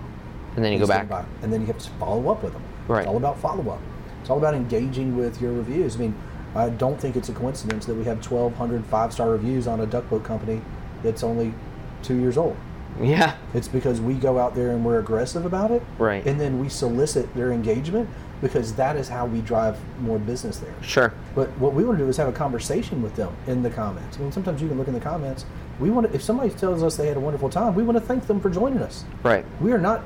And 0.57 0.65
then 0.65 0.73
you 0.73 0.79
go 0.79 0.87
back. 0.87 1.09
and 1.43 1.53
then 1.53 1.61
you 1.61 1.67
have 1.69 1.79
to 1.79 1.91
follow 1.93 2.31
up 2.31 2.43
with 2.43 2.53
them. 2.53 2.63
Right. 2.89 3.01
It's 3.01 3.09
all 3.09 3.17
about 3.17 3.39
follow 3.39 3.71
up. 3.71 3.81
It's 4.21 4.31
all 4.31 4.39
about 4.39 4.55
engaging 4.55 5.17
with 5.17 5.41
your 5.41 5.53
reviews. 5.53 5.97
I 5.97 6.01
mean, 6.01 6.15
I 6.55 6.71
don't 6.71 7.01
think 7.01 7.17
it's 7.17 7.29
a 7.29 7.33
coincidence 7.33 7.87
that 7.87 7.95
we 7.95 8.05
have 8.05 8.25
1,200 8.25 8.85
five 8.87 9.13
star 9.13 9.31
reviews 9.31 9.67
on 9.67 9.81
a 9.81 9.87
duck 9.87 10.09
boat 10.11 10.25
company 10.25 10.61
that's 11.03 11.23
only 11.23 11.55
two 12.03 12.17
years 12.17 12.37
old. 12.37 12.57
Yeah. 13.01 13.37
It's 13.55 13.69
because 13.69 14.01
we 14.01 14.15
go 14.15 14.39
out 14.39 14.55
there 14.55 14.71
and 14.71 14.85
we're 14.85 14.99
aggressive 14.99 15.47
about 15.47 15.71
it. 15.71 15.83
Right. 15.99 16.27
And 16.27 16.41
then 16.41 16.59
we 16.59 16.69
solicit 16.69 17.33
their 17.35 17.53
engagement 17.53 18.09
because 18.41 18.75
that 18.75 18.97
is 18.97 19.09
how 19.09 19.27
we 19.27 19.41
drive 19.43 19.79
more 20.01 20.19
business 20.19 20.59
there. 20.59 20.75
Sure. 20.83 21.13
But 21.35 21.51
what 21.59 21.75
we 21.75 21.85
want 21.85 21.99
to 21.99 22.05
do 22.05 22.09
is 22.09 22.17
have 22.17 22.29
a 22.29 22.33
conversation 22.33 23.03
with 23.03 23.15
them 23.15 23.35
in 23.47 23.63
the 23.63 23.71
comments. 23.71 24.17
I 24.17 24.21
mean, 24.21 24.33
sometimes 24.33 24.61
you 24.63 24.69
can 24.69 24.79
look 24.79 24.89
in 24.89 24.95
the 24.95 25.01
comments. 25.01 25.45
We 25.81 25.91
want 25.91 26.07
to, 26.09 26.15
if 26.15 26.23
somebody 26.23 26.51
tells 26.51 26.83
us 26.83 26.97
they 26.97 27.07
had 27.09 27.17
a 27.17 27.21
wonderful 27.21 27.49
time, 27.49 27.75
we 27.75 27.83
want 27.83 27.97
to 27.97 28.05
thank 28.05 28.27
them 28.27 28.41
for 28.41 28.51
joining 28.51 28.81
us. 28.81 29.05
Right. 29.23 29.45
We 29.61 29.73
are 29.73 29.79
not. 29.79 30.03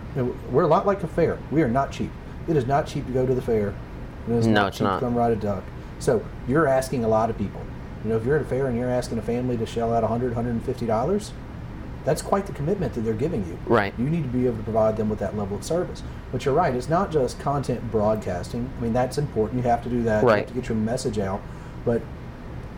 We're 0.50 0.62
a 0.62 0.66
lot 0.68 0.86
like 0.86 1.02
a 1.02 1.08
fair. 1.08 1.38
We 1.50 1.62
are 1.62 1.68
not 1.68 1.90
cheap. 1.90 2.10
It 2.48 2.56
is 2.56 2.66
not 2.66 2.86
cheap 2.86 3.06
to 3.06 3.12
go 3.12 3.26
to 3.26 3.34
the 3.34 3.42
fair. 3.42 3.74
It 4.28 4.32
is 4.32 4.46
No, 4.46 4.52
not 4.62 4.68
it's 4.68 4.78
cheap 4.78 4.84
not. 4.84 5.00
to 5.00 5.06
come 5.06 5.14
ride 5.16 5.32
a 5.32 5.36
duck. 5.36 5.64
So 5.98 6.24
you're 6.46 6.66
asking 6.68 7.04
a 7.04 7.08
lot 7.08 7.28
of 7.28 7.36
people. 7.36 7.60
You 8.04 8.10
know, 8.10 8.16
if 8.16 8.24
you're 8.24 8.36
at 8.36 8.42
a 8.42 8.46
fair 8.46 8.66
and 8.66 8.76
you're 8.78 8.90
asking 8.90 9.18
a 9.18 9.22
family 9.22 9.56
to 9.56 9.66
shell 9.66 9.92
out 9.92 10.02
100 10.02 10.28
150 10.34 10.86
dollars, 10.86 11.32
that's 12.04 12.20
quite 12.22 12.46
the 12.46 12.52
commitment 12.52 12.92
that 12.94 13.00
they're 13.00 13.14
giving 13.14 13.44
you. 13.46 13.58
Right. 13.66 13.94
You 13.98 14.04
need 14.10 14.22
to 14.22 14.28
be 14.28 14.46
able 14.46 14.58
to 14.58 14.62
provide 14.62 14.96
them 14.96 15.08
with 15.08 15.18
that 15.20 15.36
level 15.36 15.56
of 15.56 15.64
service. 15.64 16.02
But 16.30 16.44
you're 16.44 16.54
right. 16.54 16.74
It's 16.74 16.88
not 16.88 17.10
just 17.10 17.40
content 17.40 17.90
broadcasting. 17.90 18.70
I 18.78 18.82
mean, 18.82 18.92
that's 18.92 19.16
important. 19.18 19.62
You 19.64 19.68
have 19.70 19.82
to 19.84 19.88
do 19.88 20.02
that. 20.04 20.22
You 20.22 20.28
Right. 20.28 20.38
have 20.40 20.48
to 20.48 20.54
get 20.54 20.68
your 20.68 20.76
message 20.76 21.18
out. 21.18 21.40
But 21.86 22.02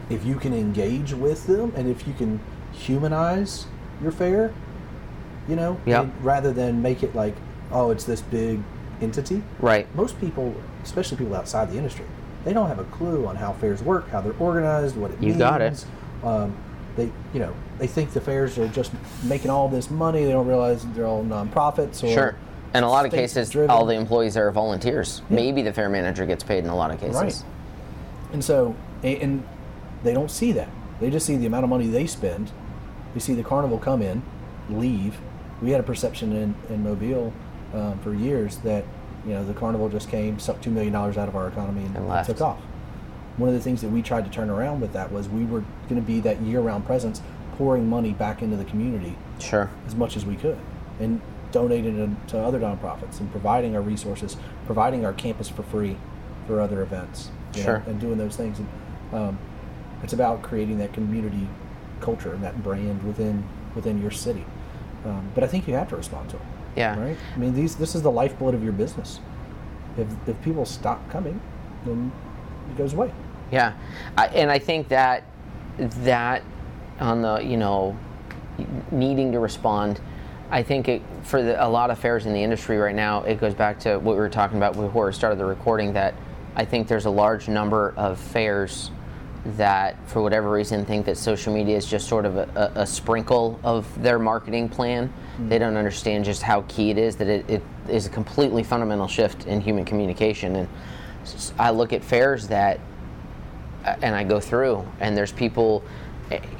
if 0.08 0.24
you 0.24 0.36
can 0.36 0.54
engage 0.54 1.12
with 1.12 1.48
them 1.48 1.72
and 1.76 1.88
if 1.88 2.06
you 2.06 2.14
can 2.14 2.38
humanize 2.76 3.66
your 4.02 4.12
fair, 4.12 4.52
you 5.48 5.56
know, 5.56 5.78
Yeah. 5.86 6.02
and 6.02 6.12
rather 6.22 6.52
than 6.52 6.82
make 6.82 7.02
it 7.02 7.14
like, 7.14 7.34
oh, 7.72 7.90
it's 7.90 8.04
this 8.04 8.20
big 8.20 8.60
entity. 9.00 9.42
Right. 9.60 9.86
Most 9.94 10.20
people, 10.20 10.54
especially 10.84 11.16
people 11.16 11.34
outside 11.34 11.70
the 11.70 11.76
industry, 11.78 12.04
they 12.44 12.52
don't 12.52 12.68
have 12.68 12.78
a 12.78 12.84
clue 12.84 13.26
on 13.26 13.36
how 13.36 13.52
fairs 13.54 13.82
work, 13.82 14.08
how 14.10 14.20
they're 14.20 14.34
organized, 14.38 14.96
what 14.96 15.10
it 15.10 15.20
You 15.20 15.28
means. 15.28 15.38
got 15.38 15.60
it. 15.60 15.84
Um, 16.22 16.54
they, 16.96 17.10
you 17.34 17.40
know, 17.40 17.52
they 17.78 17.86
think 17.86 18.12
the 18.12 18.20
fairs 18.20 18.56
are 18.58 18.68
just 18.68 18.92
making 19.24 19.50
all 19.50 19.68
this 19.68 19.90
money. 19.90 20.24
They 20.24 20.30
don't 20.32 20.46
realize 20.46 20.84
they're 20.94 21.06
all 21.06 21.24
nonprofits. 21.24 22.02
Or 22.04 22.08
Sure. 22.08 22.36
In 22.74 22.82
a 22.84 22.88
lot 22.88 23.06
of 23.06 23.10
cases, 23.12 23.50
driven. 23.50 23.70
all 23.70 23.86
the 23.86 23.94
employees 23.94 24.36
are 24.36 24.50
volunteers. 24.50 25.22
Maybe 25.30 25.62
the 25.62 25.72
fair 25.72 25.88
manager 25.88 26.26
gets 26.26 26.44
paid 26.44 26.64
in 26.64 26.70
a 26.70 26.76
lot 26.76 26.90
of 26.90 27.00
cases. 27.00 27.16
Right. 27.16 27.42
And 28.32 28.44
so, 28.44 28.74
and 29.02 29.44
they 30.02 30.12
don't 30.12 30.30
see 30.30 30.52
that. 30.52 30.68
They 31.00 31.10
just 31.10 31.26
see 31.26 31.36
the 31.36 31.46
amount 31.46 31.64
of 31.64 31.70
money 31.70 31.86
they 31.86 32.06
spend. 32.06 32.50
They 33.16 33.20
see 33.20 33.32
the 33.32 33.42
carnival 33.42 33.78
come 33.78 34.02
in, 34.02 34.22
leave. 34.68 35.16
We 35.62 35.70
had 35.70 35.80
a 35.80 35.82
perception 35.82 36.36
in, 36.36 36.54
in 36.68 36.82
Mobile 36.82 37.32
um, 37.72 37.98
for 38.00 38.12
years 38.12 38.58
that, 38.58 38.84
you 39.24 39.32
know, 39.32 39.42
the 39.42 39.54
carnival 39.54 39.88
just 39.88 40.10
came, 40.10 40.38
sucked 40.38 40.66
$2 40.66 40.70
million 40.70 40.94
out 40.94 41.16
of 41.16 41.34
our 41.34 41.48
economy 41.48 41.86
and, 41.86 41.96
And 41.96 42.26
took 42.26 42.42
off. 42.42 42.60
One 43.38 43.48
of 43.48 43.54
the 43.54 43.60
things 43.62 43.80
that 43.80 43.88
we 43.88 44.02
tried 44.02 44.26
to 44.26 44.30
turn 44.30 44.50
around 44.50 44.82
with 44.82 44.92
that 44.92 45.10
was 45.10 45.30
we 45.30 45.46
were 45.46 45.60
going 45.88 45.98
to 45.98 46.06
be 46.06 46.20
that 46.20 46.42
year 46.42 46.60
round 46.60 46.84
presence, 46.84 47.22
pouring 47.56 47.88
money 47.88 48.12
back 48.12 48.42
into 48.42 48.58
the 48.58 48.66
community 48.66 49.16
Sure. 49.38 49.70
as 49.86 49.94
much 49.94 50.14
as 50.18 50.26
we 50.26 50.36
could 50.36 50.58
and 51.00 51.22
donating 51.52 51.98
it 51.98 52.28
to 52.28 52.38
other 52.38 52.60
nonprofits 52.60 53.18
and 53.20 53.30
providing 53.30 53.74
our 53.74 53.80
resources, 53.80 54.36
providing 54.66 55.06
our 55.06 55.14
campus 55.14 55.48
for 55.48 55.62
free 55.62 55.96
for 56.46 56.60
other 56.60 56.82
events, 56.82 57.30
you 57.54 57.62
know, 57.62 57.82
and 57.86 57.98
doing 57.98 58.18
those 58.18 58.36
things. 58.36 58.58
And 58.58 58.68
um, 59.14 59.38
it's 60.02 60.12
about 60.12 60.42
creating 60.42 60.76
that 60.80 60.92
community 60.92 61.48
culture 62.00 62.32
and 62.32 62.42
that 62.42 62.62
brand 62.62 63.02
within 63.02 63.46
within 63.74 64.00
your 64.00 64.10
city. 64.10 64.44
Um, 65.04 65.30
but 65.34 65.44
I 65.44 65.46
think 65.46 65.68
you 65.68 65.74
have 65.74 65.88
to 65.90 65.96
respond 65.96 66.30
to 66.30 66.36
it. 66.36 66.42
Yeah. 66.76 66.98
Right. 67.00 67.16
I 67.34 67.38
mean, 67.38 67.54
these 67.54 67.76
this 67.76 67.94
is 67.94 68.02
the 68.02 68.10
lifeblood 68.10 68.54
of 68.54 68.62
your 68.62 68.72
business. 68.72 69.20
If 69.96 70.08
if 70.26 70.40
people 70.42 70.66
stop 70.66 71.08
coming, 71.10 71.40
then 71.84 72.12
it 72.70 72.76
goes 72.76 72.92
away. 72.92 73.10
Yeah, 73.50 73.74
I, 74.18 74.26
and 74.28 74.50
I 74.50 74.58
think 74.58 74.88
that 74.88 75.24
that 75.78 76.42
on 77.00 77.22
the 77.22 77.38
you 77.38 77.56
know 77.56 77.96
needing 78.90 79.32
to 79.32 79.38
respond, 79.38 80.00
I 80.50 80.62
think 80.62 80.88
it, 80.88 81.02
for 81.22 81.42
the, 81.42 81.64
a 81.64 81.68
lot 81.68 81.90
of 81.90 81.98
fairs 81.98 82.26
in 82.26 82.32
the 82.32 82.42
industry 82.42 82.78
right 82.78 82.94
now, 82.94 83.22
it 83.22 83.38
goes 83.38 83.54
back 83.54 83.78
to 83.80 83.98
what 83.98 84.14
we 84.14 84.20
were 84.20 84.28
talking 84.28 84.56
about 84.56 84.74
before 84.74 85.06
we 85.06 85.12
started 85.12 85.38
the 85.38 85.44
recording. 85.44 85.92
That 85.92 86.14
I 86.56 86.64
think 86.64 86.88
there's 86.88 87.06
a 87.06 87.10
large 87.10 87.48
number 87.48 87.94
of 87.96 88.18
fairs 88.18 88.90
that, 89.56 89.96
for 90.08 90.22
whatever 90.22 90.50
reason, 90.50 90.84
think 90.84 91.06
that 91.06 91.16
social 91.16 91.52
media 91.52 91.76
is 91.76 91.86
just 91.86 92.08
sort 92.08 92.26
of 92.26 92.36
a, 92.36 92.72
a, 92.76 92.82
a 92.82 92.86
sprinkle 92.86 93.58
of 93.62 93.86
their 94.02 94.18
marketing 94.18 94.68
plan. 94.68 95.12
They 95.48 95.58
don't 95.58 95.76
understand 95.76 96.24
just 96.24 96.42
how 96.42 96.62
key 96.62 96.90
it 96.90 96.98
is. 96.98 97.16
That 97.16 97.28
it, 97.28 97.48
it 97.48 97.62
is 97.88 98.06
a 98.06 98.10
completely 98.10 98.62
fundamental 98.62 99.06
shift 99.06 99.46
in 99.46 99.60
human 99.60 99.84
communication. 99.84 100.56
And 100.56 100.68
I 101.58 101.70
look 101.70 101.92
at 101.92 102.02
fairs 102.02 102.48
that 102.48 102.80
and 103.84 104.16
I 104.16 104.24
go 104.24 104.40
through, 104.40 104.84
and 104.98 105.16
there's 105.16 105.30
people, 105.30 105.82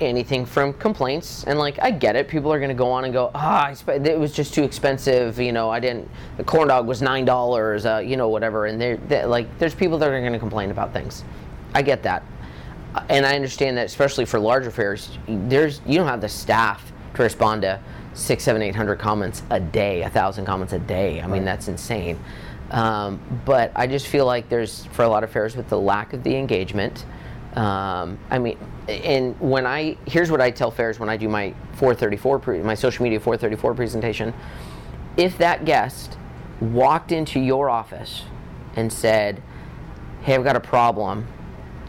anything 0.00 0.46
from 0.46 0.72
complaints, 0.74 1.42
and 1.44 1.58
like 1.58 1.78
I 1.82 1.90
get 1.90 2.14
it. 2.14 2.28
People 2.28 2.52
are 2.52 2.58
going 2.58 2.68
to 2.68 2.74
go 2.74 2.90
on 2.90 3.04
and 3.04 3.12
go, 3.12 3.32
ah, 3.34 3.72
sp- 3.74 3.98
it 4.04 4.18
was 4.18 4.32
just 4.32 4.54
too 4.54 4.62
expensive. 4.62 5.40
You 5.40 5.52
know, 5.52 5.68
I 5.70 5.80
didn't. 5.80 6.08
The 6.36 6.44
corn 6.44 6.68
dog 6.68 6.86
was 6.86 7.02
nine 7.02 7.24
dollars. 7.24 7.84
Uh, 7.84 7.98
you 7.98 8.16
know, 8.16 8.28
whatever. 8.28 8.66
And 8.66 8.80
they're, 8.80 8.96
they're 8.96 9.26
like, 9.26 9.58
there's 9.58 9.74
people 9.74 9.98
that 9.98 10.08
are 10.08 10.20
going 10.20 10.32
to 10.32 10.38
complain 10.38 10.70
about 10.70 10.92
things. 10.92 11.24
I 11.74 11.82
get 11.82 12.02
that, 12.04 12.22
Uh, 12.22 12.35
and 13.08 13.26
I 13.26 13.34
understand 13.34 13.76
that, 13.78 13.86
especially 13.86 14.24
for 14.24 14.38
larger 14.38 14.70
fairs, 14.70 15.18
there's 15.26 15.80
you 15.86 15.98
don't 15.98 16.08
have 16.08 16.20
the 16.20 16.28
staff 16.28 16.92
to 17.14 17.22
respond 17.22 17.62
to 17.62 17.80
six, 18.14 18.44
seven, 18.44 18.62
eight 18.62 18.74
hundred 18.74 18.98
comments 18.98 19.42
a 19.50 19.60
day, 19.60 20.02
a 20.02 20.10
thousand 20.10 20.46
comments 20.46 20.72
a 20.72 20.78
day. 20.78 21.20
I 21.20 21.26
mean, 21.26 21.44
that's 21.44 21.68
insane. 21.68 22.18
Um, 22.70 23.20
but 23.44 23.70
I 23.76 23.86
just 23.86 24.08
feel 24.08 24.26
like 24.26 24.48
there's 24.48 24.86
for 24.86 25.04
a 25.04 25.08
lot 25.08 25.22
of 25.24 25.30
fairs 25.30 25.56
with 25.56 25.68
the 25.68 25.78
lack 25.78 26.12
of 26.12 26.22
the 26.22 26.36
engagement. 26.36 27.04
Um, 27.54 28.18
I 28.30 28.38
mean, 28.38 28.58
and 28.88 29.38
when 29.40 29.66
I 29.66 29.96
here's 30.06 30.30
what 30.30 30.40
I 30.40 30.50
tell 30.50 30.70
fairs 30.70 30.98
when 30.98 31.08
I 31.08 31.16
do 31.16 31.28
my 31.28 31.54
434 31.74 32.38
pre, 32.38 32.62
my 32.62 32.74
social 32.74 33.02
media 33.02 33.20
434 33.20 33.74
presentation. 33.74 34.34
If 35.16 35.38
that 35.38 35.64
guest 35.64 36.18
walked 36.60 37.12
into 37.12 37.40
your 37.40 37.70
office 37.70 38.24
and 38.74 38.92
said, 38.92 39.42
"Hey, 40.22 40.34
I've 40.34 40.44
got 40.44 40.56
a 40.56 40.60
problem," 40.60 41.26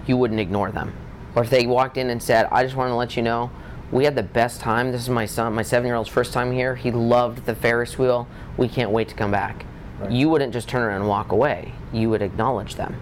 you 0.08 0.18
wouldn't 0.18 0.40
ignore 0.40 0.72
them. 0.72 0.94
Or 1.36 1.44
if 1.44 1.50
they 1.50 1.68
walked 1.68 1.98
in 1.98 2.10
and 2.10 2.22
said, 2.22 2.48
"I 2.52 2.64
just 2.64 2.76
want 2.76 2.90
to 2.90 2.96
let 2.96 3.16
you 3.16 3.24
know." 3.24 3.52
We 3.92 4.04
had 4.04 4.16
the 4.16 4.24
best 4.24 4.60
time. 4.60 4.92
This 4.92 5.02
is 5.02 5.10
my 5.10 5.26
son, 5.26 5.54
my 5.54 5.62
seven-year-old's 5.62 6.10
first 6.10 6.34
time 6.34 6.52
here. 6.52 6.76
He 6.76 6.92
loved 6.92 7.46
the 7.46 7.56
Ferris 7.56 7.98
wheel. 7.98 8.28
We 8.58 8.68
can't 8.68 8.92
wait 8.92 9.08
to 9.10 9.16
come 9.16 9.32
back. 9.32 9.66
Right. 10.00 10.12
You 10.12 10.30
wouldn't 10.30 10.52
just 10.52 10.68
turn 10.68 10.82
around 10.82 11.02
and 11.02 11.08
walk 11.10 11.32
away. 11.32 11.72
You 11.94 12.10
would 12.10 12.22
acknowledge 12.22 12.76
them. 12.76 12.96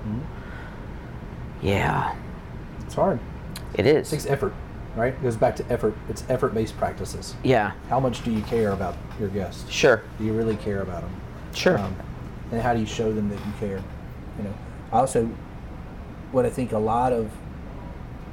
Yeah, 1.62 2.14
It's 2.86 2.94
hard. 2.94 3.20
It 3.74 3.86
is. 3.88 4.08
It 4.08 4.12
takes 4.18 4.26
effort, 4.28 4.54
right? 4.96 5.14
It 5.14 5.24
goes 5.24 5.36
back 5.36 5.56
to 5.58 5.72
effort. 5.72 5.96
It's 6.10 6.24
effort-based 6.30 6.78
practices. 6.78 7.36
Yeah, 7.44 7.72
How 7.90 8.00
much 8.00 8.24
do 8.24 8.32
you 8.32 8.42
care 8.44 8.72
about 8.72 8.96
your 9.20 9.30
guests? 9.30 9.70
sure, 9.72 10.04
Do 10.20 10.26
you 10.26 10.34
really 10.34 10.56
care 10.58 10.82
about 10.82 11.02
them? 11.02 11.16
sure. 11.54 11.80
Um, 11.80 11.96
and 12.52 12.62
how 12.62 12.74
do 12.74 12.80
you 12.80 12.86
show 12.86 13.12
them 13.12 13.30
that 13.30 13.40
you 13.40 13.52
care? 13.60 13.82
You 14.38 14.44
know, 14.44 14.54
I 14.94 15.00
also, 15.00 15.28
what 16.36 16.46
I 16.46 16.50
think 16.50 16.74
a 16.74 16.78
lot 16.78 17.14
of 17.14 17.32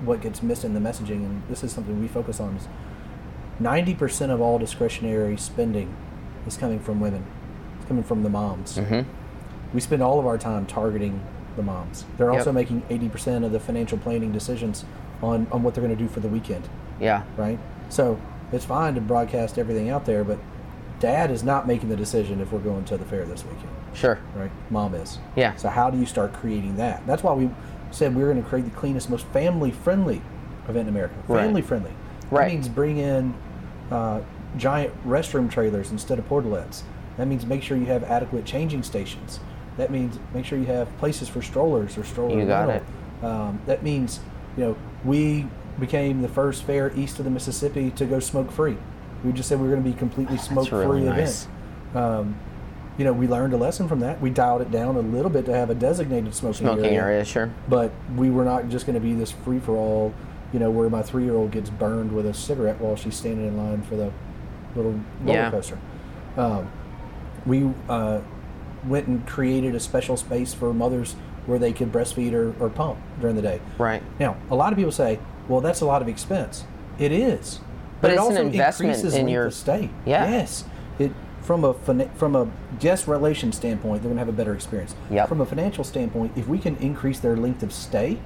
what 0.05 0.21
gets 0.21 0.43
missed 0.43 0.65
in 0.65 0.75
the 0.75 0.81
messaging, 0.81 1.25
and 1.25 1.43
this 1.49 1.62
is 1.62 1.71
something 1.73 2.01
we 2.01 2.09
focus 2.09 2.41
on, 2.41 2.57
is 2.57 2.67
ninety 3.61 3.95
percent 3.95 4.33
of 4.33 4.41
all 4.41 4.59
discretionary 4.59 5.37
spending 5.37 5.95
is 6.47 6.57
coming 6.57 6.81
from 6.81 6.99
women. 7.01 7.25
It's 7.79 7.87
coming 7.87 8.03
from 8.03 8.25
the 8.25 8.29
moms. 8.29 8.77
Mhm. 8.77 9.07
We 9.73 9.81
spend 9.81 10.03
all 10.03 10.19
of 10.19 10.27
our 10.27 10.37
time 10.37 10.67
targeting 10.67 11.21
the 11.57 11.62
moms. 11.62 12.05
They're 12.19 12.31
Yep. 12.31 12.38
also 12.41 12.53
making 12.53 12.83
eighty 12.91 13.09
percent 13.09 13.45
of 13.45 13.53
the 13.53 13.61
financial 13.61 13.97
planning 13.97 14.33
decisions 14.33 14.85
on 15.23 15.47
on 15.53 15.62
what 15.62 15.75
they're 15.75 15.85
going 15.85 15.97
to 15.97 16.03
do 16.03 16.09
for 16.09 16.19
the 16.21 16.29
weekend 16.29 16.69
yeah, 17.01 17.23
right? 17.37 17.59
So 17.88 18.19
it's 18.53 18.65
fine 18.65 18.95
to 18.97 19.01
broadcast 19.01 19.59
everything 19.59 19.88
out 19.91 20.05
there, 20.05 20.25
but 20.25 20.38
dad 21.01 21.31
is 21.31 21.43
not 21.43 21.67
making 21.67 21.88
the 21.88 21.97
decision 21.97 22.41
if 22.41 22.53
we're 22.53 22.59
going 22.61 22.85
to 22.85 22.97
the 22.97 23.05
fair 23.05 23.25
this 23.25 23.45
weekend, 23.45 23.71
sure. 23.93 24.19
right? 24.37 24.51
Mom 24.71 24.95
is. 24.95 25.19
Yeah. 25.35 25.55
So 25.57 25.69
how 25.69 25.91
do 25.91 25.99
you 25.99 26.07
start 26.07 26.33
creating 26.33 26.77
that? 26.77 27.05
That's 27.07 27.23
why 27.25 27.33
we 27.33 27.51
said 27.93 28.15
we 28.15 28.23
are 28.23 28.31
going 28.33 28.43
to 28.43 28.49
create 28.49 28.65
the 28.65 28.71
cleanest, 28.73 29.11
most 29.11 29.27
family-friendly 29.27 30.21
event 30.69 30.79
in 30.79 30.89
America. 30.89 31.15
Right. 31.29 31.43
Family-friendly. 31.43 31.93
Right. 32.31 32.49
That 32.49 32.55
means 32.55 32.69
bring 32.69 32.99
in 32.99 33.35
uh, 33.91 34.23
giant 34.57 34.93
restroom 35.07 35.51
trailers 35.51 35.91
instead 35.91 36.19
of 36.19 36.29
portalettes. 36.29 36.83
That 37.17 37.27
means 37.27 37.45
make 37.45 37.63
sure 37.63 37.77
you 37.77 37.87
have 37.87 38.05
adequate 38.05 38.45
changing 38.45 38.83
stations. 38.83 39.41
That 39.77 39.91
means 39.91 40.19
make 40.35 40.45
sure 40.45 40.59
you 40.59 40.67
have 40.67 40.95
places 40.99 41.29
for 41.29 41.43
strollers 41.43 41.97
or 41.97 42.05
stroller 42.05 42.39
You 42.39 42.47
got 42.47 42.69
rental. 42.69 42.87
Um, 43.23 43.61
that 43.67 43.83
means, 43.83 44.21
you 44.57 44.65
know, 44.65 44.77
we 45.05 45.47
became 45.79 46.23
the 46.23 46.29
first 46.29 46.65
fair 46.65 46.93
east 46.97 47.19
of 47.19 47.25
the 47.25 47.31
Mississippi 47.31 47.91
to 47.93 48.05
go 48.05 48.21
smoke 48.21 48.51
free. 48.51 48.77
We 49.25 49.33
just 49.33 49.49
said 49.49 49.59
we 49.61 49.69
were 49.69 49.73
going 49.75 49.85
to 49.85 49.91
be 49.91 49.97
completely 49.97 50.37
smoke 50.37 50.69
free 50.69 50.79
really 50.81 51.03
event. 51.03 51.17
nice. 51.19 51.47
Um, 51.95 52.39
you 52.99 53.05
know, 53.05 53.13
we 53.13 53.27
learned 53.27 53.53
a 53.55 53.57
lesson 53.57 53.89
from 53.89 54.01
that. 54.01 54.21
We 54.21 54.31
dialed 54.31 54.63
it 54.63 54.71
down 54.71 54.97
a 54.97 55.01
little 55.01 55.31
bit 55.31 55.47
to 55.47 55.55
have 55.55 55.71
a 55.71 55.75
designated 55.75 56.35
smoking, 56.35 56.67
Smoking 56.67 56.85
area, 56.95 57.25
sure. 57.25 57.51
but 57.69 57.91
we 58.17 58.31
were 58.31 58.45
not 58.45 58.69
just 58.69 58.87
going 58.87 58.95
to 58.95 59.01
be 59.01 59.15
this 59.15 59.31
free 59.31 59.59
for 59.59 59.77
all. 59.77 60.13
You 60.53 60.59
know, 60.59 60.71
where 60.71 60.91
my 60.91 61.01
three 61.03 61.25
year 61.25 61.35
old 61.35 61.51
gets 61.51 61.71
burned 61.71 62.13
with 62.13 62.27
a 62.27 62.35
cigarette 62.35 62.79
while 62.79 62.95
she's 62.95 63.17
standing 63.17 63.47
in 63.49 63.57
line 63.57 63.81
for 63.83 63.97
the 63.97 64.13
little 64.77 64.93
roller 65.23 65.39
Yeah. 65.39 65.51
coaster. 65.51 65.79
Um, 66.37 66.71
we 67.47 67.71
uh, 67.89 68.21
went 68.87 69.07
and 69.07 69.27
created 69.27 69.75
a 69.75 69.81
special 69.81 70.19
space 70.19 70.53
for 70.53 70.75
mothers 70.75 71.17
where 71.47 71.59
they 71.59 71.73
could 71.73 71.91
breastfeed 71.91 72.35
or, 72.35 72.55
or 72.63 72.69
pump 72.69 72.99
during 73.19 73.35
the 73.35 73.41
day. 73.41 73.61
Right. 73.79 74.03
Now, 74.21 74.37
a 74.51 74.55
lot 74.55 74.73
of 74.73 74.77
people 74.77 74.93
say, 74.93 75.19
"Well, 75.49 75.63
that's 75.63 75.81
a 75.81 75.87
lot 75.87 76.03
of 76.03 76.09
expense." 76.09 76.65
It 76.99 77.13
is, 77.13 77.61
But 78.03 78.11
it 78.11 78.15
it's 78.15 78.21
an 78.23 78.27
also 78.29 78.43
investment 78.43 78.95
increases 78.95 79.15
in 79.15 79.29
your- 79.29 79.51
stay. 79.51 79.89
Yeah. 80.05 80.29
Yes. 80.31 80.65
From 81.43 81.65
a 81.65 81.75
from 81.75 82.37
a 82.37 82.49
guest 82.79 83.09
relation 83.09 83.53
standpoint, 83.53 84.03
they're 84.03 84.09
going 84.09 84.17
to 84.17 84.21
have 84.25 84.29
a 84.29 84.37
better 84.37 84.55
experience. 84.55 84.95
Yep. 85.11 85.29
From 85.29 85.41
a 85.41 85.47
financial 85.47 85.83
standpoint, 85.85 86.33
if 86.37 86.47
we 86.47 86.59
can 86.59 86.77
increase 86.77 87.19
their 87.19 87.37
length 87.37 87.63
of 87.63 87.73
stay, 87.73 88.19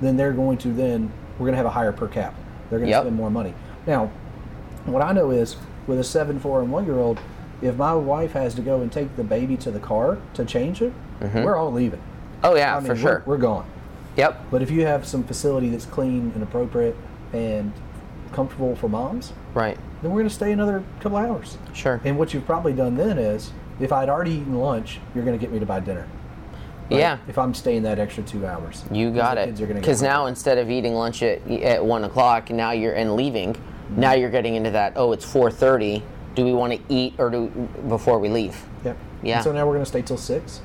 then 0.00 0.16
they're 0.16 0.32
going 0.32 0.56
to 0.58 0.68
then 0.72 1.12
we're 1.38 1.44
going 1.44 1.52
to 1.52 1.58
have 1.58 1.66
a 1.66 1.70
higher 1.70 1.92
per 1.92 2.08
cap. 2.08 2.34
They're 2.70 2.78
going 2.78 2.88
to 2.88 2.96
Yep. 2.96 3.02
spend 3.02 3.16
more 3.16 3.30
money. 3.30 3.54
Now, 3.86 4.10
what 4.86 5.02
I 5.02 5.12
know 5.12 5.30
is 5.30 5.56
with 5.86 5.98
a 5.98 6.04
seven, 6.04 6.38
four, 6.38 6.60
and 6.62 6.70
one 6.72 6.86
year 6.86 6.98
old, 6.98 7.18
if 7.60 7.76
my 7.76 7.94
wife 7.94 8.32
has 8.32 8.54
to 8.54 8.62
go 8.62 8.80
and 8.80 8.90
take 8.90 9.16
the 9.16 9.24
baby 9.24 9.56
to 9.58 9.70
the 9.70 9.80
car 9.80 10.18
to 10.34 10.44
change 10.44 10.80
it, 10.80 10.92
mm-hmm. 11.20 11.42
we're 11.42 11.56
all 11.56 11.70
leaving. 11.72 12.00
Oh 12.42 12.54
yeah, 12.56 12.74
I 12.76 12.80
mean, 12.80 12.86
for 12.86 12.92
we're- 12.94 13.00
sure. 13.02 13.22
we're 13.26 13.36
gone. 13.38 13.66
Yep. 14.16 14.46
But 14.50 14.62
if 14.62 14.70
you 14.70 14.86
have 14.86 15.06
some 15.06 15.24
facility 15.24 15.68
that's 15.68 15.86
clean 15.86 16.32
and 16.34 16.42
appropriate 16.42 16.96
and 17.32 17.72
comfortable 18.32 18.74
for 18.76 18.88
moms, 18.88 19.32
Right. 19.54 19.76
then 20.02 20.10
we're 20.10 20.18
going 20.20 20.28
to 20.28 20.34
stay 20.34 20.52
another 20.52 20.82
couple 21.00 21.18
hours. 21.18 21.58
Sure. 21.72 22.00
And 22.04 22.18
what 22.18 22.32
you've 22.32 22.46
probably 22.46 22.72
done 22.72 22.96
then 22.96 23.18
is, 23.18 23.52
if 23.80 23.92
I'd 23.92 24.08
already 24.08 24.32
eaten 24.32 24.54
lunch, 24.58 24.98
you're 25.14 25.24
going 25.24 25.38
to 25.38 25.40
get 25.44 25.52
me 25.52 25.58
to 25.58 25.66
buy 25.66 25.80
dinner. 25.80 26.06
right? 26.90 26.98
Yeah. 26.98 27.18
If 27.28 27.38
I'm 27.38 27.54
staying 27.54 27.82
that 27.84 27.98
extra 27.98 28.22
two 28.22 28.46
hours. 28.46 28.84
You 28.90 29.10
got 29.10 29.38
it. 29.38 29.46
kids 29.46 29.60
are 29.60 29.64
gonna 29.66 29.74
get 29.74 29.82
Because 29.82 30.02
now 30.02 30.26
instead 30.26 30.58
of 30.58 30.70
eating 30.70 30.94
lunch 30.94 31.22
at, 31.22 31.46
at 31.48 31.84
one 31.84 32.04
o'clock, 32.04 32.50
now 32.50 32.70
you're 32.72 32.94
and 32.94 33.14
leaving. 33.16 33.54
Mm-hmm. 33.54 34.00
Now 34.00 34.12
you're 34.12 34.30
getting 34.30 34.54
into 34.56 34.70
that. 34.72 34.92
Oh, 34.96 35.12
it's 35.12 35.24
four 35.24 35.50
thirty. 35.50 36.02
Do 36.34 36.44
we 36.44 36.52
want 36.52 36.72
to 36.72 36.80
eat 36.88 37.14
or 37.18 37.28
do 37.30 37.48
before 37.88 38.18
we 38.18 38.28
leave? 38.28 38.56
Yep. 38.84 38.96
Yeah. 39.22 39.34
And 39.36 39.44
so 39.44 39.52
now 39.52 39.66
we're 39.66 39.72
going 39.74 39.84
to 39.84 39.88
stay 39.88 40.02
till 40.02 40.16
six, 40.16 40.60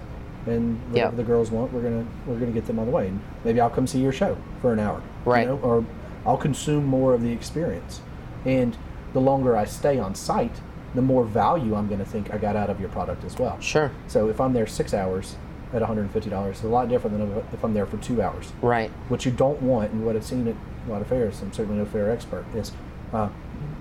and 0.46 0.80
whatever 0.92 1.08
Yep. 1.10 1.16
the 1.18 1.24
girls 1.24 1.52
want, 1.52 1.72
we're 1.74 1.82
gonna 1.82 2.06
we're 2.28 2.40
gonna 2.40 2.52
get 2.52 2.66
them 2.68 2.80
on 2.80 2.86
the 2.86 2.92
way. 2.92 3.08
And 3.08 3.20
maybe 3.44 3.60
I'll 3.62 3.70
come 3.70 3.86
see 3.88 4.00
your 4.00 4.12
show 4.12 4.38
for 4.62 4.74
an 4.74 4.80
hour. 4.80 5.02
you 5.26 5.32
Right. 5.32 5.48
know, 5.48 5.58
or 5.64 5.84
I'll 6.26 6.38
consume 6.38 6.86
more 6.86 7.14
of 7.14 7.22
the 7.22 7.32
experience. 7.32 8.02
And 8.46 8.78
the 9.14 9.20
longer 9.22 9.56
I 9.58 9.66
stay 9.66 9.98
on 10.00 10.16
site, 10.16 10.62
the 10.94 11.02
more 11.02 11.24
value 11.26 11.76
I'm 11.76 11.88
going 11.88 12.00
to 12.00 12.06
think 12.06 12.34
I 12.34 12.38
got 12.38 12.56
out 12.56 12.70
of 12.70 12.80
your 12.80 12.90
product 12.90 13.24
as 13.24 13.38
well. 13.38 13.60
Sure. 13.60 13.92
So 14.08 14.30
if 14.30 14.40
I'm 14.40 14.54
there 14.54 14.68
six 14.68 14.94
hours 14.94 15.36
at 15.74 15.82
$150, 15.82 16.50
it's 16.50 16.64
a 16.64 16.68
lot 16.68 16.88
different 16.88 17.18
than 17.18 17.44
if 17.52 17.64
I'm 17.64 17.74
there 17.74 17.86
for 17.86 17.98
two 17.98 18.22
hours. 18.22 18.54
Right. 18.62 18.90
What 19.10 19.26
you 19.26 19.32
don't 19.32 19.62
want, 19.62 19.92
and 19.92 20.06
what 20.06 20.16
I've 20.16 20.24
seen 20.26 20.48
at 20.48 20.56
a 20.88 20.92
lot 20.92 21.02
of 21.02 21.08
fairs, 21.08 21.42
I'm 21.42 21.52
certainly 21.52 21.80
no 21.80 21.86
fair 21.86 22.10
expert, 22.12 22.46
is 22.56 22.72
uh, 23.14 23.30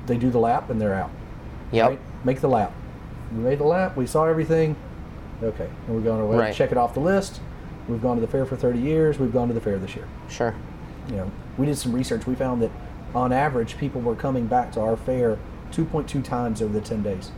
they 0.06 0.16
do 0.16 0.30
the 0.30 0.38
lap 0.40 0.70
and 0.70 0.80
they're 0.80 0.94
out. 0.94 1.10
Yep. 1.72 1.88
Right? 1.90 2.00
Make 2.24 2.40
the 2.40 2.48
lap. 2.48 2.72
We 3.32 3.38
made 3.38 3.58
the 3.58 3.64
lap. 3.64 3.96
We 3.96 4.06
saw 4.06 4.24
everything. 4.24 4.76
Okay, 5.42 5.68
and 5.86 5.94
we're 5.94 6.02
going 6.02 6.20
to 6.20 6.36
Right. 6.38 6.54
check 6.54 6.72
it 6.72 6.78
off 6.78 6.94
the 6.94 7.00
list. 7.00 7.40
We've 7.88 8.00
gone 8.00 8.16
to 8.16 8.20
the 8.20 8.28
fair 8.28 8.46
for 8.46 8.56
30 8.56 8.78
years. 8.78 9.18
We've 9.18 9.32
gone 9.32 9.48
to 9.48 9.54
the 9.54 9.60
fair 9.60 9.78
this 9.78 9.94
year. 9.94 10.06
Sure. 10.28 10.54
You 11.10 11.16
know, 11.16 11.30
we 11.58 11.66
did 11.66 11.76
some 11.76 11.92
research. 11.92 12.26
We 12.26 12.34
found 12.34 12.62
that 12.62 12.70
on 13.14 13.32
average, 13.32 13.76
people 13.78 14.00
were 14.00 14.16
coming 14.16 14.46
back 14.46 14.72
to 14.72 14.80
our 14.80 14.96
fair 14.96 15.38
2.2 15.72 16.22
times 16.22 16.60
over 16.62 16.72
the 16.72 16.80
10 16.80 17.02
days, 17.02 17.30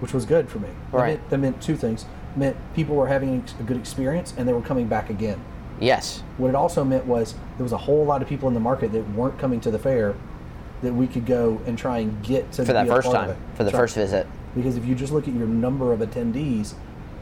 which 0.00 0.12
was 0.12 0.24
good 0.24 0.48
for 0.48 0.58
me. 0.58 0.68
That 0.92 0.96
Right. 0.98 1.06
meant, 1.18 1.30
that 1.30 1.38
meant 1.38 1.62
two 1.62 1.76
things. 1.76 2.04
It 2.34 2.38
meant 2.38 2.56
people 2.74 2.96
were 2.96 3.08
having 3.08 3.42
a 3.58 3.62
good 3.62 3.76
experience 3.76 4.34
and 4.36 4.46
they 4.48 4.52
were 4.52 4.60
coming 4.60 4.86
back 4.86 5.10
again. 5.10 5.40
Yes. 5.80 6.22
What 6.38 6.48
it 6.48 6.54
also 6.54 6.84
meant 6.84 7.06
was 7.06 7.34
there 7.56 7.64
was 7.64 7.72
a 7.72 7.76
whole 7.78 8.04
lot 8.04 8.22
of 8.22 8.28
people 8.28 8.48
in 8.48 8.54
the 8.54 8.60
market 8.60 8.92
that 8.92 9.08
weren't 9.10 9.38
coming 9.38 9.60
to 9.60 9.70
the 9.70 9.78
fair 9.78 10.14
that 10.82 10.94
we 10.94 11.06
could 11.06 11.26
go 11.26 11.60
and 11.66 11.76
try 11.76 11.98
and 11.98 12.22
get 12.22 12.50
to 12.52 12.64
For 12.64 12.72
that 12.72 12.86
first 12.86 13.10
time, 13.10 13.36
for 13.54 13.64
the 13.64 13.70
first 13.70 13.94
visit. 13.94 14.26
Because 14.54 14.76
if 14.76 14.84
you 14.86 14.94
just 14.94 15.12
look 15.12 15.28
at 15.28 15.34
your 15.34 15.46
number 15.46 15.92
of 15.92 16.00
attendees, 16.00 16.74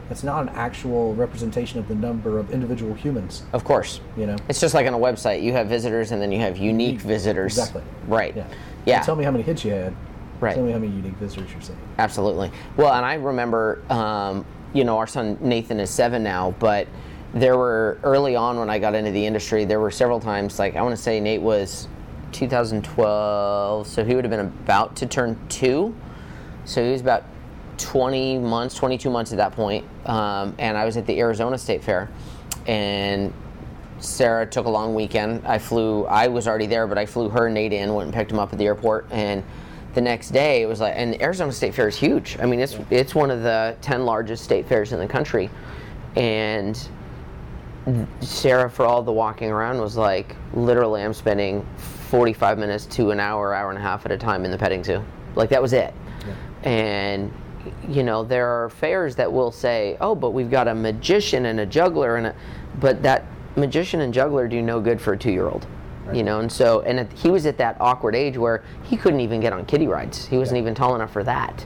it's 0.09 0.23
not 0.23 0.43
an 0.43 0.49
actual 0.49 1.13
representation 1.15 1.79
of 1.79 1.87
the 1.87 1.95
number 1.95 2.39
of 2.39 2.51
individual 2.51 2.93
humans. 2.93 3.43
Of 3.53 3.63
course. 3.63 3.99
You 4.15 4.25
know. 4.27 4.35
It's 4.49 4.59
just 4.59 4.73
like 4.73 4.87
on 4.87 4.93
a 4.93 4.97
website. 4.99 5.41
You 5.43 5.53
have 5.53 5.67
visitors 5.67 6.11
and 6.11 6.21
then 6.21 6.31
you 6.31 6.39
have 6.39 6.57
unique 6.57 6.87
Unique. 6.87 7.01
visitors. 7.01 7.57
Exactly. 7.57 7.83
Right. 8.07 8.35
Yeah. 8.35 8.47
Yeah. 8.85 9.01
So 9.01 9.07
tell 9.07 9.15
me 9.15 9.23
how 9.23 9.31
many 9.31 9.43
hits 9.43 9.65
you 9.65 9.71
had. 9.71 9.95
Right. 10.39 10.55
Tell 10.55 10.63
me 10.63 10.71
how 10.71 10.79
many 10.79 10.93
unique 10.93 11.15
visitors 11.15 11.51
you're 11.51 11.61
seeing. 11.61 11.79
Absolutely. 11.97 12.51
Well, 12.77 12.93
and 12.93 13.05
I 13.05 13.15
remember, 13.15 13.81
um, 13.91 14.45
you 14.73 14.83
know, 14.83 14.97
our 14.97 15.07
son 15.07 15.37
Nathan 15.41 15.79
is 15.79 15.89
seven 15.89 16.23
now, 16.23 16.51
but 16.59 16.87
there 17.33 17.57
were 17.57 17.97
early 18.03 18.35
on 18.35 18.57
when 18.59 18.69
I 18.69 18.79
got 18.79 18.95
into 18.95 19.11
the 19.11 19.25
industry, 19.25 19.65
there 19.65 19.79
were 19.79 19.91
several 19.91 20.19
times, 20.19 20.59
like 20.59 20.75
I 20.75 20.81
want 20.81 20.95
to 20.95 21.01
say 21.01 21.19
Nate 21.19 21.41
was 21.41 21.87
2012, 22.31 23.87
so 23.87 24.05
he 24.05 24.15
would 24.15 24.23
have 24.23 24.31
been 24.31 24.39
about 24.39 24.95
to 24.97 25.05
turn 25.05 25.37
two. 25.49 25.95
So 26.65 26.83
he 26.83 26.91
was 26.91 27.01
about 27.01 27.23
20 27.77 28.39
months, 28.39 28.75
22 28.75 29.09
months 29.09 29.31
at 29.31 29.37
that 29.37 29.51
point. 29.53 29.85
Um, 30.05 30.55
and 30.57 30.77
I 30.77 30.85
was 30.85 30.97
at 30.97 31.05
the 31.05 31.19
Arizona 31.19 31.57
State 31.57 31.83
Fair, 31.83 32.09
and 32.65 33.33
Sarah 33.99 34.45
took 34.45 34.65
a 34.65 34.69
long 34.69 34.95
weekend. 34.95 35.45
I 35.45 35.57
flew. 35.57 36.05
I 36.05 36.27
was 36.27 36.47
already 36.47 36.67
there, 36.67 36.87
but 36.87 36.97
I 36.97 37.05
flew 37.05 37.29
her 37.29 37.47
and 37.47 37.55
Nate 37.55 37.73
in, 37.73 37.93
went 37.93 38.07
and 38.07 38.13
picked 38.13 38.31
him 38.31 38.39
up 38.39 38.51
at 38.53 38.59
the 38.59 38.65
airport, 38.65 39.07
and 39.11 39.43
the 39.93 40.01
next 40.01 40.29
day 40.29 40.61
it 40.61 40.67
was 40.67 40.79
like. 40.79 40.93
And 40.95 41.13
the 41.13 41.21
Arizona 41.21 41.51
State 41.51 41.73
Fair 41.73 41.87
is 41.87 41.95
huge. 41.95 42.37
I 42.39 42.45
mean, 42.45 42.59
it's 42.59 42.77
it's 42.89 43.15
one 43.15 43.31
of 43.31 43.41
the 43.43 43.75
ten 43.81 44.05
largest 44.05 44.43
state 44.43 44.67
fairs 44.67 44.93
in 44.93 44.99
the 44.99 45.07
country, 45.07 45.49
and 46.15 46.77
Sarah, 48.19 48.69
for 48.69 48.85
all 48.85 49.01
the 49.01 49.11
walking 49.11 49.49
around, 49.49 49.79
was 49.79 49.95
like, 49.95 50.35
literally, 50.53 51.01
I'm 51.01 51.13
spending 51.13 51.65
45 52.09 52.57
minutes 52.57 52.85
to 52.87 53.11
an 53.11 53.19
hour, 53.19 53.53
hour 53.53 53.69
and 53.69 53.77
a 53.77 53.81
half 53.81 54.05
at 54.05 54.11
a 54.11 54.17
time 54.17 54.45
in 54.45 54.51
the 54.51 54.57
petting 54.57 54.83
zoo. 54.83 55.03
Like 55.35 55.49
that 55.49 55.61
was 55.61 55.73
it. 55.73 55.93
And 56.63 57.31
you 57.89 58.03
know, 58.03 58.23
there 58.23 58.47
are 58.47 58.69
fairs 58.69 59.15
that 59.15 59.31
will 59.31 59.51
say, 59.51 59.97
"Oh, 60.01 60.15
but 60.15 60.31
we've 60.31 60.51
got 60.51 60.67
a 60.67 60.75
magician 60.75 61.45
and 61.47 61.59
a 61.59 61.65
juggler," 61.65 62.17
and 62.17 62.27
a, 62.27 62.35
but 62.79 63.01
that 63.03 63.23
magician 63.55 64.01
and 64.01 64.13
juggler 64.13 64.47
do 64.47 64.61
no 64.61 64.79
good 64.79 64.99
for 65.01 65.13
a 65.13 65.17
two-year-old. 65.17 65.65
You 66.13 66.23
know, 66.23 66.39
and 66.39 66.49
so, 66.49 66.81
and 66.81 66.99
it, 66.99 67.11
he 67.11 67.29
was 67.29 67.45
at 67.45 67.57
that 67.57 67.75
awkward 67.81 68.15
age 68.15 68.37
where 68.37 68.63
he 68.83 68.95
couldn't 68.95 69.19
even 69.19 69.41
get 69.41 69.51
on 69.51 69.65
kiddie 69.65 69.87
rides. 69.87 70.25
He 70.25 70.37
wasn't 70.37 70.59
even 70.59 70.73
tall 70.73 70.95
enough 70.95 71.11
for 71.11 71.21
that. 71.25 71.65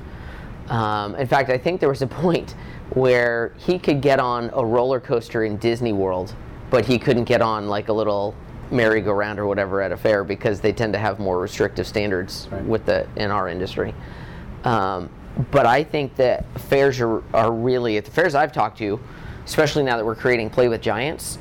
Um, 0.67 1.15
in 1.15 1.27
fact, 1.27 1.51
I 1.51 1.59
think 1.59 1.79
there 1.79 1.89
was 1.89 2.01
a 2.01 2.07
point 2.23 2.55
where 2.91 3.53
he 3.57 3.77
could 3.77 4.01
get 4.01 4.19
on 4.19 4.49
a 4.53 4.65
roller 4.65 4.99
coaster 4.99 5.43
in 5.43 5.57
Disney 5.57 5.93
World, 5.93 6.33
but 6.71 6.85
he 6.85 6.97
couldn't 6.97 7.25
get 7.25 7.41
on 7.41 7.67
like 7.67 7.89
a 7.89 7.93
little 7.93 8.33
merry-go-round 8.71 9.37
or 9.37 9.45
whatever 9.45 9.81
at 9.81 9.91
a 9.91 9.97
fair 9.97 10.23
because 10.23 10.59
they 10.61 10.71
tend 10.71 10.93
to 10.93 10.99
have 10.99 11.19
more 11.19 11.39
restrictive 11.39 11.85
standards 11.85 12.47
Right. 12.51 12.63
with 12.63 12.85
the 12.85 13.05
in 13.17 13.29
our 13.29 13.47
industry. 13.47 13.93
Um, 14.63 15.09
but 15.51 15.65
I 15.65 15.83
think 15.83 16.15
that 16.17 16.45
fairs 16.61 16.99
are, 16.99 17.23
are 17.33 17.51
really 17.51 17.97
at 17.97 18.05
the 18.05 18.11
fairs 18.11 18.35
I've 18.35 18.51
talked 18.51 18.77
to, 18.79 18.99
especially 19.45 19.83
now 19.83 19.97
that 19.97 20.05
we're 20.05 20.15
creating 20.15 20.49
Play 20.49 20.67
with 20.67 20.81
Giants, 20.81 21.37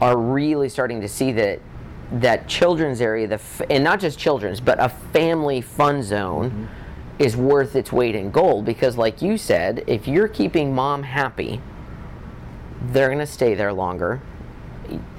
are 0.00 0.16
really 0.16 0.68
starting 0.68 1.00
to 1.00 1.08
see 1.08 1.32
that 1.32 1.60
that 2.12 2.46
children's 2.46 3.00
area, 3.00 3.26
the 3.26 3.34
f- 3.34 3.62
and 3.70 3.82
not 3.82 3.98
just 3.98 4.18
children's, 4.18 4.60
but 4.60 4.78
a 4.78 4.88
family 4.88 5.60
fun 5.60 6.02
zone, 6.02 6.68
is 7.18 7.36
worth 7.36 7.76
its 7.76 7.92
weight 7.92 8.14
in 8.14 8.30
gold 8.30 8.64
because, 8.64 8.96
like 8.96 9.22
you 9.22 9.38
said, 9.38 9.82
if 9.86 10.06
you're 10.06 10.28
keeping 10.28 10.74
mom 10.74 11.02
happy, 11.02 11.60
they're 12.88 13.08
going 13.08 13.18
to 13.18 13.26
stay 13.26 13.54
there 13.54 13.72
longer, 13.72 14.20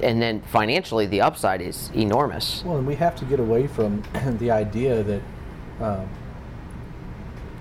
and 0.00 0.22
then 0.22 0.40
financially, 0.42 1.06
the 1.06 1.20
upside 1.20 1.60
is 1.60 1.90
enormous. 1.94 2.62
Well, 2.64 2.78
and 2.78 2.86
we 2.86 2.94
have 2.96 3.16
to 3.16 3.24
get 3.24 3.40
away 3.40 3.66
from 3.66 4.02
the 4.38 4.50
idea 4.50 5.02
that 5.02 5.22
um, 5.80 6.08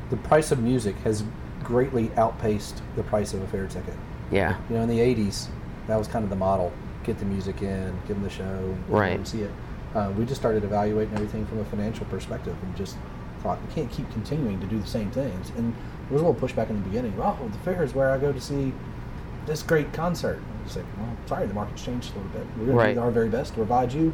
the 0.10 0.18
price 0.18 0.52
of 0.52 0.60
music 0.60 0.96
has 1.04 1.24
greatly 1.64 2.12
outpaced 2.18 2.82
the 2.96 3.04
price 3.04 3.34
of 3.34 3.42
a 3.42 3.48
fair 3.48 3.68
ticket. 3.68 3.96
Yeah, 4.32 4.58
You 4.70 4.78
know, 4.78 4.82
in 4.84 4.90
the 4.90 5.00
'80s, 5.00 5.48
that 5.88 5.98
was 5.98 6.08
kind 6.08 6.24
of 6.24 6.30
the 6.30 6.36
model: 6.36 6.72
get 7.04 7.18
the 7.20 7.26
music 7.26 7.62
in, 7.62 7.92
give 8.08 8.16
them 8.18 8.24
the 8.24 8.30
show, 8.30 8.76
Right. 8.88 9.26
see 9.28 9.42
it. 9.44 9.52
Uh, 9.94 10.12
we 10.18 10.26
just 10.26 10.42
started 10.42 10.64
evaluating 10.64 11.14
everything 11.14 11.46
from 11.46 11.60
a 11.60 11.66
financial 11.66 12.06
perspective, 12.08 12.56
and 12.64 12.76
just 12.76 12.98
thought 13.42 13.60
we 13.68 13.74
can't 13.74 13.90
keep 13.92 14.10
continuing 14.12 14.60
to 14.60 14.66
do 14.68 14.80
the 14.80 14.88
same 14.88 15.10
things. 15.12 15.52
And 15.58 15.74
there 15.74 16.14
was 16.14 16.22
a 16.22 16.26
little 16.26 16.34
pushback 16.48 16.70
in 16.70 16.76
the 16.78 16.82
beginning. 16.90 17.14
Oh, 17.22 17.38
the 17.52 17.58
fair 17.60 17.84
is 17.84 17.94
where 17.94 18.12
I 18.12 18.18
go 18.18 18.32
to 18.34 18.42
see 18.42 18.74
this 19.46 19.62
great 19.64 19.94
concert. 19.94 20.40
It's 20.66 20.76
like, 20.76 20.86
well, 20.98 21.16
sorry, 21.28 21.46
the 21.46 21.54
market's 21.54 21.84
changed 21.84 22.12
a 22.14 22.18
little 22.18 22.32
bit. 22.32 22.48
We're 22.58 22.66
going 22.66 22.78
Right. 22.78 22.88
to 22.90 22.94
do 22.96 23.00
our 23.02 23.12
very 23.12 23.30
best 23.30 23.52
to 23.52 23.58
provide 23.58 23.94
you 23.94 24.14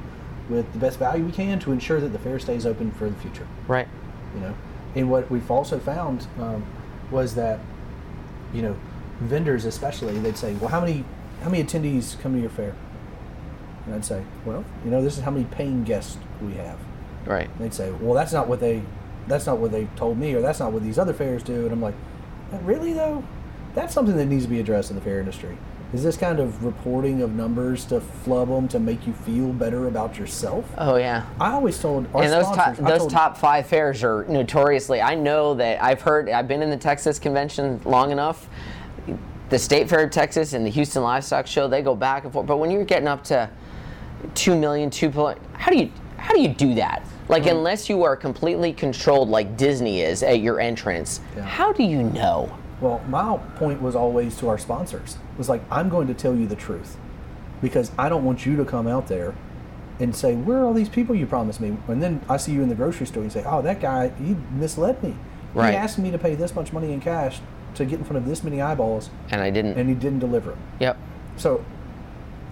with 0.50 0.72
the 0.74 0.80
best 0.80 1.00
value 1.00 1.24
we 1.24 1.32
can 1.32 1.58
to 1.60 1.72
ensure 1.72 2.02
that 2.02 2.10
the 2.10 2.20
fair 2.20 2.38
stays 2.40 2.66
open 2.66 2.92
for 2.92 3.10
the 3.10 3.16
future 3.18 3.48
right. 3.70 3.88
you 4.36 4.42
know 4.42 4.54
and 4.96 5.10
what 5.10 5.30
we've 5.32 5.50
also 5.50 5.80
found 5.80 6.28
um, 6.40 6.66
was 7.10 7.36
that 7.36 7.60
you 8.54 8.62
know 8.62 8.76
vendors 9.20 9.66
especially 9.66 10.18
they'd 10.20 10.38
say 10.38 10.54
well 10.56 10.70
how 10.70 10.80
many 10.80 11.04
how 11.44 11.50
many 11.50 11.64
attendees 11.64 12.20
come 12.20 12.34
to 12.34 12.40
your 12.40 12.50
fair? 12.50 12.76
And 13.86 13.96
i'd 13.96 14.06
say 14.06 14.24
well 14.46 14.64
you 14.84 14.92
know 14.92 15.02
this 15.02 15.18
is 15.18 15.24
how 15.24 15.32
many 15.32 15.46
paying 15.46 15.84
guests 15.84 16.18
we 16.42 16.54
have. 16.54 16.80
Right. 17.26 17.50
and 17.50 17.60
they'd 17.60 17.74
say 17.74 17.92
well 17.92 18.14
that's 18.14 18.34
not 18.34 18.48
what 18.48 18.60
they 18.60 18.84
that's 19.28 19.46
not 19.46 19.60
what 19.60 19.72
they 19.72 19.88
told 19.96 20.18
me 20.18 20.34
or 20.34 20.42
that's 20.42 20.60
not 20.60 20.72
what 20.72 20.84
these 20.84 20.98
other 20.98 21.14
fairs 21.14 21.44
do. 21.44 21.64
And 21.64 21.72
i'm 21.72 21.82
like 21.82 21.96
really 22.64 22.94
though. 22.94 23.24
That's 23.74 23.94
something 23.94 24.18
that 24.18 24.26
needs 24.26 24.44
to 24.44 24.50
be 24.50 24.60
addressed 24.60 24.90
in 24.90 24.98
the 24.98 25.02
fair 25.02 25.20
industry 25.20 25.58
is 25.94 26.04
this 26.04 26.16
kind 26.16 26.40
of 26.40 26.64
reporting 26.64 27.22
of 27.22 27.34
numbers 27.34 27.84
to 27.86 28.00
flub 28.00 28.48
them 28.48 28.68
to 28.70 28.80
make 28.80 29.06
you 29.06 29.14
feel 29.14 29.50
better 29.54 29.88
about 29.88 30.18
yourself 30.18 30.66
Oh 30.78 30.96
yeah. 30.96 31.26
i 31.40 31.52
always 31.52 31.78
told 31.80 32.08
our 32.14 32.24
and 32.24 32.32
those 32.32 32.46
top 32.46 32.54
sponsors 32.56 32.86
I 32.86 32.90
those 32.90 33.00
told- 33.00 33.12
top 33.12 33.38
five 33.38 33.68
fairs 33.68 34.04
are 34.04 34.26
notoriously. 34.30 35.02
I 35.02 35.16
know 35.16 35.54
that 35.56 35.84
I've 35.84 36.02
heard. 36.02 36.30
I've 36.30 36.48
been 36.48 36.62
in 36.62 36.70
the 36.70 36.78
Texas 36.78 37.20
convention 37.20 37.82
long 37.86 38.12
enough. 38.12 38.48
The 39.50 39.60
State 39.60 39.90
Fair 39.90 40.04
of 40.06 40.12
Texas 40.12 40.54
and 40.54 40.66
the 40.66 40.70
Houston 40.70 41.04
Livestock 41.04 41.46
Show 41.46 41.68
they 41.68 41.82
go 41.82 41.94
back 41.96 42.24
and 42.24 42.32
forth. 42.32 42.48
But 42.48 42.58
when 42.58 42.72
you're 42.72 42.86
getting 42.86 43.08
up 43.10 43.24
to 43.26 43.50
two 44.34 44.58
million, 44.58 44.90
two 44.90 45.10
point, 45.10 45.38
how 45.54 45.72
do 45.72 45.78
you 45.78 45.92
how 46.18 46.34
do 46.34 46.42
you 46.42 46.50
do 46.50 46.74
that? 46.76 47.04
Like 47.28 47.46
unless 47.48 47.90
you 47.90 48.04
are 48.04 48.16
completely 48.16 48.72
controlled 48.74 49.30
like 49.30 49.58
Disney 49.58 50.02
is 50.02 50.24
at 50.24 50.40
your 50.40 50.60
entrance, 50.62 51.20
Yeah. 51.36 51.44
how 51.44 51.74
do 51.74 51.84
you 51.84 52.04
know? 52.04 52.50
Well, 52.82 53.00
my 53.08 53.38
point 53.58 53.82
was 53.82 53.96
always 53.96 54.36
to 54.38 54.50
our 54.50 54.58
sponsors 54.58 55.14
It 55.34 55.38
was 55.38 55.48
like, 55.48 55.62
I'm 55.72 55.88
going 55.88 56.08
to 56.08 56.14
tell 56.14 56.36
you 56.36 56.48
the 56.48 56.56
truth 56.56 56.98
because 57.62 57.92
I 57.98 58.10
don't 58.10 58.26
want 58.26 58.46
you 58.46 58.56
to 58.58 58.66
come 58.66 58.88
out 58.88 59.08
there 59.08 59.36
and 60.00 60.16
say, 60.16 60.36
Where 60.36 60.58
are 60.58 60.66
all 60.66 60.74
these 60.74 60.90
people 60.90 61.16
you 61.16 61.28
promised 61.28 61.62
me? 61.62 61.78
And 61.88 62.02
then 62.02 62.22
I 62.28 62.38
see 62.38 62.52
you 62.54 62.64
in 62.64 62.70
the 62.70 62.76
grocery 62.76 63.06
store 63.06 63.22
and 63.24 63.32
say, 63.32 63.44
Oh, 63.46 63.62
that 63.62 63.80
guy, 63.80 64.10
he 64.10 64.36
misled 64.52 65.02
me. 65.04 65.16
Right. 65.54 65.72
He 65.72 65.76
asked 65.78 66.00
me 66.00 66.10
to 66.12 66.18
pay 66.18 66.34
this 66.36 66.56
much 66.56 66.74
money 66.74 66.92
in 66.92 67.02
cash 67.02 67.40
to 67.76 67.86
get 67.86 68.00
in 68.00 68.06
front 68.06 68.18
of 68.18 68.26
this 68.26 68.44
many 68.44 68.62
eyeballs 68.62 69.10
And 69.30 69.42
I 69.42 69.50
didn't. 69.52 69.78
and 69.78 69.88
he 69.88 69.96
didn't 69.96 70.20
deliver 70.20 70.52
it. 70.52 70.58
yep. 70.80 70.98
So, 71.38 71.64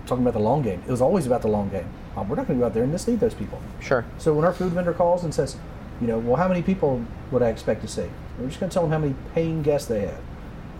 talking 0.05 0.23
about 0.23 0.33
the 0.33 0.39
long 0.39 0.61
game, 0.61 0.81
it 0.87 0.91
was 0.91 1.01
always 1.01 1.25
about 1.25 1.41
the 1.41 1.47
long 1.47 1.69
game. 1.69 1.87
Uh, 2.15 2.23
we're 2.23 2.35
not 2.35 2.47
going 2.47 2.57
to 2.59 2.61
go 2.63 2.65
out 2.67 2.73
there 2.73 2.83
and 2.83 2.91
mislead 2.91 3.19
those 3.19 3.33
people. 3.33 3.61
Sure. 3.79 4.05
So 4.17 4.33
when 4.33 4.45
our 4.45 4.53
food 4.53 4.71
vendor 4.73 4.93
calls 4.93 5.23
and 5.23 5.33
says, 5.33 5.57
you 6.01 6.07
know, 6.07 6.19
well, 6.19 6.35
how 6.35 6.47
many 6.47 6.61
people 6.61 7.05
would 7.31 7.41
I 7.41 7.49
expect 7.49 7.81
to 7.81 7.87
see? 7.87 8.09
We're 8.37 8.47
just 8.47 8.59
going 8.59 8.69
to 8.69 8.73
tell 8.73 8.83
them 8.83 8.91
how 8.91 8.99
many 8.99 9.15
paying 9.33 9.61
guests 9.61 9.87
they 9.87 10.01
have, 10.01 10.21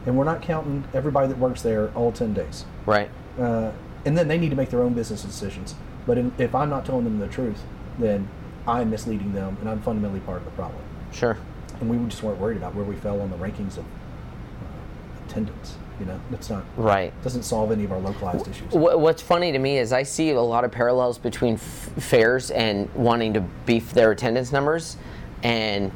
and 0.06 0.18
we're 0.18 0.24
not 0.24 0.42
counting 0.42 0.86
everybody 0.94 1.28
that 1.28 1.38
works 1.38 1.62
there 1.62 1.90
all 1.94 2.12
ten 2.12 2.34
days. 2.34 2.66
Right. 2.86 3.10
Uh, 3.38 3.72
and 4.06 4.18
then 4.18 4.28
they 4.28 4.38
need 4.38 4.50
to 4.50 4.56
make 4.56 4.70
their 4.70 4.82
own 4.82 4.94
business 4.94 5.24
decisions. 5.24 5.76
But 6.08 6.18
in, 6.18 6.32
if 6.38 6.56
I'm 6.56 6.70
not 6.70 6.86
telling 6.86 7.04
them 7.04 7.20
the 7.20 7.28
truth, 7.28 7.62
then 7.98 8.28
I'm 8.68 8.90
misleading 8.90 9.34
them, 9.34 9.58
and 9.60 9.70
I'm 9.70 9.82
fundamentally 9.82 10.22
part 10.22 10.38
of 10.38 10.46
the 10.46 10.52
problem. 10.52 10.82
Sure. 11.12 11.38
And 11.80 11.90
we 11.90 11.98
just 12.10 12.24
weren't 12.24 12.40
worried 12.40 12.58
about 12.58 12.76
where 12.76 12.86
we 12.86 12.96
fell 12.96 13.22
on 13.22 13.30
the 13.30 13.38
rankings 13.38 13.78
of 13.78 13.86
uh, 13.86 15.26
attendance. 15.28 15.78
You 16.00 16.06
know, 16.06 16.20
that's 16.32 16.50
not 16.50 16.64
Right. 16.78 17.12
doesn't 17.24 17.44
solve 17.44 17.72
any 17.72 17.84
of 17.84 17.92
our 17.92 18.00
localized 18.00 18.48
issues. 18.48 18.72
Wha- 18.72 18.96
What's 18.96 19.22
funny 19.22 19.52
to 19.52 19.60
me 19.60 19.78
is 19.80 19.92
I 19.92 20.04
see 20.04 20.32
a 20.32 20.42
lot 20.42 20.64
of 20.64 20.72
parallels 20.72 21.18
between 21.18 21.56
f- 21.56 21.62
fairs 22.00 22.52
and 22.52 22.88
wanting 22.96 23.34
to 23.34 23.42
beef 23.66 23.94
their 23.94 24.12
attendance 24.12 24.52
numbers, 24.54 24.96
and 25.44 25.92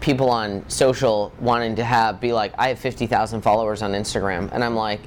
people 0.00 0.28
on 0.28 0.62
social 0.68 1.32
wanting 1.40 1.76
to 1.76 1.84
have 1.84 2.20
be 2.20 2.32
like, 2.34 2.52
I 2.58 2.68
have 2.68 2.78
fifty 2.78 3.06
thousand 3.06 3.40
followers 3.40 3.80
on 3.82 3.92
Instagram, 3.92 4.50
and 4.52 4.62
I'm 4.62 4.76
like, 4.76 5.00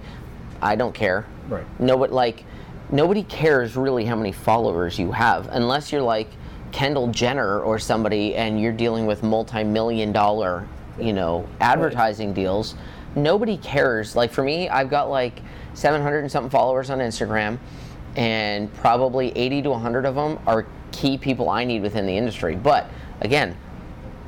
I 0.61 0.75
don't 0.75 0.93
care. 0.95 1.25
Right. 1.47 1.63
Nobody 1.79 2.11
like, 2.11 2.43
nobody 2.91 3.21
cares 3.23 3.75
really 3.75 4.05
how 4.05 4.15
many 4.15 4.31
followers 4.31 4.97
you 4.97 5.11
have, 5.11 5.47
unless 5.51 5.91
you're 5.91 6.01
like 6.01 6.27
Kendall 6.71 7.07
Jenner 7.09 7.59
or 7.61 7.77
somebody, 7.77 8.35
and 8.35 8.59
you're 8.59 8.73
dealing 8.73 9.05
with 9.05 9.21
multi-million 9.21 10.11
dollar, 10.11 10.67
you 10.99 11.13
know, 11.13 11.47
advertising 11.61 12.33
deals. 12.33 12.73
Nobody 13.15 13.57
cares. 13.57 14.15
Like 14.15 14.31
for 14.31 14.43
me, 14.43 14.69
I've 14.69 14.89
got 14.89 15.09
like 15.09 15.41
700 15.73 16.19
and 16.19 16.31
something 16.31 16.49
followers 16.49 16.89
on 16.89 16.99
Instagram, 16.99 17.57
and 18.15 18.73
probably 18.75 19.35
80 19.37 19.63
to 19.63 19.69
100 19.71 20.05
of 20.05 20.15
them 20.15 20.39
are 20.47 20.65
key 20.91 21.17
people 21.17 21.49
I 21.49 21.63
need 21.63 21.81
within 21.81 22.05
the 22.05 22.15
industry. 22.17 22.55
But 22.55 22.89
again, 23.21 23.55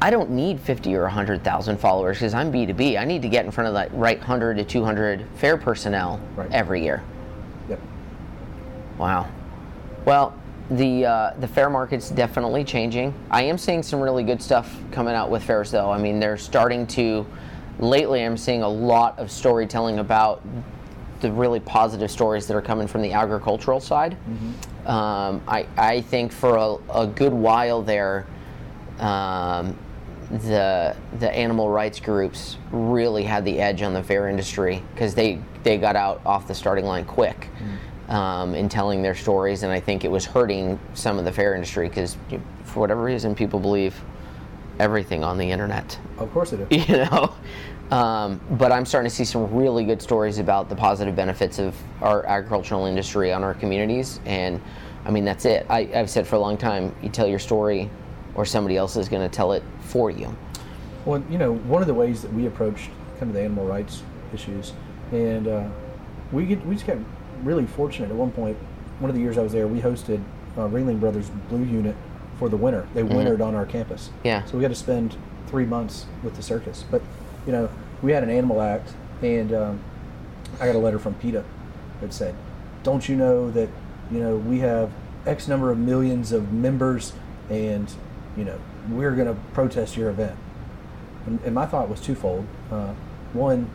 I 0.02 0.10
don't 0.10 0.32
need 0.32 0.60
50 0.60 0.96
or 0.96 1.04
100,000 1.04 1.78
followers 1.80 2.18
because 2.18 2.34
I'm 2.34 2.52
B2B. 2.52 3.00
I 3.00 3.06
need 3.06 3.22
to 3.22 3.30
get 3.30 3.46
in 3.46 3.52
front 3.52 3.68
of 3.68 3.74
that 3.76 3.94
right 3.94 4.18
100 4.18 4.58
to 4.58 4.64
200 4.64 5.28
fair 5.36 5.58
personnel 5.58 6.20
Right. 6.36 6.52
every 6.52 6.84
year. 6.84 7.04
Yep. 7.70 7.80
Wow. 8.98 9.28
Well, 10.06 10.34
the 10.72 11.06
uh, 11.06 11.34
the 11.40 11.48
fair 11.48 11.70
market's 11.70 12.10
definitely 12.10 12.64
changing. 12.64 13.14
I 13.30 13.44
am 13.44 13.58
seeing 13.58 13.84
some 13.84 14.00
really 14.00 14.24
good 14.24 14.42
stuff 14.42 14.76
coming 14.92 15.14
out 15.14 15.30
with 15.30 15.44
fairs, 15.44 15.70
though. 15.70 15.92
I 15.92 15.98
mean, 16.00 16.20
they're 16.20 16.38
starting 16.38 16.88
to. 16.88 17.26
Lately, 17.82 18.24
I'm 18.24 18.38
seeing 18.38 18.62
a 18.62 18.70
lot 18.70 19.18
of 19.20 19.32
storytelling 19.32 20.00
about 20.00 20.42
the 21.20 21.32
really 21.32 21.60
positive 21.60 22.10
stories 22.10 22.48
that 22.48 22.56
are 22.56 22.62
coming 22.62 22.88
from 22.88 23.02
the 23.02 23.14
agricultural 23.14 23.80
side. 23.80 24.16
Um, 24.86 25.42
I 25.48 25.68
I 25.78 26.02
think 26.02 26.32
for 26.32 26.56
a, 26.56 27.02
a 27.02 27.08
good 27.08 27.34
while 27.34 27.82
there. 27.82 28.26
Um, 29.00 29.78
the 30.32 30.96
the 31.20 31.30
animal 31.30 31.70
rights 31.70 32.00
groups 32.00 32.58
really 32.72 33.24
had 33.24 33.44
the 33.44 33.60
edge 33.60 33.82
on 33.82 33.94
the 33.94 34.02
fair 34.02 34.30
industry 34.30 34.82
because 34.94 35.14
they 35.14 35.42
they 35.64 35.78
got 35.78 35.98
out 35.98 36.22
off 36.26 36.48
the 36.48 36.56
starting 36.56 36.86
line 36.86 37.04
quick 37.04 37.50
um, 38.08 38.56
in 38.56 38.70
telling 38.70 39.02
their 39.02 39.16
stories, 39.16 39.64
and 39.64 39.72
I 39.72 39.80
think 39.80 40.06
it 40.06 40.12
was 40.12 40.26
hurting 40.26 40.80
some 40.94 41.20
of 41.20 41.26
the 41.26 41.32
fair 41.32 41.54
industry 41.54 41.90
because 41.90 42.16
for 42.64 42.80
whatever 42.80 43.04
reason 43.04 43.36
people 43.36 43.60
believe 43.60 44.00
everything 44.80 45.24
on 45.24 45.38
the 45.38 45.52
internet 45.52 46.00
Of 46.18 46.32
course 46.32 46.52
they 46.52 46.58
do. 46.58 46.68
you 46.76 46.98
know. 46.98 47.36
Um, 47.92 48.40
but 48.52 48.72
I'm 48.72 48.86
starting 48.86 49.10
to 49.10 49.16
see 49.16 49.26
some 49.26 49.54
really 49.54 49.84
good 49.84 50.02
stories 50.02 50.40
about 50.40 50.70
the 50.70 50.76
positive 50.76 51.14
benefits 51.14 51.60
of 51.60 51.76
our 52.02 52.26
agricultural 52.26 52.86
industry 52.86 53.34
on 53.34 53.44
our 53.44 53.54
communities, 53.54 54.22
and 54.26 54.62
I 55.06 55.12
mean 55.12 55.26
that's 55.26 55.44
it. 55.44 55.66
I, 55.70 55.90
I've 55.94 56.10
said 56.10 56.26
for 56.26 56.38
a 56.38 56.40
long 56.40 56.58
time, 56.58 56.96
you 57.02 57.10
tell 57.10 57.28
your 57.28 57.40
story, 57.40 57.90
or 58.34 58.46
somebody 58.46 58.78
else 58.78 58.96
is 58.96 59.10
going 59.10 59.30
to 59.30 59.36
tell 59.36 59.52
it 59.52 59.62
for 59.82 60.10
you. 60.10 60.34
Well, 61.04 61.22
you 61.30 61.38
know, 61.38 61.54
one 61.54 61.82
of 61.82 61.88
the 61.88 61.94
ways 61.94 62.22
that 62.22 62.32
we 62.32 62.48
approached 62.48 62.90
kind 63.20 63.30
of 63.30 63.34
the 63.34 63.42
animal 63.42 63.66
rights 63.66 64.04
issues, 64.34 64.72
and 65.12 65.48
uh, 65.50 65.68
we 66.32 66.46
get, 66.46 66.66
we 66.66 66.76
just 66.76 66.88
got 66.88 66.98
really 67.44 67.66
fortunate. 67.66 68.10
At 68.10 68.16
one 68.16 68.32
point, 68.32 68.58
one 69.00 69.10
of 69.10 69.16
the 69.16 69.22
years 69.22 69.38
I 69.38 69.42
was 69.42 69.52
there, 69.52 69.68
we 69.68 69.82
hosted 69.82 70.24
uh, 70.56 70.62
Ringling 70.62 71.02
Brothers 71.02 71.30
Blue 71.50 71.66
Unit 71.66 71.96
for 72.40 72.48
the 72.48 72.58
winter. 72.58 72.88
They 72.94 73.04
wintered 73.04 73.42
on 73.42 73.54
our 73.54 73.66
campus. 73.66 74.08
Mm-hmm. 74.08 74.28
Yeah. 74.28 74.46
So 74.46 74.56
we 74.56 74.62
got 74.62 74.70
to 74.70 74.76
spend 74.76 75.18
three 75.48 75.66
months 75.66 76.06
with 76.24 76.36
the 76.38 76.42
circus. 76.42 76.86
But 76.90 77.02
you 77.46 77.52
know, 77.52 77.70
we 78.02 78.12
had 78.12 78.24
an 78.24 78.30
animal 78.30 78.62
act, 78.62 78.94
and 79.22 79.54
um, 79.54 79.80
I 80.60 80.66
got 80.66 80.76
a 80.76 80.80
letter 80.80 81.00
from 81.00 81.14
PETA 81.16 81.44
that 82.02 82.14
said, 82.14 82.36
"Don't 82.84 83.08
you 83.08 83.16
know 83.16 83.52
that 83.52 83.70
you 84.12 84.20
know 84.20 84.38
we 84.38 84.60
have 84.60 84.92
X 85.26 85.48
number 85.48 85.72
of 85.72 85.78
millions 85.78 86.32
of 86.32 86.52
members, 86.52 87.14
and 87.50 87.94
you 88.36 88.44
know 88.44 88.60
we're 88.90 89.16
going 89.16 89.28
to 89.28 89.40
protest 89.54 89.98
your 89.98 90.10
event." 90.10 90.38
And, 91.26 91.40
and 91.42 91.54
my 91.54 91.66
thought 91.66 91.90
was 91.90 92.02
twofold. 92.02 92.48
Uh, 92.72 92.94
one, 93.34 93.70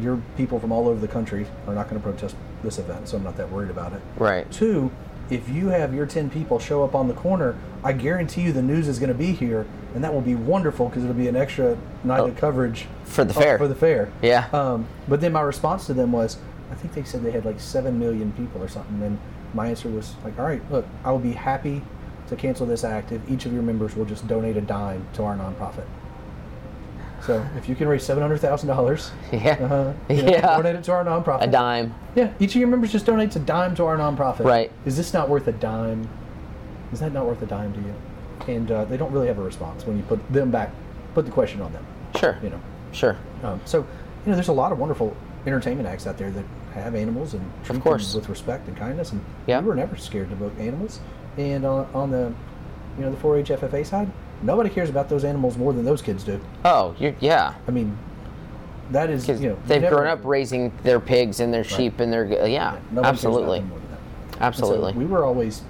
your 0.00 0.20
people 0.36 0.60
from 0.60 0.72
all 0.72 0.88
over 0.88 1.00
the 1.00 1.08
country 1.08 1.46
are 1.66 1.74
not 1.74 1.88
going 1.88 2.00
to 2.00 2.08
protest 2.08 2.36
this 2.62 2.78
event, 2.78 3.08
so 3.08 3.16
I'm 3.16 3.24
not 3.24 3.36
that 3.36 3.50
worried 3.50 3.70
about 3.70 3.92
it. 3.92 4.00
Right. 4.16 4.50
Two, 4.50 4.90
if 5.30 5.48
you 5.48 5.68
have 5.68 5.94
your 5.94 6.06
10 6.06 6.30
people 6.30 6.58
show 6.58 6.84
up 6.84 6.94
on 6.94 7.08
the 7.08 7.14
corner, 7.14 7.56
I 7.82 7.92
guarantee 7.92 8.42
you 8.42 8.52
the 8.52 8.62
news 8.62 8.88
is 8.88 8.98
going 8.98 9.08
to 9.08 9.18
be 9.18 9.32
here, 9.32 9.66
and 9.94 10.02
that 10.04 10.12
will 10.12 10.20
be 10.20 10.34
wonderful 10.34 10.88
because 10.88 11.02
it'll 11.02 11.14
be 11.14 11.28
an 11.28 11.36
extra 11.36 11.76
night 12.04 12.20
of 12.20 12.36
coverage 12.36 12.86
For 13.04 13.24
the 13.24 13.34
uh, 13.34 13.40
fair. 13.40 13.58
For 13.58 13.68
the 13.68 13.74
fair. 13.74 14.12
Yeah. 14.22 14.48
Um, 14.52 14.86
but 15.08 15.20
then 15.20 15.32
my 15.32 15.40
response 15.40 15.86
to 15.86 15.94
them 15.94 16.12
was, 16.12 16.38
I 16.70 16.74
think 16.74 16.94
they 16.94 17.04
said 17.04 17.22
they 17.22 17.30
had 17.30 17.44
like 17.44 17.60
7 17.60 17.98
million 17.98 18.32
people 18.32 18.62
or 18.62 18.68
something. 18.68 19.02
And 19.02 19.18
my 19.54 19.68
answer 19.68 19.88
was 19.88 20.14
like, 20.24 20.38
all 20.38 20.44
right, 20.44 20.62
look, 20.70 20.86
I 21.04 21.10
will 21.10 21.18
be 21.18 21.32
happy 21.32 21.82
to 22.28 22.36
cancel 22.36 22.66
this 22.66 22.84
act 22.84 23.12
if 23.12 23.28
each 23.30 23.46
of 23.46 23.52
your 23.52 23.62
members 23.62 23.94
will 23.94 24.04
just 24.04 24.26
donate 24.26 24.56
a 24.56 24.60
dime 24.60 25.06
to 25.14 25.22
our 25.22 25.36
nonprofit. 25.36 25.86
So 27.26 27.44
if 27.56 27.68
you 27.68 27.74
can 27.74 27.88
raise 27.88 28.06
$700,000, 28.06 29.10
Yeah. 29.32 29.52
uh, 29.64 29.92
you 30.08 30.22
know, 30.22 30.30
Yeah. 30.30 30.56
donate 30.56 30.76
it 30.76 30.84
to 30.84 30.92
our 30.92 31.04
nonprofit. 31.04 31.42
A 31.42 31.46
dime. 31.48 31.94
Yeah, 32.14 32.32
each 32.38 32.54
of 32.54 32.60
your 32.60 32.68
members 32.68 32.92
just 32.92 33.04
donates 33.06 33.34
a 33.36 33.40
dime 33.40 33.74
to 33.76 33.84
our 33.84 33.96
nonprofit. 33.96 34.44
Right. 34.44 34.70
Is 34.84 34.96
this 34.96 35.12
not 35.12 35.28
worth 35.28 35.48
a 35.48 35.52
dime? 35.52 36.08
Is 36.92 37.00
that 37.00 37.12
not 37.12 37.26
worth 37.26 37.42
a 37.42 37.46
dime 37.46 37.72
to 37.74 37.80
you? 37.80 37.94
And 38.54 38.70
uh, 38.70 38.84
they 38.84 38.96
don't 38.96 39.10
really 39.12 39.26
have 39.26 39.38
a 39.38 39.42
response 39.42 39.84
when 39.86 39.96
you 39.96 40.04
put 40.04 40.20
them 40.32 40.50
back, 40.52 40.70
put 41.14 41.24
the 41.26 41.32
question 41.32 41.60
on 41.60 41.72
them. 41.72 41.84
Sure. 42.16 42.38
You 42.42 42.50
know. 42.50 42.60
Sure. 42.92 43.16
Um, 43.42 43.60
so, 43.64 43.78
you 43.78 44.30
know, 44.30 44.34
there's 44.34 44.48
a 44.48 44.52
lot 44.52 44.70
of 44.70 44.78
wonderful 44.78 45.16
entertainment 45.46 45.88
acts 45.88 46.06
out 46.06 46.16
there 46.18 46.30
that 46.30 46.44
have 46.74 46.94
animals 46.94 47.34
and 47.34 47.42
treat 47.64 47.80
course. 47.82 48.12
them 48.12 48.20
with 48.20 48.28
respect 48.28 48.68
and 48.68 48.76
kindness. 48.76 49.10
And 49.12 49.24
Yeah. 49.46 49.60
we 49.60 49.66
were 49.66 49.74
never 49.74 49.96
scared 49.96 50.30
to 50.30 50.36
book 50.36 50.52
animals. 50.60 51.00
And 51.36 51.64
on, 51.64 51.88
on 51.92 52.10
the, 52.12 52.32
you 52.96 53.04
know, 53.04 53.10
the 53.10 53.16
4-H 53.16 53.48
FFA 53.50 53.84
side, 53.84 54.10
nobody 54.42 54.70
cares 54.70 54.88
about 54.90 55.08
those 55.08 55.24
animals 55.24 55.56
more 55.56 55.72
than 55.72 55.84
those 55.84 56.02
kids 56.02 56.24
do. 56.24 56.40
Oh, 56.64 56.94
you're, 56.98 57.14
yeah. 57.20 57.54
I 57.66 57.70
mean, 57.70 57.96
that 58.90 59.10
is 59.10 59.28
you 59.28 59.34
know, 59.50 59.58
they've 59.66 59.82
never- 59.82 59.96
grown 59.96 60.08
up 60.08 60.20
raising 60.24 60.72
their 60.82 61.00
pigs 61.00 61.40
and 61.40 61.52
their 61.52 61.64
sheep 61.64 62.00
and 62.00 62.12
their 62.12 62.46
yeah, 62.46 62.78
about 62.92 63.06
absolutely, 63.06 63.60
them 63.60 63.68
more 63.68 63.78
than 63.78 63.90
that. 63.90 63.98
And 63.98 64.38
so 64.38 64.44
absolutely. 64.44 64.92
we 64.92 65.04
were 65.06 65.24
always 65.24 65.62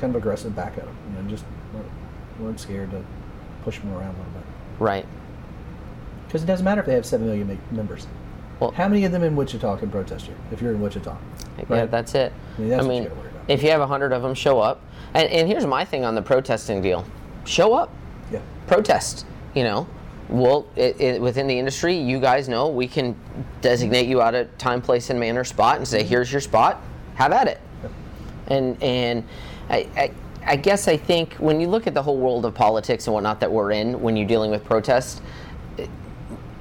kind 0.00 0.14
of 0.14 0.16
aggressive 0.16 0.54
back 0.54 0.76
at 0.78 0.84
them, 0.84 0.96
you 1.16 1.22
know, 1.22 1.28
just 1.30 1.44
weren't, 2.40 2.58
scared 2.60 2.90
to 2.90 3.02
push 3.62 3.78
them 3.78 3.92
around 3.92 4.14
a 4.14 4.18
little 4.18 4.32
bit. 4.34 4.42
right. 4.78 5.06
Because 6.26 6.42
it 6.42 6.46
doesn't 6.46 6.64
matter 6.64 6.80
if 6.80 6.86
they 6.86 6.94
have 6.94 7.04
seven 7.04 7.26
million 7.26 7.60
members. 7.70 8.06
Well- 8.58 8.70
How 8.72 8.88
many 8.88 9.04
of 9.04 9.12
them 9.12 9.22
in 9.22 9.36
Wichita 9.36 9.76
can 9.76 9.90
protest 9.90 10.26
you 10.28 10.34
if 10.50 10.62
you're 10.62 10.72
in 10.72 10.80
Wichita? 10.80 11.16
Yeah, 11.68 11.84
that's 11.86 12.14
it. 12.14 12.32
I 12.56 12.60
mean, 12.60 12.70
that's 12.70 12.84
I 12.84 12.86
what 12.86 12.94
you 12.94 13.00
mean, 13.02 13.10
about. 13.12 13.24
if 13.48 13.62
you 13.62 13.70
have 13.70 13.80
a 13.82 13.86
hundred 13.86 14.12
of 14.12 14.22
them 14.22 14.34
show 14.34 14.58
up, 14.58 14.80
and, 15.14 15.28
and 15.28 15.46
here's 15.46 15.66
my 15.66 15.84
thing 15.84 16.04
on 16.06 16.14
the 16.14 16.22
protesting 16.22 16.80
deal: 16.80 17.04
show 17.44 17.74
up, 17.74 17.90
Yeah. 18.30 18.40
protest. 18.66 19.26
You 19.54 19.64
know, 19.64 19.86
well, 20.28 20.66
it, 20.76 20.98
it, 21.00 21.20
within 21.20 21.46
the 21.46 21.58
industry, 21.58 21.94
you 21.96 22.18
guys 22.20 22.48
know 22.48 22.68
we 22.68 22.88
can 22.88 23.14
designate 23.60 24.06
you 24.06 24.22
out 24.22 24.34
at 24.34 24.58
time, 24.58 24.80
place, 24.80 25.10
and 25.10 25.20
manner 25.20 25.44
spot, 25.44 25.76
and 25.76 25.86
say, 25.86 26.02
"Here's 26.02 26.32
your 26.32 26.40
spot. 26.40 26.80
Have 27.16 27.32
at 27.32 27.48
it." 27.48 27.60
And 28.48 28.82
and 28.82 29.24
I, 29.68 29.86
I 29.96 30.10
I 30.44 30.56
guess 30.56 30.88
I 30.88 30.96
think 30.96 31.34
when 31.34 31.60
you 31.60 31.68
look 31.68 31.86
at 31.86 31.94
the 31.94 32.02
whole 32.02 32.16
world 32.16 32.44
of 32.46 32.54
politics 32.54 33.06
and 33.06 33.14
whatnot 33.14 33.40
that 33.40 33.52
we're 33.52 33.72
in, 33.72 34.00
when 34.00 34.16
you're 34.16 34.26
dealing 34.26 34.50
with 34.50 34.64
protests, 34.64 35.20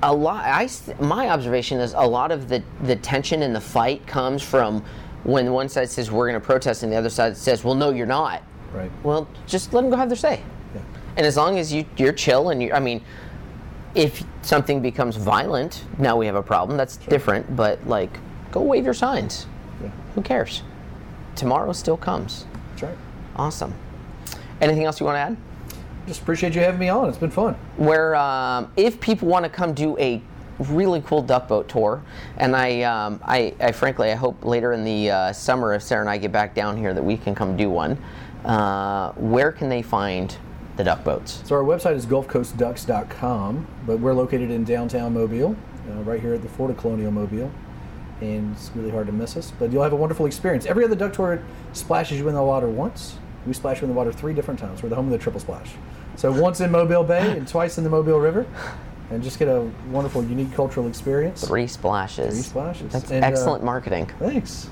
a 0.04 0.14
lot 0.14 0.44
I 0.46 0.68
my 1.00 1.30
observation 1.30 1.80
is 1.80 1.94
a 1.94 2.02
lot 2.06 2.32
of 2.32 2.50
the 2.50 2.62
the 2.84 2.96
tension 2.98 3.42
and 3.44 3.56
the 3.56 3.62
fight 3.62 4.06
comes 4.08 4.42
from 4.42 4.84
when 5.24 5.52
one 5.54 5.70
side 5.70 5.90
says 5.90 6.12
we're 6.12 6.28
going 6.28 6.40
to 6.40 6.46
protest 6.46 6.84
and 6.84 6.92
the 6.92 6.96
other 6.98 7.10
side 7.10 7.38
says 7.38 7.64
well 7.64 7.76
no 7.76 7.92
you're 7.92 8.08
not 8.08 8.42
Right. 8.74 8.90
well 9.04 9.28
just 9.46 9.74
let 9.74 9.82
them 9.82 9.92
go 9.92 9.98
have 9.98 10.10
their 10.10 10.16
say 10.16 10.42
Yeah. 10.74 10.82
and 11.18 11.26
as 11.26 11.38
long 11.38 11.58
as 11.60 11.74
you 11.74 11.86
you're 11.98 12.14
chill 12.14 12.50
and 12.50 12.62
you 12.62 12.72
I 12.74 12.80
mean 12.80 13.02
if 13.96 14.24
something 14.42 14.82
becomes 14.82 15.18
violent 15.18 15.84
now 15.98 16.16
we 16.18 16.26
have 16.26 16.36
a 16.36 16.44
problem 16.44 16.78
that's 16.78 16.98
different 16.98 17.56
but 17.56 17.86
like 17.88 18.10
go 18.52 18.62
wave 18.62 18.86
your 18.86 18.94
signs 18.94 19.48
Yeah. 19.84 19.90
who 20.16 20.22
cares 20.22 20.64
tomorrow 21.36 21.74
still 21.74 21.98
comes 21.98 22.46
That's 22.72 22.84
right. 22.84 22.98
awesome 23.36 23.74
anything 24.62 24.86
else 24.86 25.00
you 25.00 25.06
want 25.06 25.16
to 25.18 25.20
add 25.20 25.38
Just 26.08 26.22
appreciate 26.22 26.56
you 26.56 26.62
having 26.62 26.80
me 26.80 26.90
on. 26.90 27.10
It's 27.10 27.18
been 27.18 27.32
fun. 27.32 27.56
where 27.78 28.16
um, 28.16 28.72
if 28.78 29.00
people 29.00 29.28
want 29.28 29.44
to 29.46 29.50
come 29.50 29.74
do 29.74 29.98
a 30.00 30.22
really 30.70 31.02
cool 31.02 31.22
duck 31.24 31.48
boat 31.48 31.68
tour, 31.68 32.02
and 32.38 32.56
I, 32.56 32.82
um, 32.84 33.20
I, 33.24 33.54
I 33.60 33.72
frankly, 33.72 34.12
I 34.12 34.16
hope 34.16 34.44
later 34.46 34.74
in 34.74 34.84
the 34.84 35.10
uh, 35.10 35.34
summer, 35.34 35.74
if 35.74 35.82
Sarah 35.82 36.02
and 36.02 36.10
I 36.10 36.18
get 36.20 36.32
back 36.32 36.54
down 36.54 36.78
here, 36.78 36.94
that 36.94 37.02
we 37.04 37.18
can 37.18 37.34
come 37.34 37.56
do 37.58 37.70
one. 37.70 37.98
Uh, 38.46 39.12
where 39.14 39.52
can 39.52 39.70
they 39.70 39.82
find 39.82 40.36
the 40.78 40.84
duck 40.84 41.04
boats? 41.04 41.42
So 41.46 41.56
our 41.56 41.64
website 41.64 41.96
is 41.96 42.06
GulfCoastDucks.com, 42.06 43.68
but 43.86 44.00
we're 44.00 44.14
located 44.14 44.52
in 44.52 44.64
downtown 44.64 45.14
Mobile, 45.14 45.56
uh, 45.90 45.94
right 46.04 46.20
here 46.22 46.34
at 46.34 46.42
the 46.42 46.50
Fort 46.50 46.72
of 46.72 46.78
Colonial 46.78 47.12
Mobile, 47.12 47.52
and 48.22 48.56
it's 48.56 48.72
really 48.76 48.92
hard 48.92 49.08
to 49.08 49.14
miss 49.14 49.36
us. 49.38 49.52
But 49.58 49.72
you'll 49.72 49.84
have 49.84 49.94
a 49.94 49.98
wonderful 49.98 50.26
experience. 50.26 50.66
Every 50.66 50.84
other 50.86 50.96
duck 50.96 51.14
tour 51.14 51.42
splashes 51.74 52.20
you 52.20 52.28
in 52.30 52.36
the 52.36 52.44
water 52.44 52.68
once. 52.68 53.18
We 53.46 53.54
splash 53.54 53.82
you 53.82 53.86
in 53.86 53.90
the 53.90 53.98
water 53.98 54.12
three 54.12 54.34
different 54.34 54.60
times. 54.60 54.84
We're 54.84 54.90
the 54.90 54.96
home 54.96 55.06
of 55.06 55.12
the 55.12 55.18
triple 55.18 55.40
splash. 55.40 55.72
So 56.16 56.32
once 56.32 56.62
in 56.62 56.70
Mobile 56.70 57.04
Bay 57.04 57.36
and 57.38 57.48
twice 57.48 57.78
in 57.78 57.84
the 57.84 57.90
Mobile 57.90 58.20
River, 58.20 58.46
and 59.10 59.22
just 59.24 59.40
get 59.40 59.48
a 59.48 59.70
wonderful, 59.90 60.24
unique 60.24 60.54
cultural 60.54 60.88
experience. 60.88 61.46
Three 61.46 61.68
splashes. 61.68 62.34
Three 62.34 62.44
splashes. 62.44 62.94
That's 62.94 63.12
And, 63.12 63.24
uh, 63.24 63.28
excellent 63.28 63.64
marketing. 63.64 64.10
Thanks. 64.20 64.70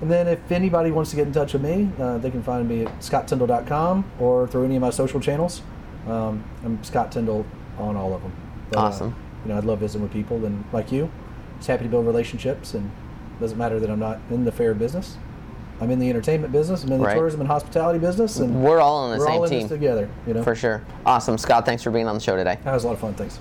And 0.00 0.10
then 0.10 0.26
if 0.28 0.50
anybody 0.50 0.90
wants 0.90 1.10
to 1.10 1.16
get 1.16 1.26
in 1.26 1.32
touch 1.32 1.52
with 1.52 1.62
me, 1.62 1.90
uh, 2.00 2.18
they 2.18 2.30
can 2.30 2.42
find 2.42 2.68
me 2.68 2.84
at 2.86 2.98
scotttyndall.com 3.00 4.04
or 4.20 4.46
through 4.48 4.64
any 4.64 4.76
of 4.76 4.82
my 4.82 4.90
social 4.90 5.20
channels. 5.20 5.62
Um, 6.08 6.42
I'm 6.64 6.82
Scott 6.82 7.12
Tyndall 7.12 7.46
on 7.78 7.96
all 7.96 8.12
of 8.14 8.22
them. 8.22 8.32
But, 8.70 8.78
uh, 8.78 8.82
Awesome. 8.82 9.14
you 9.44 9.52
know, 9.52 9.58
I'd 9.58 9.64
love 9.64 9.78
visiting 9.80 10.02
with 10.02 10.12
people 10.12 10.44
and 10.44 10.64
like 10.72 10.90
you, 10.92 11.10
just 11.58 11.68
happy 11.68 11.84
to 11.84 11.90
build 11.90 12.06
relationships 12.06 12.74
and 12.74 12.86
it 12.86 13.40
doesn't 13.40 13.58
matter 13.58 13.78
that 13.80 13.88
I'm 13.90 14.00
not 14.00 14.18
in 14.30 14.44
the 14.44 14.52
fair 14.52 14.74
business. 14.74 15.16
I'm 15.80 15.90
in 15.90 15.98
the 15.98 16.08
entertainment 16.10 16.52
business. 16.52 16.84
I'm 16.84 16.92
in 16.92 17.00
the 17.00 17.06
Right. 17.06 17.16
tourism 17.16 17.40
and 17.40 17.48
hospitality 17.48 17.98
business, 17.98 18.38
and 18.38 18.62
We're 18.62 18.80
all 18.80 18.98
on 18.98 19.12
the 19.12 19.18
we're 19.18 19.26
same 19.26 19.34
all 19.36 19.44
in 19.44 19.50
team. 19.50 19.60
this 19.62 19.68
together. 19.70 20.08
You 20.28 20.34
know, 20.34 20.42
For 20.44 20.54
sure. 20.54 20.82
Awesome. 21.04 21.36
Scott, 21.38 21.64
thanks 21.66 21.82
for 21.82 21.90
being 21.90 22.06
on 22.06 22.14
the 22.14 22.20
show 22.20 22.36
today. 22.36 22.58
that 22.62 22.72
was 22.72 22.84
a 22.84 22.86
lot 22.86 22.92
of 22.92 23.00
fun. 23.00 23.14
Thanks. 23.14 23.40